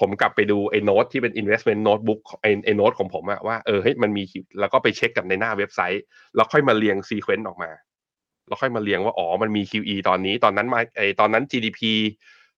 [0.00, 4.22] ผมกลับไปดูไอ้โน้ตที่เป็น investment notebook ไอ้ไอ้โน้ตของผมอะว่าเออเฮ้ยมันมี
[4.60, 6.02] แล้วก็ไปเช็คกับในหน้าเว็บไซต์
[6.34, 7.70] แล้วค่อยมาเรียง sequence ออกมา
[8.46, 11.80] แล้วค่อยมาเรียงว่าอ๋อมันมี QE ตอนนี้ ตอนนั้นมาไอ้ตอนนั้น GDP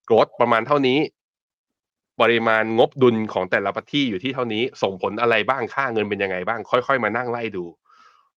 [0.09, 0.99] growth ประมาณเท่านี้
[2.21, 7.65] ปริมาณงบดุลของแต่ละประเทศอยู่ที่เท่านี้ ส่งผลอะไรบ้างค่าเงินเป็นยังไงบ้าง ค่อยๆ มานั่งไล่ดู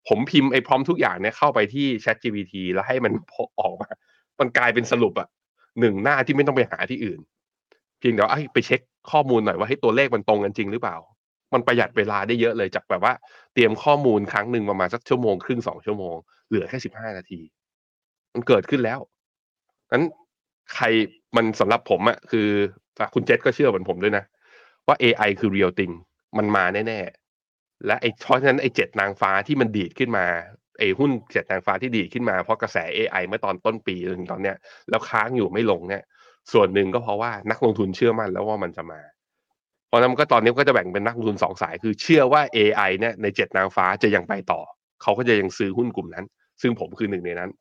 [0.08, 3.14] ผมพิมพ์ไอ้พร้อมทุกอย่างเนี่ยเข้าไปที่ Chat GPT แล้วให้มัน
[3.62, 3.90] ออกมา
[4.40, 5.28] มันกลายเป็นสรุปอะ
[5.80, 7.20] หนึ่งหน้าที่ไม่ต้องไปหาที่อื่น
[8.00, 8.82] เพียงแต่ว่าไปเช็ค
[9.12, 10.98] ข้อมูลหน่อยว่าให้ตัวเลขมันตรงกันจริงหรือเปล่า
[11.54, 13.14] มันประหยัดเวลาได้เยอะเลยจากแบบว่า
[13.54, 16.16] เตรียมข้อมูลครั้งหนึ่งประมาณสักชั่วโมงครึ่งสองชั่วโมง
[16.48, 17.40] เหลือแค่สิบห้านาที
[18.34, 19.00] มันเกิดขึ้นแล้ว
[19.92, 20.04] นั้น
[20.76, 20.86] ใคร
[21.36, 22.48] มันสำหรับผมอะคือ
[23.14, 24.24] คุณเจษก็เชื่อเหมือนผมด้วยนะ
[24.88, 25.94] ว่า AI คือ real thing
[26.38, 27.02] มันมาแน่
[27.86, 30.26] และไอ้เพราะฉะนั้นไอ้เจ็ดนางฟ้าที่มันดีดขึ้นมา
[30.78, 34.56] ไอ้หุ้นเจ็ดนางฟ้าที่ดีขึ้นมาเพราะกระแส AI เมื่อตอนต้นปีจนถึงตอนเนี้ย
[34.90, 36.04] แล้วค้างอยู่ไม่ลงเนี่ย
[36.54, 39.02] ส่วนหนึ่งก็เพราะว่านักลงทุนเชื่อมั่นแล้วว่ามันจะมา
[39.88, 44.62] เพราะนั้นก็ตอนนี้ก็จะแบ่งเป็นนักลงทุนสองสายคือเชื่อว่า AI เนี่ยในเจ็ดนางฟ้าจะยังไปต่อ
[45.02, 46.26] เขาก็จะยังซื้อหุ้นกลุ่มนั้น
[46.62, 47.52] ซึ่งผมคือหนึ่งในนั้น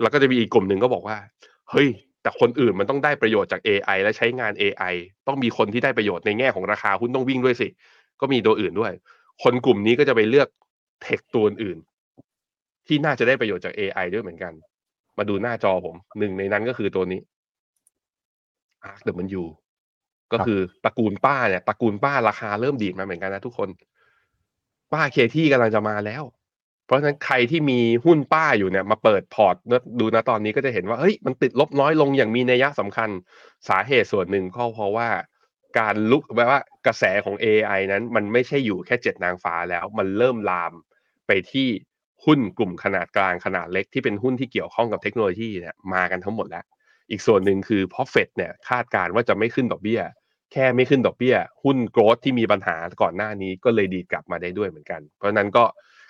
[0.00, 1.16] แล้วก็จะมีอีกกลุ่มหนึ่งก็บอกว่า
[1.70, 1.88] เฮ้ย
[2.22, 4.94] แต่คนอื่นมันต้องได้ประโยชน์จาก AI และใช้งาน AI
[5.26, 7.68] ต้องมีคนที่ได้ประโยชน์ในแง่ของราคาหุ้นต้องวิ่งด้วยสิ
[8.20, 8.92] ก็มีตัวอื่นด้วย
[9.42, 10.48] คนกลุ่มนี้ก็จะไปเลือก
[11.02, 11.78] เทคตัวอื่น
[12.86, 14.52] ที่น่าจะได้ประโยชน์จาก AI ด้วยเหมือนกัน
[15.18, 17.20] มาดูหน้าจอผมหนึ่งในนั้นก็คือตัวนี้
[18.90, 19.00] Arc
[19.40, 19.44] W
[20.32, 23.68] ก็คือตระกูลป้าเนี่ยตระกูลป้าราคาเริ่มดีดมาเหมือนกันนะทุกคน
[24.92, 26.22] ป้า Cathie กำลังจะมาแล้ว
[26.86, 29.56] เพราะฉะนั้นใครที่มีหุ้นป้าอยู่เนี่ยมาเปิดพอร์ต
[30.00, 33.10] ดูนะตอนนี้ก็จะเห็นว่าเฮ้ยมันติดลบน้อยลงอย่างมีนัยสำคัญ
[33.68, 35.08] สาเหตุส่วนหนึ่งก็เพราะว่า
[35.78, 40.72] การลุกแบบว่ากระแสของ AI นั้น มันไม่ใช่อยู่แค่เจ็ดนางฟ้าแล้ว มันเริ่มลาม
[41.26, 41.68] ไปที่
[42.24, 46.64] หุ้นกลุ่มขนาดกลางขนาดเล็กที่เป็นหุ้นที่เกี่ยวข้องกับเทคโนโลยีเนี่ยมากันทั้งหมดแล้ว
[47.10, 50.00] อีกส่วนหนึ่งคือเพราะเฟดเนี่ยคาดการณ์ว่าจะไม่ขึ้นดอกเบี้ย
[50.52, 55.64] แค่ไม่ขึ้นดอกเบี้ย หุ้นโกรดที่มีปัญหาก่อนหน้านี้ก็เลยดีดกลับมาได้ด้วยเหมือนกัน เพราะนั้นก็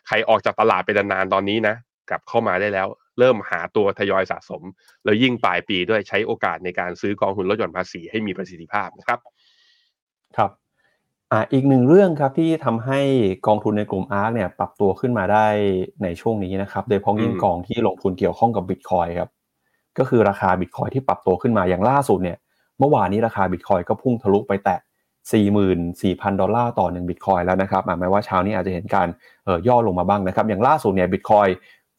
[0.07, 1.77] ใครออกจากตลาดไปนานๆตอนนี้นะ
[2.11, 2.87] กลับเข้ามาได้แล้ว
[3.19, 4.62] เริ่มหาตัวทยอยสะสม
[5.05, 9.19] แล้วยิ่งปลายปีด้วยใช้โอกาสในการซื้อกองทุนลดหย่อนภาษีให้มีประสิทธิภาพนะครับ
[10.37, 10.51] ครับ
[11.33, 13.01] อ่าอีกหนึ่งเรื่องครับที่ทำให้
[13.47, 15.47] กองทุนในกลุ่มอาร์เนี่ยปรับตัวขึ้นมาได้
[16.03, 19.31] ในช่วงนี้นะครับ โดยเฉพาะยิ่งกองที่ลงทุนเกี่ยวข้องกับบิตคอยครับ
[19.99, 22.39] ก็คือราคาบิตคอยน์ที่ปรับตัวขึ้นมาอย่างล่าสุดเนี่ย
[22.79, 24.79] เมื่อวานนี้ราคาบิตคอยน์ก็พุ่งทะลุไปแตะ
[25.61, 29.09] 44,000 ดอลลาร์ต่อ1บิตคอยน์แล้วนะครับแม้ว่าเช้านี้อาจจะเห็นการ
[29.45, 31.49] เอ่อย่อลงมาบ้างนะครับ อย่างล่าสุดเนี่ยบิตคอยน์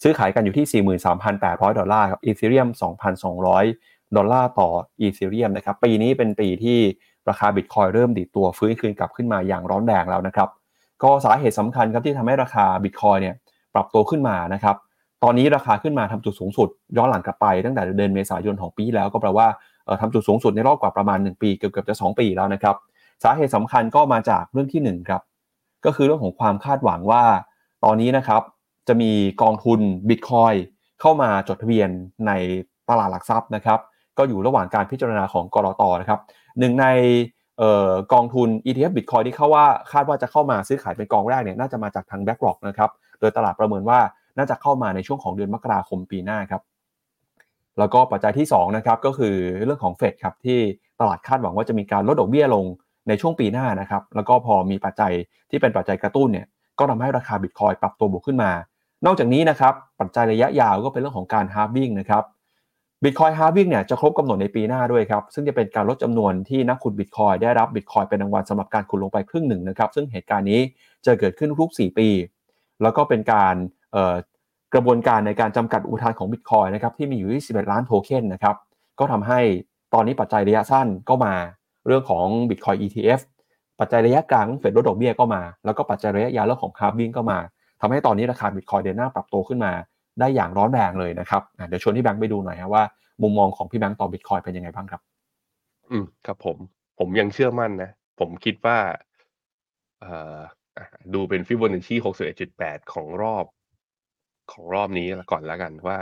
[0.03, 0.84] ซื้อขายกันอยู่ที่
[1.23, 2.67] 43,800 ดอลลาร์ครับอีเธเรียม
[3.43, 4.69] 2,200 ดอลลาร์ต่อ
[5.01, 6.80] อีเธเรียมนะครับปีนี้เป็นปีที่
[7.30, 10.49] ราคาบิตคอยน์เริ่มดีดตัวฟื้นคืนกลับขึ้นมาอย่างร้อนแรงแล้วนะครับ
[11.03, 13.36] ก็สาเหตุสำคัญครับที่ทำให้ราคาบิตคอยน์เนี่ย
[13.73, 14.76] ปรับตัวขึ้นมานะครับ
[15.23, 19.47] ตอนนี้ราคาขึ้นมาทำจุดสูงสุด ย้อนหลังกลับไปตั้งแต่เดือนเมษายนของปีแล้วก็แปลว่า
[20.01, 22.76] ทำจุดสูงสุดในรอบกว่าประมาณ 1 ปีเกือบเกือบจะ 2 ปีแล้วนะครับ
[23.23, 25.21] สาเหตุสำคัญก็มาจากเรื่องที่1ครับ
[25.86, 27.23] ก็คือเรื่องของความคาดหวังว่า
[27.84, 28.41] ตอนนี้นะครับ
[28.88, 29.11] จะมี
[29.41, 30.53] กองทุนบิตคอย
[31.01, 31.89] เข้ามาจดทะเบียน
[32.28, 32.32] ใน
[32.89, 33.80] ตลาดหลักทรัพย์นะครับ
[34.17, 36.19] ก็อยู่ระหว่างการพิจารณาของกรอตนะครับ
[36.60, 36.88] หนึ่งใน
[38.14, 42.89] กองทุน ETF Bitcoin ที่เข้าว่าคาดว่าจะเข้ามาซื้อขายเป็นกองแรกเนี่ยน่าจะมาจากทาง BlackRock นะครับ
[43.20, 43.99] โดยตลาดประเมินว่า
[44.38, 46.62] น่าจะเข้ามาในช่วงของเดือนมกราคมปีหน้าครับ
[47.80, 49.36] แล้วก็ปัจจัยที่2นะครับก็คือ
[49.66, 50.60] เรื่องของเฟดครับที่
[50.99, 52.66] ตลาดคาดหวังว่าจะมีการลดดอกเบี้ยลง
[53.08, 55.14] ในช่วงปีหน้านะครับ แล้วก็พอมีปัจจัย
[55.49, 56.47] ที่เป็นปัจจัยกระตุ้นเนี่ย
[56.80, 58.51] ก็ทำให้ราคาบิตคอยน์ปรับตัวบวกขึ้นมา
[59.06, 62.24] นอกจากนี้นะครับปัจจัยระยะยาวก็เป็นเรื่องของการ halving นะครับ
[63.06, 70.62] บิตคอยน์ halving เนี่ยจะครบกำหนดในปีหน้าด้วยครับ ซึ่งจะเป็นการลดจำนวนที่นักขุดบิตคอยน์ได้รับบิตคอยน์เป็นรางวัลสำหรับการขุดลงไปครึ่งหนึ่งนะครับ ซึ่งเหตุการณ์นี้
[71.06, 72.10] จะเกิดขึ้นทุก4ปี
[72.82, 73.56] แล้วก็เป็นการ
[74.74, 78.56] กระบวนการในการจำกัดอุปทานของบิตคอยน์นะครับที่มีอยู่ที่11ล้านโทเค็นนะครับ
[78.99, 79.39] ก็ทำให้
[79.93, 81.34] ตอนนี้ปัจจัยระยะสั้นก็มา
[81.88, 83.22] เรื่องของ Bitcoin ETF
[83.80, 87.39] ปัจจัยระยะกลางเฟดลดดอกเบี้ยก็มา แล้วก็ปัจจัยระยะยาวเรื่องของ halving ก็มา
[87.82, 89.74] ทำให้ตอนนี้ราคาบิตคอยน์เดินหน้าปรับตัวขึ้นมา
[90.20, 92.84] ได้อย่างร้อนแรงเลยนะครับเดี๋ยวชวนพี่แบงค์ไปดูหน่อยครับว่า
[93.22, 95.01] มุมมองของพี่แบงค์ต่อบิตคอยน์เป็นยังไงบ้างครับ
[95.89, 96.57] อืมครับผม
[96.99, 98.78] ผมยังเชื่อมั่นนะ ผมคิดว่า
[100.01, 100.39] เอ่อ
[101.13, 103.45] ดูเป็นฟิโบนัชชีหกสิบเอ็ดจุดแปดของรอบ
[104.51, 105.97] ของรอบนี้ก่อนแล้วกันว่า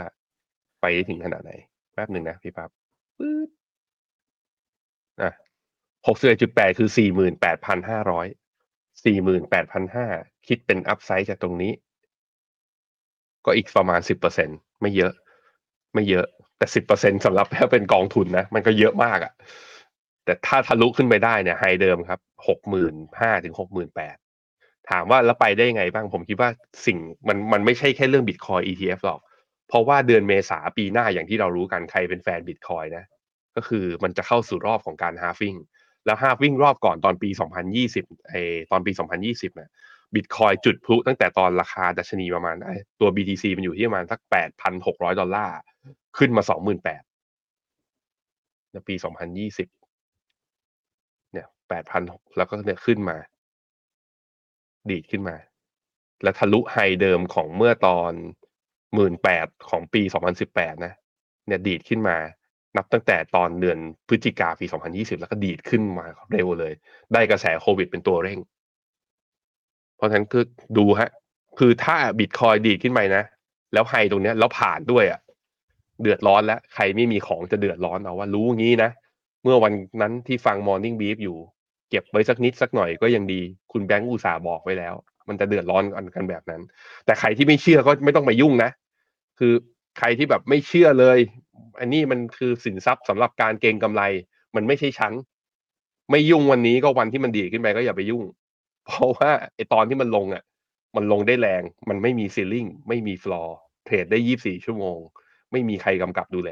[0.80, 1.52] ไปถึงขนาดไหน
[1.94, 2.70] แป๊บหนึ่งนะพี่ปั๊บ
[3.18, 3.48] ปึ๊บ
[5.22, 5.32] อะ
[6.06, 8.26] หกสิบเอ็ดจุดแปดคือสี่หมื่นแปดพันห้าร้อย
[9.04, 10.06] สี่หมื่นแปดพันห้า
[10.46, 11.72] คิดเป็นอัพไซด์จากตรงนี้
[13.46, 14.48] ก็อีกประมาณสิบเปอร์เซ็น
[14.80, 15.12] ไม่เยอะ
[15.94, 16.26] ไม่เยอะ
[16.58, 19.32] แต่สิบเปอร์เซ็นต์สำหรับถ้าเป็นกองทุนนะ มันก็เยอะมากอะ่ะ
[20.24, 24.16] แต่ถ้าทะลุขึ้นไปได้เนี่ย high เดิมครับหกหมื่นห้าถึงหกหมื่นแปด
[24.90, 26.50] ถามว่าแล้วไปได้ยังไงบ้างผมคิดว่า
[26.86, 29.20] สิ่งมันมันไม่ใช่แค่เรื่องบิตคอย ETF หรอก
[29.68, 33.04] เพราะว่าเดือนเมษาปีหน้าอย่างที่เรารู้กันใครเป็นแฟนบิตคอยน์นะ
[33.56, 35.54] ก็คือมันจะเข้าสู่รอบของการ halving
[36.06, 37.30] แล้ว halving รอบก่อนตอนปี
[37.80, 38.34] 2020ไอ้
[38.70, 38.92] ตอนปี
[39.24, 39.70] 2020เนี่ย
[40.14, 42.56] บิตคอยน์จุดพลุตั้งแต่ตอนราคาดัชนีประมาณ
[43.00, 44.20] ตัว BTC มันอยู่ที่ประมาณสัก
[44.70, 45.56] 8,600ดอลลาร์
[46.18, 47.02] ขึ้นมาสองหมื่นแปด
[48.72, 49.68] ในปีสองพันยี่สิบ
[51.32, 52.02] เนี่ยแปดพัน
[52.36, 53.16] แล้วก็เนี่ยขึ้นมา
[54.90, 55.36] ดีดขึ้นมา
[56.22, 58.12] แล้วทะลุไฮเดิมของเมื่อตอน
[58.94, 60.94] หมื่นแปดของปีสองพันสิบแปดนะ
[61.46, 62.16] เนี่ยดีดขึ้นมา
[62.76, 66.72] นับตั้งแต่ตอนเดือนพฤศจิกาปีสองพันยี่สิบแล้วก็ดีดขึ้นมาเร็วเลย
[67.12, 68.38] ได้กระแสโควิดเป็นตัวเร่ง
[69.96, 70.44] เพราะฉะนั้นคือ
[70.78, 71.10] ดูฮะ
[71.58, 73.24] คือถ้าบิตคอยดีดขึ้นไปนะ
[73.72, 75.20] แล้วไฮตรงเนี้ยแล้วผ่านด้วยอะ่ะ
[76.02, 78.90] เดือดร้อนแล้ว ใครไม่มีของจะเดือดร้อนเอาว่ารู้งี้นะ
[79.42, 81.36] เมื่อวันนั้นที่ฟัง Morning Brief อยู่
[81.90, 83.40] เก็บไว้สักนิดสักหน่อยก็ยังดี
[83.72, 84.94] คุณแบงก์อุตสาห์บอกไว้แล้ว
[85.28, 86.62] มันจะเดือดร้อนกันกันแบบนั้น
[87.04, 88.70] แต่ใครที่ไม่เชื่อก็ไม่ต้องไปยุ่งนะ
[89.38, 89.52] คือ
[89.98, 91.18] ใครที่แบบไม่เชื่อเลย
[91.80, 94.02] อันนี้มันคือสินทรัพย์สำหรับการเก็งกำไร
[94.56, 95.12] มันไม่ใช่ชั้น
[96.10, 98.22] ไม่ยุ่งวันนี้ก็วันที่มันดีขึ้นไปก็อย่าไปยุ่ง
[98.86, 100.42] เพราะว่าไอตอนที่มันลงอะ
[100.96, 104.98] มันลงได้แรง มันไม่มีซีลิ่งไม่มีฟลอร์เทรดได้ยี่บสี่ชั่วโมง
[105.52, 106.50] ไม่มีใครกำกับดูแล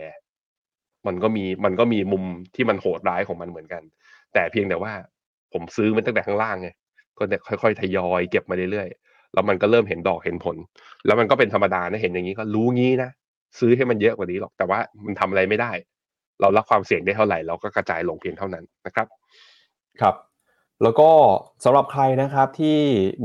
[1.07, 2.25] มันก็มีมันก็มีมุม
[2.55, 3.83] ที่มันโหดร้ายของมันเหมือนกัน
[4.33, 4.93] แต่เพียงแต่ว่า
[5.53, 6.69] ผมซื้อมันตั้งแต่ข้างล่างไง
[7.19, 10.57] ก็เนี่ยค่อยๆทยอยเก็บมาเรื่อยๆแล้วมันก็เริ่มเห็นดอกเห็นผล
[11.07, 13.11] แล้วมันก็เป็นธรรมดานะเห็นอย่างนี้ก็รู้งี้นะ
[13.59, 15.73] ซื้อให้มันเยอะกว่านี้หรอกแต่ว่ามันทำอะไรไม่ได้
[16.41, 19.07] เรารับความเสี่ยงได้เท่าไหร่เราก็กระจายลงเพียงเท่านั้นนะครับ
[20.01, 20.15] ครับ
[20.83, 21.11] แล้วก็
[21.65, 22.79] สำหรับใครนะครับที่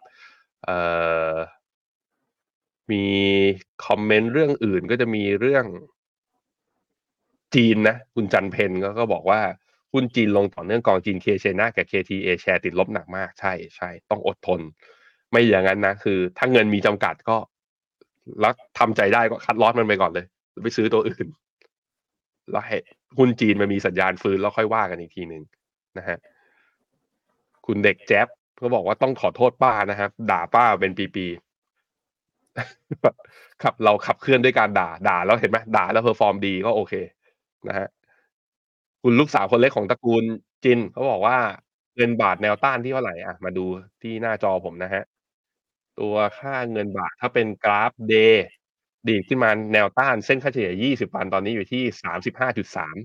[0.64, 0.78] เอ่
[1.30, 1.32] อ
[2.92, 3.04] มี
[3.86, 5.64] คอมเมนต์เรื่องอื่นก็จะมีเรื่อง
[7.54, 9.40] จีนนะ คุณจันทร์เพ็ญก็ก็บอกว่า
[9.92, 14.60] หุ้นจีนลงต่อเนื่องกองจีนเคเชนากับ KTA แชร์ติดลบหนักมากใช่ใช่ต้องอดทน
[15.30, 17.36] ไม่อย่างนั้นนะ คือ ถ้าเงินมีจำกัดก็
[18.40, 20.26] แล้วทำใจได้ก็ cut loss มันไปก่อนเลย
[20.62, 21.26] ไปซื้อตัวอื่น
[22.50, 22.76] แล้วให้
[23.18, 25.42] หุ้นจีนมันมีสัญญาณฟื้นแล้วค่อยว่ากันอีกทีหนึ่ง
[25.98, 26.18] นะฮะ
[27.66, 28.28] คุณเด็กแจ๊บ
[28.60, 31.26] ก็บอกว่าต้องขอโทษป้านะครับ ด่าป้าเป็นปี
[33.62, 36.94] ขับเราขับเคลื่อนด้วยการด่า ด่าแล้วเห็นไหมด่าแล้ว perform ดีก็โอเค
[37.68, 37.88] นะฮะ
[39.02, 40.24] คุณลูกสาวคนเล็กของตระกูล
[40.64, 41.36] จินเขาบอกว่า
[41.96, 43.64] เงินบาทแนวต้านที่เท่าไหร่อะมาดู
[44.02, 45.02] ที่หน้าจอผมนะฮะ
[46.00, 48.46] ตัวค่าเงินบาทถ้าเป็นกราฟเดย์
[49.08, 52.96] ดีดขึ้นมาแนวต้านเส้นค่าเฉลี่ย 20 วันตอนนี้อยู่ที่ 35.3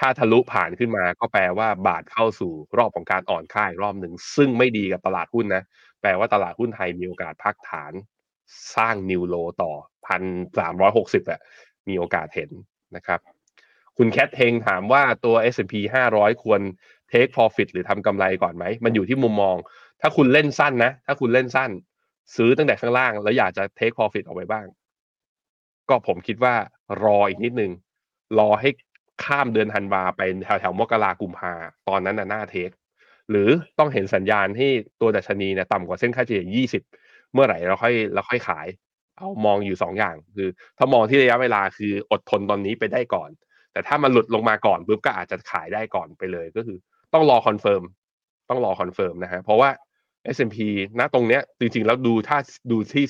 [0.00, 5.62] ถ้าทะลุผ่านขึ้นมาก็แปลว่าบาทเข้าสู่รอบของการอ่อนค่ายรอบหนึ่ง ซึ่งไม่ดีกับตลาดหุ้นนะ
[6.00, 7.92] แปลว่าตลาดหุ้นไทยมีโอกาสพักฐาน
[8.76, 9.72] สร้างนิวโลต่อ
[10.06, 10.22] พัน
[10.58, 11.40] สามร้อยหกสิบอะ
[11.88, 12.50] มีโอกาสเห็น
[12.96, 13.20] นะครับ
[13.96, 15.74] คุณแคทเฮงถามว่าตัว S&P
[16.12, 16.60] 500 ควร
[17.12, 19.56] take profit หรือทำกำไรก่อนไหม มันอยู่ที่มุมมอง
[20.00, 21.70] ถ้าคุณเล่นสั้นนะ ถ้าคุณเล่นสั้น
[22.36, 24.66] ซื้อตั้งแต่ข้างล่าง แล้วอยากจะ take profit ออกไปบ้าง
[25.88, 26.54] ก็ผมคิดว่า
[27.04, 27.72] รออีกนิดนึง
[28.38, 28.68] รอให้
[29.24, 31.52] ข้ามเดือนธันวาไปแถวแถวมกรากุมภา
[31.88, 32.70] ตอนนั้นน่ะน่าเทค
[33.30, 34.70] หรือต้องเห็นสัญญาณที่
[35.00, 36.82] ตัวดัชนีเนี่ยต่ำกว่าเส้นค่าเฉลี่ย20
[37.34, 38.66] เมื่อไหร่เราค่อยเราค่อยขาย
[39.16, 43.30] เอามองอยู่สองอย่าง คือ ถ้ามองที่ระยะเวลาคืออดทนตอนนี้ไปได้ก่อน
[43.72, 46.78] แต่ถ้ามันหลุดลงมาก่อนปุ๊บก็อาจจะขายได้ก่อนไปเลยก็คือ
[47.12, 47.82] ต้องรอ confirm
[48.48, 49.70] ต้องรอ confirm นะฮะเพราะว่า
[50.36, 50.56] S&P
[50.98, 52.38] ณตรงเนี้ยจริงๆ แล้วดูถ้า
[52.70, 53.04] ดูที่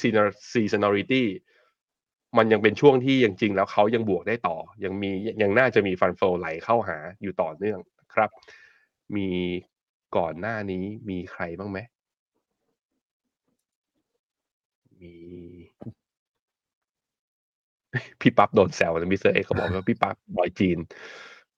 [0.53, 1.23] seasonality
[2.39, 5.11] มันยังเป็นช่วงที่ยังจริงแล้วเขายังบวกได้ต่อ ยังมี
[5.43, 7.79] ยังน่าจะมี fund flow ไหลเข้าหาอยู่ต่อเนื่อง
[8.15, 8.31] ครับ
[9.17, 9.29] มี
[10.17, 11.79] ก่อนหน้านี้มีใครบ้างไหม
[15.05, 15.15] มี
[18.21, 20.79] พี่ปั๊บโดนแซวนะมิสเตอร์เอกเขาบอกว่าพี่ปั๊บดอยจีน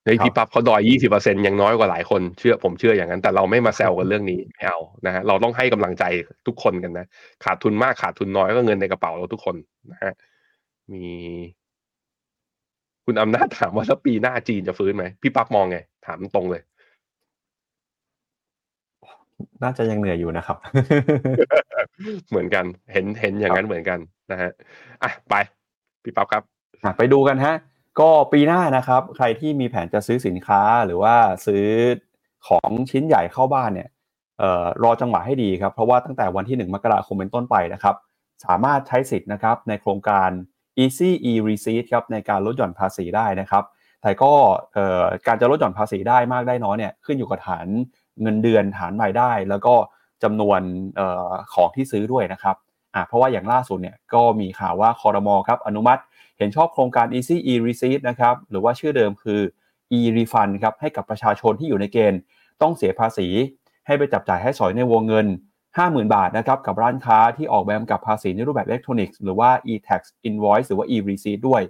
[0.05, 6.05] ในพี่ปั๊บเขาดอยยี่สิบเปอร์เซ็นยังน้อยกว่าหลายคนเชื่อผมเชื่ออย่างนั้น แต่เราไม่มาแซวกันเรื่องนี้ไม่เอานะฮะเราต้องให้กำลังใจ
[6.47, 7.07] ทุกคนกันนะ
[7.45, 9.57] ขาดทุนมากขาดทุนน้อยก็เงินในกระเป๋าเราทุกคน
[9.91, 10.13] นะฮะ
[10.93, 11.05] มี
[13.05, 16.63] คุณอำนาจถามว่าแล้วปีหน้าจีนจะฟื้นไหมพี่ปั๊บมองไง ถามตรงเลย
[19.63, 20.57] น่าจะยังเหนื่อยอยู่นะครับ
[22.31, 23.99] เหมือนกัน เห็นเห็นอย่างนั้นเหมือนกัน
[24.31, 24.51] นะฮะ
[25.03, 25.35] อะไป
[26.03, 26.43] พี่ปั๊บครับ
[26.99, 27.55] ไปดูกันฮะ
[28.01, 31.15] ก็ปีหน้านะครับ ใครที่มีแผนจะซื้อสินค้าหรือว่า
[31.47, 31.67] ซื้อ
[32.49, 33.89] ของชิ้นใหญ่เข้าบ้านเนี่ย
[34.39, 37.95] เอ่อรอจังหวะให้ดีครับ เพราะว่าตั้งแต่วันที่ 1 มกราคมเป็นต้นไปนะครับ
[38.45, 40.31] สามารถใช้สิทธิ์นะครับในโครงการ
[40.83, 43.65] Easy e Receipt ครับในการลดหย่อนภาษีได้นะครับ
[44.03, 44.33] แต่ก็
[44.75, 47.67] เอ่อการจะลดหย่อนภาษีได้มากได้น้อยเนี่ยขึ้นอยู่กับฐาน
[48.23, 49.75] เงินเดือนฐานรายได้ แล้วก็
[50.23, 50.61] จำนวน
[50.99, 52.57] ออของที่ซื้อด้วยนะครับ
[53.09, 56.01] เพราะว่าอย่างล่าสุดเนี่ยก็มีข่าวว่าคอรมอครับอนุมัติ
[56.39, 59.41] เห็นชอบโครงการ Easy e Receipt นะครับหรือว่าชื่อเดิมคือ
[59.99, 62.21] e refund ครับให้กับประชาชนที่อยู่ในเกณฑ์
[62.63, 63.29] ต้องเสียภาษี
[63.87, 65.27] ให้ไปจับจ่ายให้สอยในวงเงิน
[65.71, 71.63] 50,000 บาทนะครับกับร้านค้าที่ออกแบบกับภาษีในรูปแบบอิเล็กทรอนิกส์หรือว่า e-tax invoice หรือว่า e-receipt ด้วย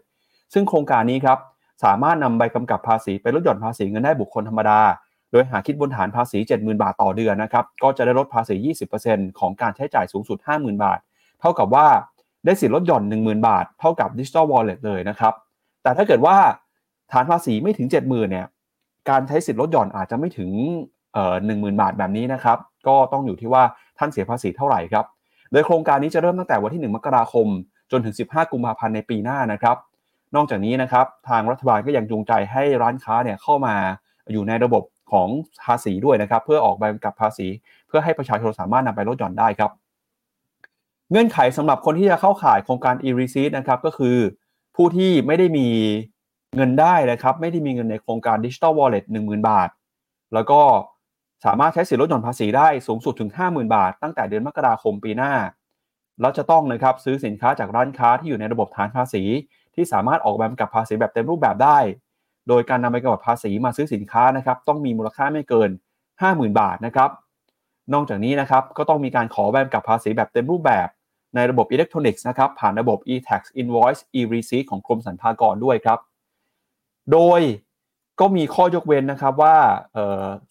[0.53, 1.39] ซึ่งโครงการนี้ครับ
[1.85, 4.81] สามารถนำใบกำกับภาษีไปลดหย่อนภาษีเงินได้บุคคลธรรมดา
[5.33, 8.55] โดยหากคิดบนฐานภาษี 70,000 บาทต่อเดือนนะครับ ก็จะได้ลดภาษี
[8.99, 10.99] 20%ของการใช้จ่ายสูงสุด 50,000 บาท
[11.41, 11.87] เท่ากับว่า
[12.45, 15.35] ได้สิทธิลดหย่อน 10,000 บาท เท่ากับ Digital Wallet เลยนะครับ
[15.83, 16.37] แต่ถ้าเกิดว่า
[17.12, 18.47] ฐานภาษีไม่ถึง 70,000 เนี่ย
[19.11, 20.51] การใช้สิทธิลดหย่อนอาจจะไม่ถึง
[21.12, 22.59] เอ่อ10,000บาทแบบนี้นะครับ
[22.89, 23.62] ก็ต้องอยู่ที่ว่า
[23.99, 25.05] ท่านเสียภาษีเท่าไหร่ครับ
[25.53, 27.47] โดยโครงการนี้จะเริ่มตั้งแต่วันที่ 1 มกราคม
[27.91, 29.77] จนถึง 15 กุมภาพันธ์ในปีหน้านะครับ
[30.37, 33.74] นอกจากนี้นะครับ ทางรัฐบาลก็ยังจูงใจให้ร้านค้าเนี่ยเข้ามา
[34.33, 34.83] อยู่ในระบบ
[35.13, 35.29] ของ
[35.65, 37.47] ภาษีด้วยนะครับ เพื่อออกใบกำกับภาษี
[37.89, 39.71] เพื่อให้ประชาชนสามารถนำไปลดหย่อนได้ครับ
[41.11, 44.17] เงื่อนไขสำหรับคนที่จะเข้าข่ายโครงการ e-receipt นะครับก็คือ
[44.77, 45.69] ผู้ที่ไม่ได้มี
[46.57, 49.69] เงินได้นะครับ ไม่ได้มีเงินในโครงการ Digital Wallet 10,000 บาท
[50.35, 50.61] แล้วก็
[51.45, 55.33] สามารถใช้สิทธิลดหย่อนภาษีได้สูงสุดถึง 50,000 บาท ตั้งแต่เดือนมกราคมปีหน้า
[56.21, 59.23] แล้วจะต้องนะครับซื้อสินค้าจากร้านค้าที่อยู่ในระบบฐานภาษี
[59.75, 61.79] ที่สามารถออกใบกำกับภาษีแบบเต็มรูปแบบได้
[62.49, 65.71] โดยการนำใบกำกับภาษีมาซื้อสินค้านะครับต้องมีมูลค่าไม่เกิน
[66.15, 67.11] 50,000 บาทนะครับ
[67.95, 70.89] นอกจากนี้นะครับก็ต้องมีการขอใบกำกับภาษีแบบเต็มรูปแบบ
[71.35, 75.99] ในระบบอิเล็กทรอนิกส์นะครับผ่านระบบ e-tax invoice e-receipt ของกรมสรรพากรด้วยครับ
[77.13, 77.41] โดย
[78.21, 79.57] ก็มีข้อยกเว้นนะครับว่า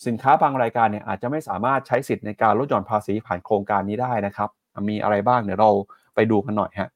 [0.06, 4.50] สินค้าบางรายการเนี่ยอาจจะไม่สามารถใช้สิทธิ์ในการลดหย่อนภาษีผ่านโครงการนี้ได้นะครับ
[4.90, 5.72] มีอะไรบ้างเดี๋ยวเรา
[6.16, 6.90] ไปดูกันหน่อยฮะ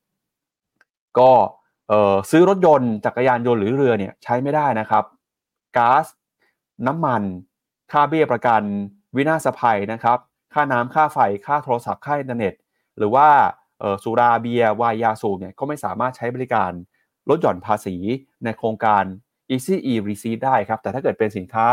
[1.20, 1.32] ก็
[2.29, 5.03] ซื้อรถยนต์จักรยานยนต์หรือเรือเนี่ยใช้ไม่ได้นะครับ
[5.77, 6.05] ก๊าซ
[6.87, 7.23] น้ำมัน
[7.91, 8.61] ค่าเบี้ยประกัน
[9.15, 10.17] วินาศภัยนะครับ
[10.53, 12.53] ค่าน้ำค่าไฟค่าโทรศัพท์ค่าอินเทอร์เน็ต
[12.97, 13.27] หรือว่า
[14.03, 16.71] สุราเบียร์วายยาสูบเนี่ยก็ไม่สามารถใช้บริการ
[17.29, 17.95] ลดหย่อนภาษี
[18.43, 19.03] ในโครงการ
[19.51, 21.67] Easy E Receipt ได้ครับ แต่ถ้าเกิดเป็นสินค้า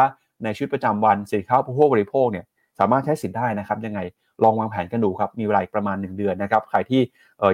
[0.44, 2.44] ในชีวิตประจำวันสินค้าผู้บริโภคเนี่ย
[2.78, 4.00] สามารถใช้สิทธิ์ได้นะครับ ยังไง
[4.42, 7.00] ลองวางแผนกันดูครับ มีเวลาประมาณ 1 เดือนนะครับ ใครที่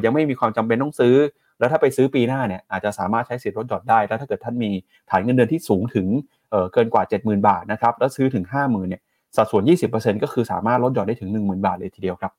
[0.04, 1.14] ยังไม่มีความจำเป็นต้องซื้อ
[1.62, 4.70] แล้วถ้าไปซื้อปีหน้าเนี่ยอาจจะสามารถใช้สิทธิ์ลดหย่อนได้ แล้วถ้าเกิดท่านมี
[5.10, 6.06] ฐานเงินเดือนที่สูงถึง
[6.50, 9.02] เเกินกว่า 70,000 บาทนะครับแล้วซื้อถึง 50,000เนี่ย
[9.36, 12.32] สัดส่วน 20%ก็คือสามารถลดหย่อนได้ถึง 10,000 บาทเลยทีเดียวครับ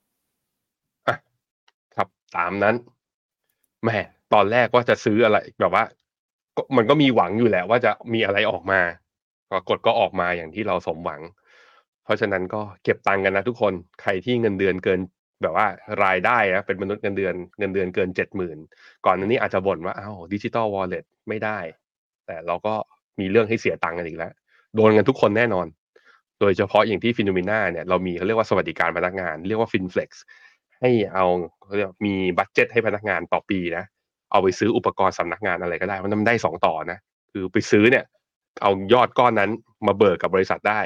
[1.95, 2.75] ครับตามนั้น
[3.83, 3.97] แม่
[4.33, 5.83] ตอนแรกว่าจะซื้ออะไรแบบว่า
[6.77, 8.79] มันก็มีหวังอยู่แหละว่าจะมีอะไรออกมา
[9.51, 11.21] ปรากฏก็ออกมาอย่างที่เราสมหวัง
[12.03, 14.99] เพราะฉะนั้นก็เก็บตังค์กันนะทุกคนใครที่เงินเดือนเกิน
[15.43, 15.67] แบบว่า
[16.03, 18.57] รายได้นะเป็นมนุษย์เงินเดือนเงินเดือนเกินเจ็ดหมื่น
[19.05, 21.59] ก่อนอันนี้อาจจะบ่นว่าอ้าว digital wallet ไม่ได้
[22.25, 22.73] แต่เราก็
[23.19, 24.31] มีเรื่องให้เสียตังค์กันอีกแล้ว
[24.75, 25.67] โดนกันทุกคนแน่นอน
[26.39, 30.23] โดยเฉพาะอย่างที่ FINNOMENA เนี่ยเรามีเขาเรียกว่าสวัสดิการพนักงาน เรียกว่า FINN Flex
[30.79, 31.25] ให้เอา
[31.63, 33.83] เขาเรียกมีบัตเจ็ตให้พนักงานต่อปีนะ
[34.31, 36.97] เอาไปซื้ออุปกรณ์สำนักงานอะไรก็ได้มันมันได้สองต่อนะ
[37.31, 38.05] คือไปซื้อเนี่ย
[38.61, 39.51] เอายอดก้อนนั้น
[39.87, 40.81] มาเบิกกับบริษัทได้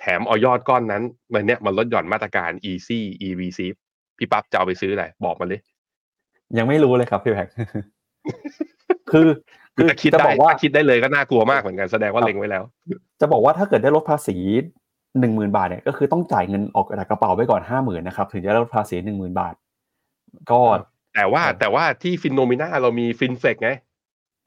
[0.00, 3.76] แถมเอายอดก้อนนั้นมันเนี่ยมันลดหย่อนมาตรการ easy e receive
[4.18, 5.60] พี่ปั๊บจะเอาไปซื้ออะไรบอกมาเลย
[6.58, 7.48] ยังไม่รู้เลยครับพี่แพค
[9.10, 9.28] คือ
[9.76, 12.62] คือคิดได้ว่าคิดได้เลยก็น่ากลัวมากเหมือนกันแสดงว่าเล็งไว้แล้ว
[13.20, 14.36] จะบอกว่าถ้าเกิดได้ลดภาษี
[15.20, 19.54] หนึ่งหมื่นบาทเนี่ยก็คือต้องจ่ายเงินออกจากกระเป๋าไว้ก่อนห้าหมื่นนะครับถึงจะได้ลดภาษีหนึ่งหมื่นบาท
[20.50, 20.60] ก็
[21.14, 23.70] แต่ว่าแต่ว่าที่ฟินโนมิน่าเรามีฟินเฟกไง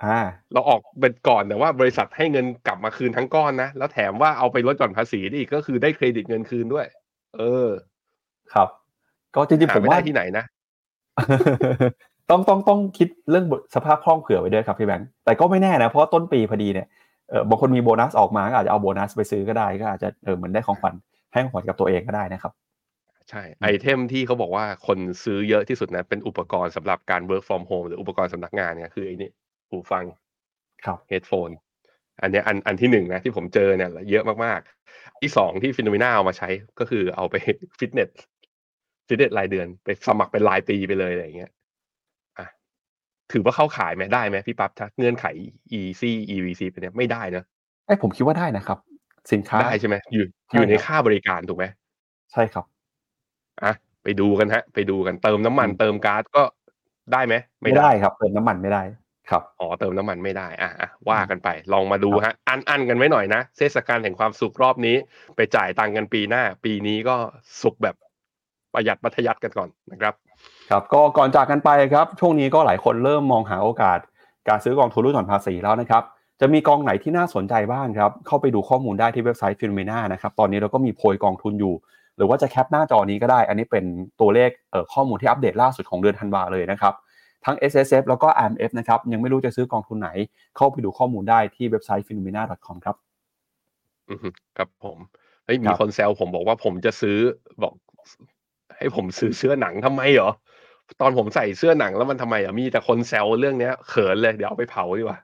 [0.06, 0.20] อ่า
[0.54, 6.86] เราออกเป็นก่อนแต่ว่าบริษัทให้เงินกลับมาคืนทั้งก้อนนะ แล้วแถมว่าเอาไปลดหย่อนภาษีอีกก็คือได้เครดิตเงินคืนด้วย
[7.38, 7.68] เออ
[8.54, 8.70] ครับ
[9.36, 10.46] ก็จริงๆผมว่าที่ไหนนะ
[12.30, 16.88] ต้องต้องต้องคิดเรื่องสภาพคล่องเผื่อไว้ด้วยครับพี่แบงค์แต่ก็ไม่แน่นะเพราะต้นปีพอดีเนี่ย
[17.30, 20.96] เออบางคนมีโบนัสออกมาก็อาจจะเอาโบนัสไปซื้อก็ได้ก็อาจจะเออเหมือนได้ของขวัญ
[21.32, 22.54] ให้ของขวัญกับตัวเองก็ได้นะครับ
[23.30, 29.30] ใช่ item ที่เขาบอกว่าคนซื้อเยอะที่สุดนะเป็นอุปกรณ์สำหรับการ work from home หรืออุปกรณ์สำนักงานเนี่ยคือไอ้นี่
[29.70, 30.04] หูฟัง
[30.86, 31.50] ครับ headphone
[32.22, 36.50] อันนี้อันอันที่หนึ่งนะที่ผมเจอเนี่ยเยอะมากๆ ที่สองที่ FINNOMENA เอามาใช้
[36.80, 37.36] ก็คือเอาไป
[37.80, 38.10] ฟิตเนส
[39.10, 41.52] ฟิตเนสรายเดือนไปสมัครเป็นรายปีไปเลยอะไรอย่างเงี้ย
[42.40, 42.46] อะ
[43.32, 45.26] ถือว่าเข้าขายไหมได้ไหมพี่ปั๊บถ้าเงื่อนไข
[45.80, 47.44] easy evc ไปเนี่ยไม่ได้นะ
[47.86, 48.80] ไอ้ผมคิดว่าได้นะครับ
[49.32, 51.66] สินค้าได้ใช่ไหมอยู่อยู่ในค่าบริการถูกไหม
[52.32, 52.66] ใช่ครับ
[53.64, 53.74] อะ
[54.04, 56.44] ไปดูกันฮะ ไปดูกันเติมน้ำมันเติมก๊าซก็
[57.14, 58.84] ได้ไหมไม่ได้ครับ เติมน้ำมันไม่ได้
[59.30, 64.96] ครับอ๋อเติมน้ำมันไม่ได้อะอะว่ากันไปลองมาดูฮะ อันอันกันไว้หน่อยนะเทศกาลแห่งความสุขรอบนี้
[65.36, 67.16] ไปจ่ายตังค์กันปีหน้า ปีนี้ก็
[67.62, 67.96] สุขแบบ
[68.74, 70.14] ประหยัดมัธยัสถ์กันก่อนนะครับ
[70.70, 74.00] ครับก็ก่อนจากกันไปครับ ช่วงนี้ก็หลายคนเริ่มมองหาโอกาส
[74.50, 76.04] การซื้อกองทุนลดหย่อนภาษีแล้วนะครับ
[76.42, 81.74] จะมีกองไหนที่น่าสนใจบ้างครับ เข้าไปดูข้อมูลได้ที่เว็บไซต์ FINNOMENA นะครับ ตอนนี้เราก็มีโพยกองทุนอยู่
[82.18, 83.86] หรือว่าจะ cap หน้าจอนี้ก็ได้ อันนี้เป็น
[84.22, 84.50] ตัวเลข
[84.94, 86.94] ข้อมูลที่อัปเดตล่าสุดของเดือนธันวาเลยนะครับ
[87.46, 90.10] ทั้ง SSF แล้วก็ RMF นะครับ ยังไม่รู้จะซื้อกองทุนไหน
[90.58, 92.96] เข้าไปดูข้อมูลได้ที่เว็บไซต์ p h e n o m e n a c o m ครับ
[94.58, 94.98] ครับผม
[95.46, 97.18] เฮ้ยมีคนแซวผมบอกว่าผมจะซื้อ
[97.62, 97.74] บอก
[98.80, 100.30] ให้ผมซื้อเสื้อหนังทำไมเหรอ
[101.02, 105.20] ตอนผมใส่เสื้อหนังแล้วมันทำไมอะมีแต่คนแซวเรื่องเนี้ย เขินเลยเดี๋ยวเอาไปเผาดีกว่า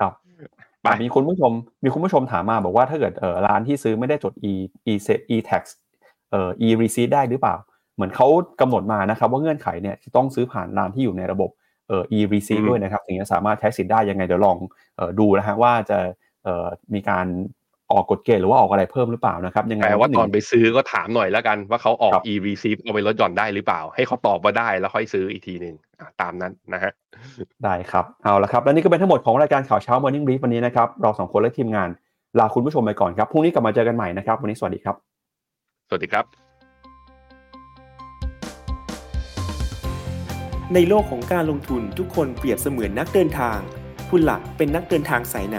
[0.00, 0.12] ครับ
[0.82, 1.52] ไปมีคุณผู้ชม
[1.84, 4.54] มีคุณผู้ชมถามมาบอกว่าถ้าเกิดเออร้านที่ซื้อไม่ได้จด e
[4.90, 4.94] e
[5.34, 5.62] e tax
[6.30, 7.56] เอ่อ e receipt ได้หรือเปล่า
[7.94, 8.26] เหมือนเขา
[8.60, 11.50] กำหนดมานะครับ ว่าเงื่อนไขเนี่ยจะต้องซื้อผ่านร้านที่อยู่ในระบบ
[11.88, 14.56] เอ่อ e receipt ด้วยนะครับถึงจะสามารถใช้สิทธิ์ได้ยังไงเดี๋ยวลอง
[14.96, 15.98] เอ่อดูนะฮะว่าจะ
[16.44, 17.26] เอ่อมีการ
[17.92, 26.92] ออกกฎเกณฑ์หรือว่าออกอะไรเพิ่มหรือเปล่านะครับยังไงแปลว่าหงตอนไปซื้อก็ถามหน่อยแล้วกันว่าเขาออกครับ e receipt เอาไปลดหย่อนได้หรือเปล่า ให้เขาตอบมาได้แล้วค่อยซื้ออีกทีหนึ่งอะตามนั้นนะฮะ
[27.64, 31.88] ได้ครับเอาละครับ และนี่ก็เป็นทั้งหมดของรายการข่าวเช้า Morning Brief วันนี้นะครับเราสองคนและทีมงาน
[32.38, 34.96] ลาคุณผู้ชมไปก่อนครับพรุ่งนี้กลับมาเจอกันใหม่นะครับ วันนี้สวัสดีครับ
[35.88, 36.24] สวัสดีครับ
[40.74, 43.58] ในโลกของการลงทุนทุกคนเปรียบเสมือนนักเดินทาง
[44.10, 45.58] คุณหลักเป็นนักเดินทางสายไหน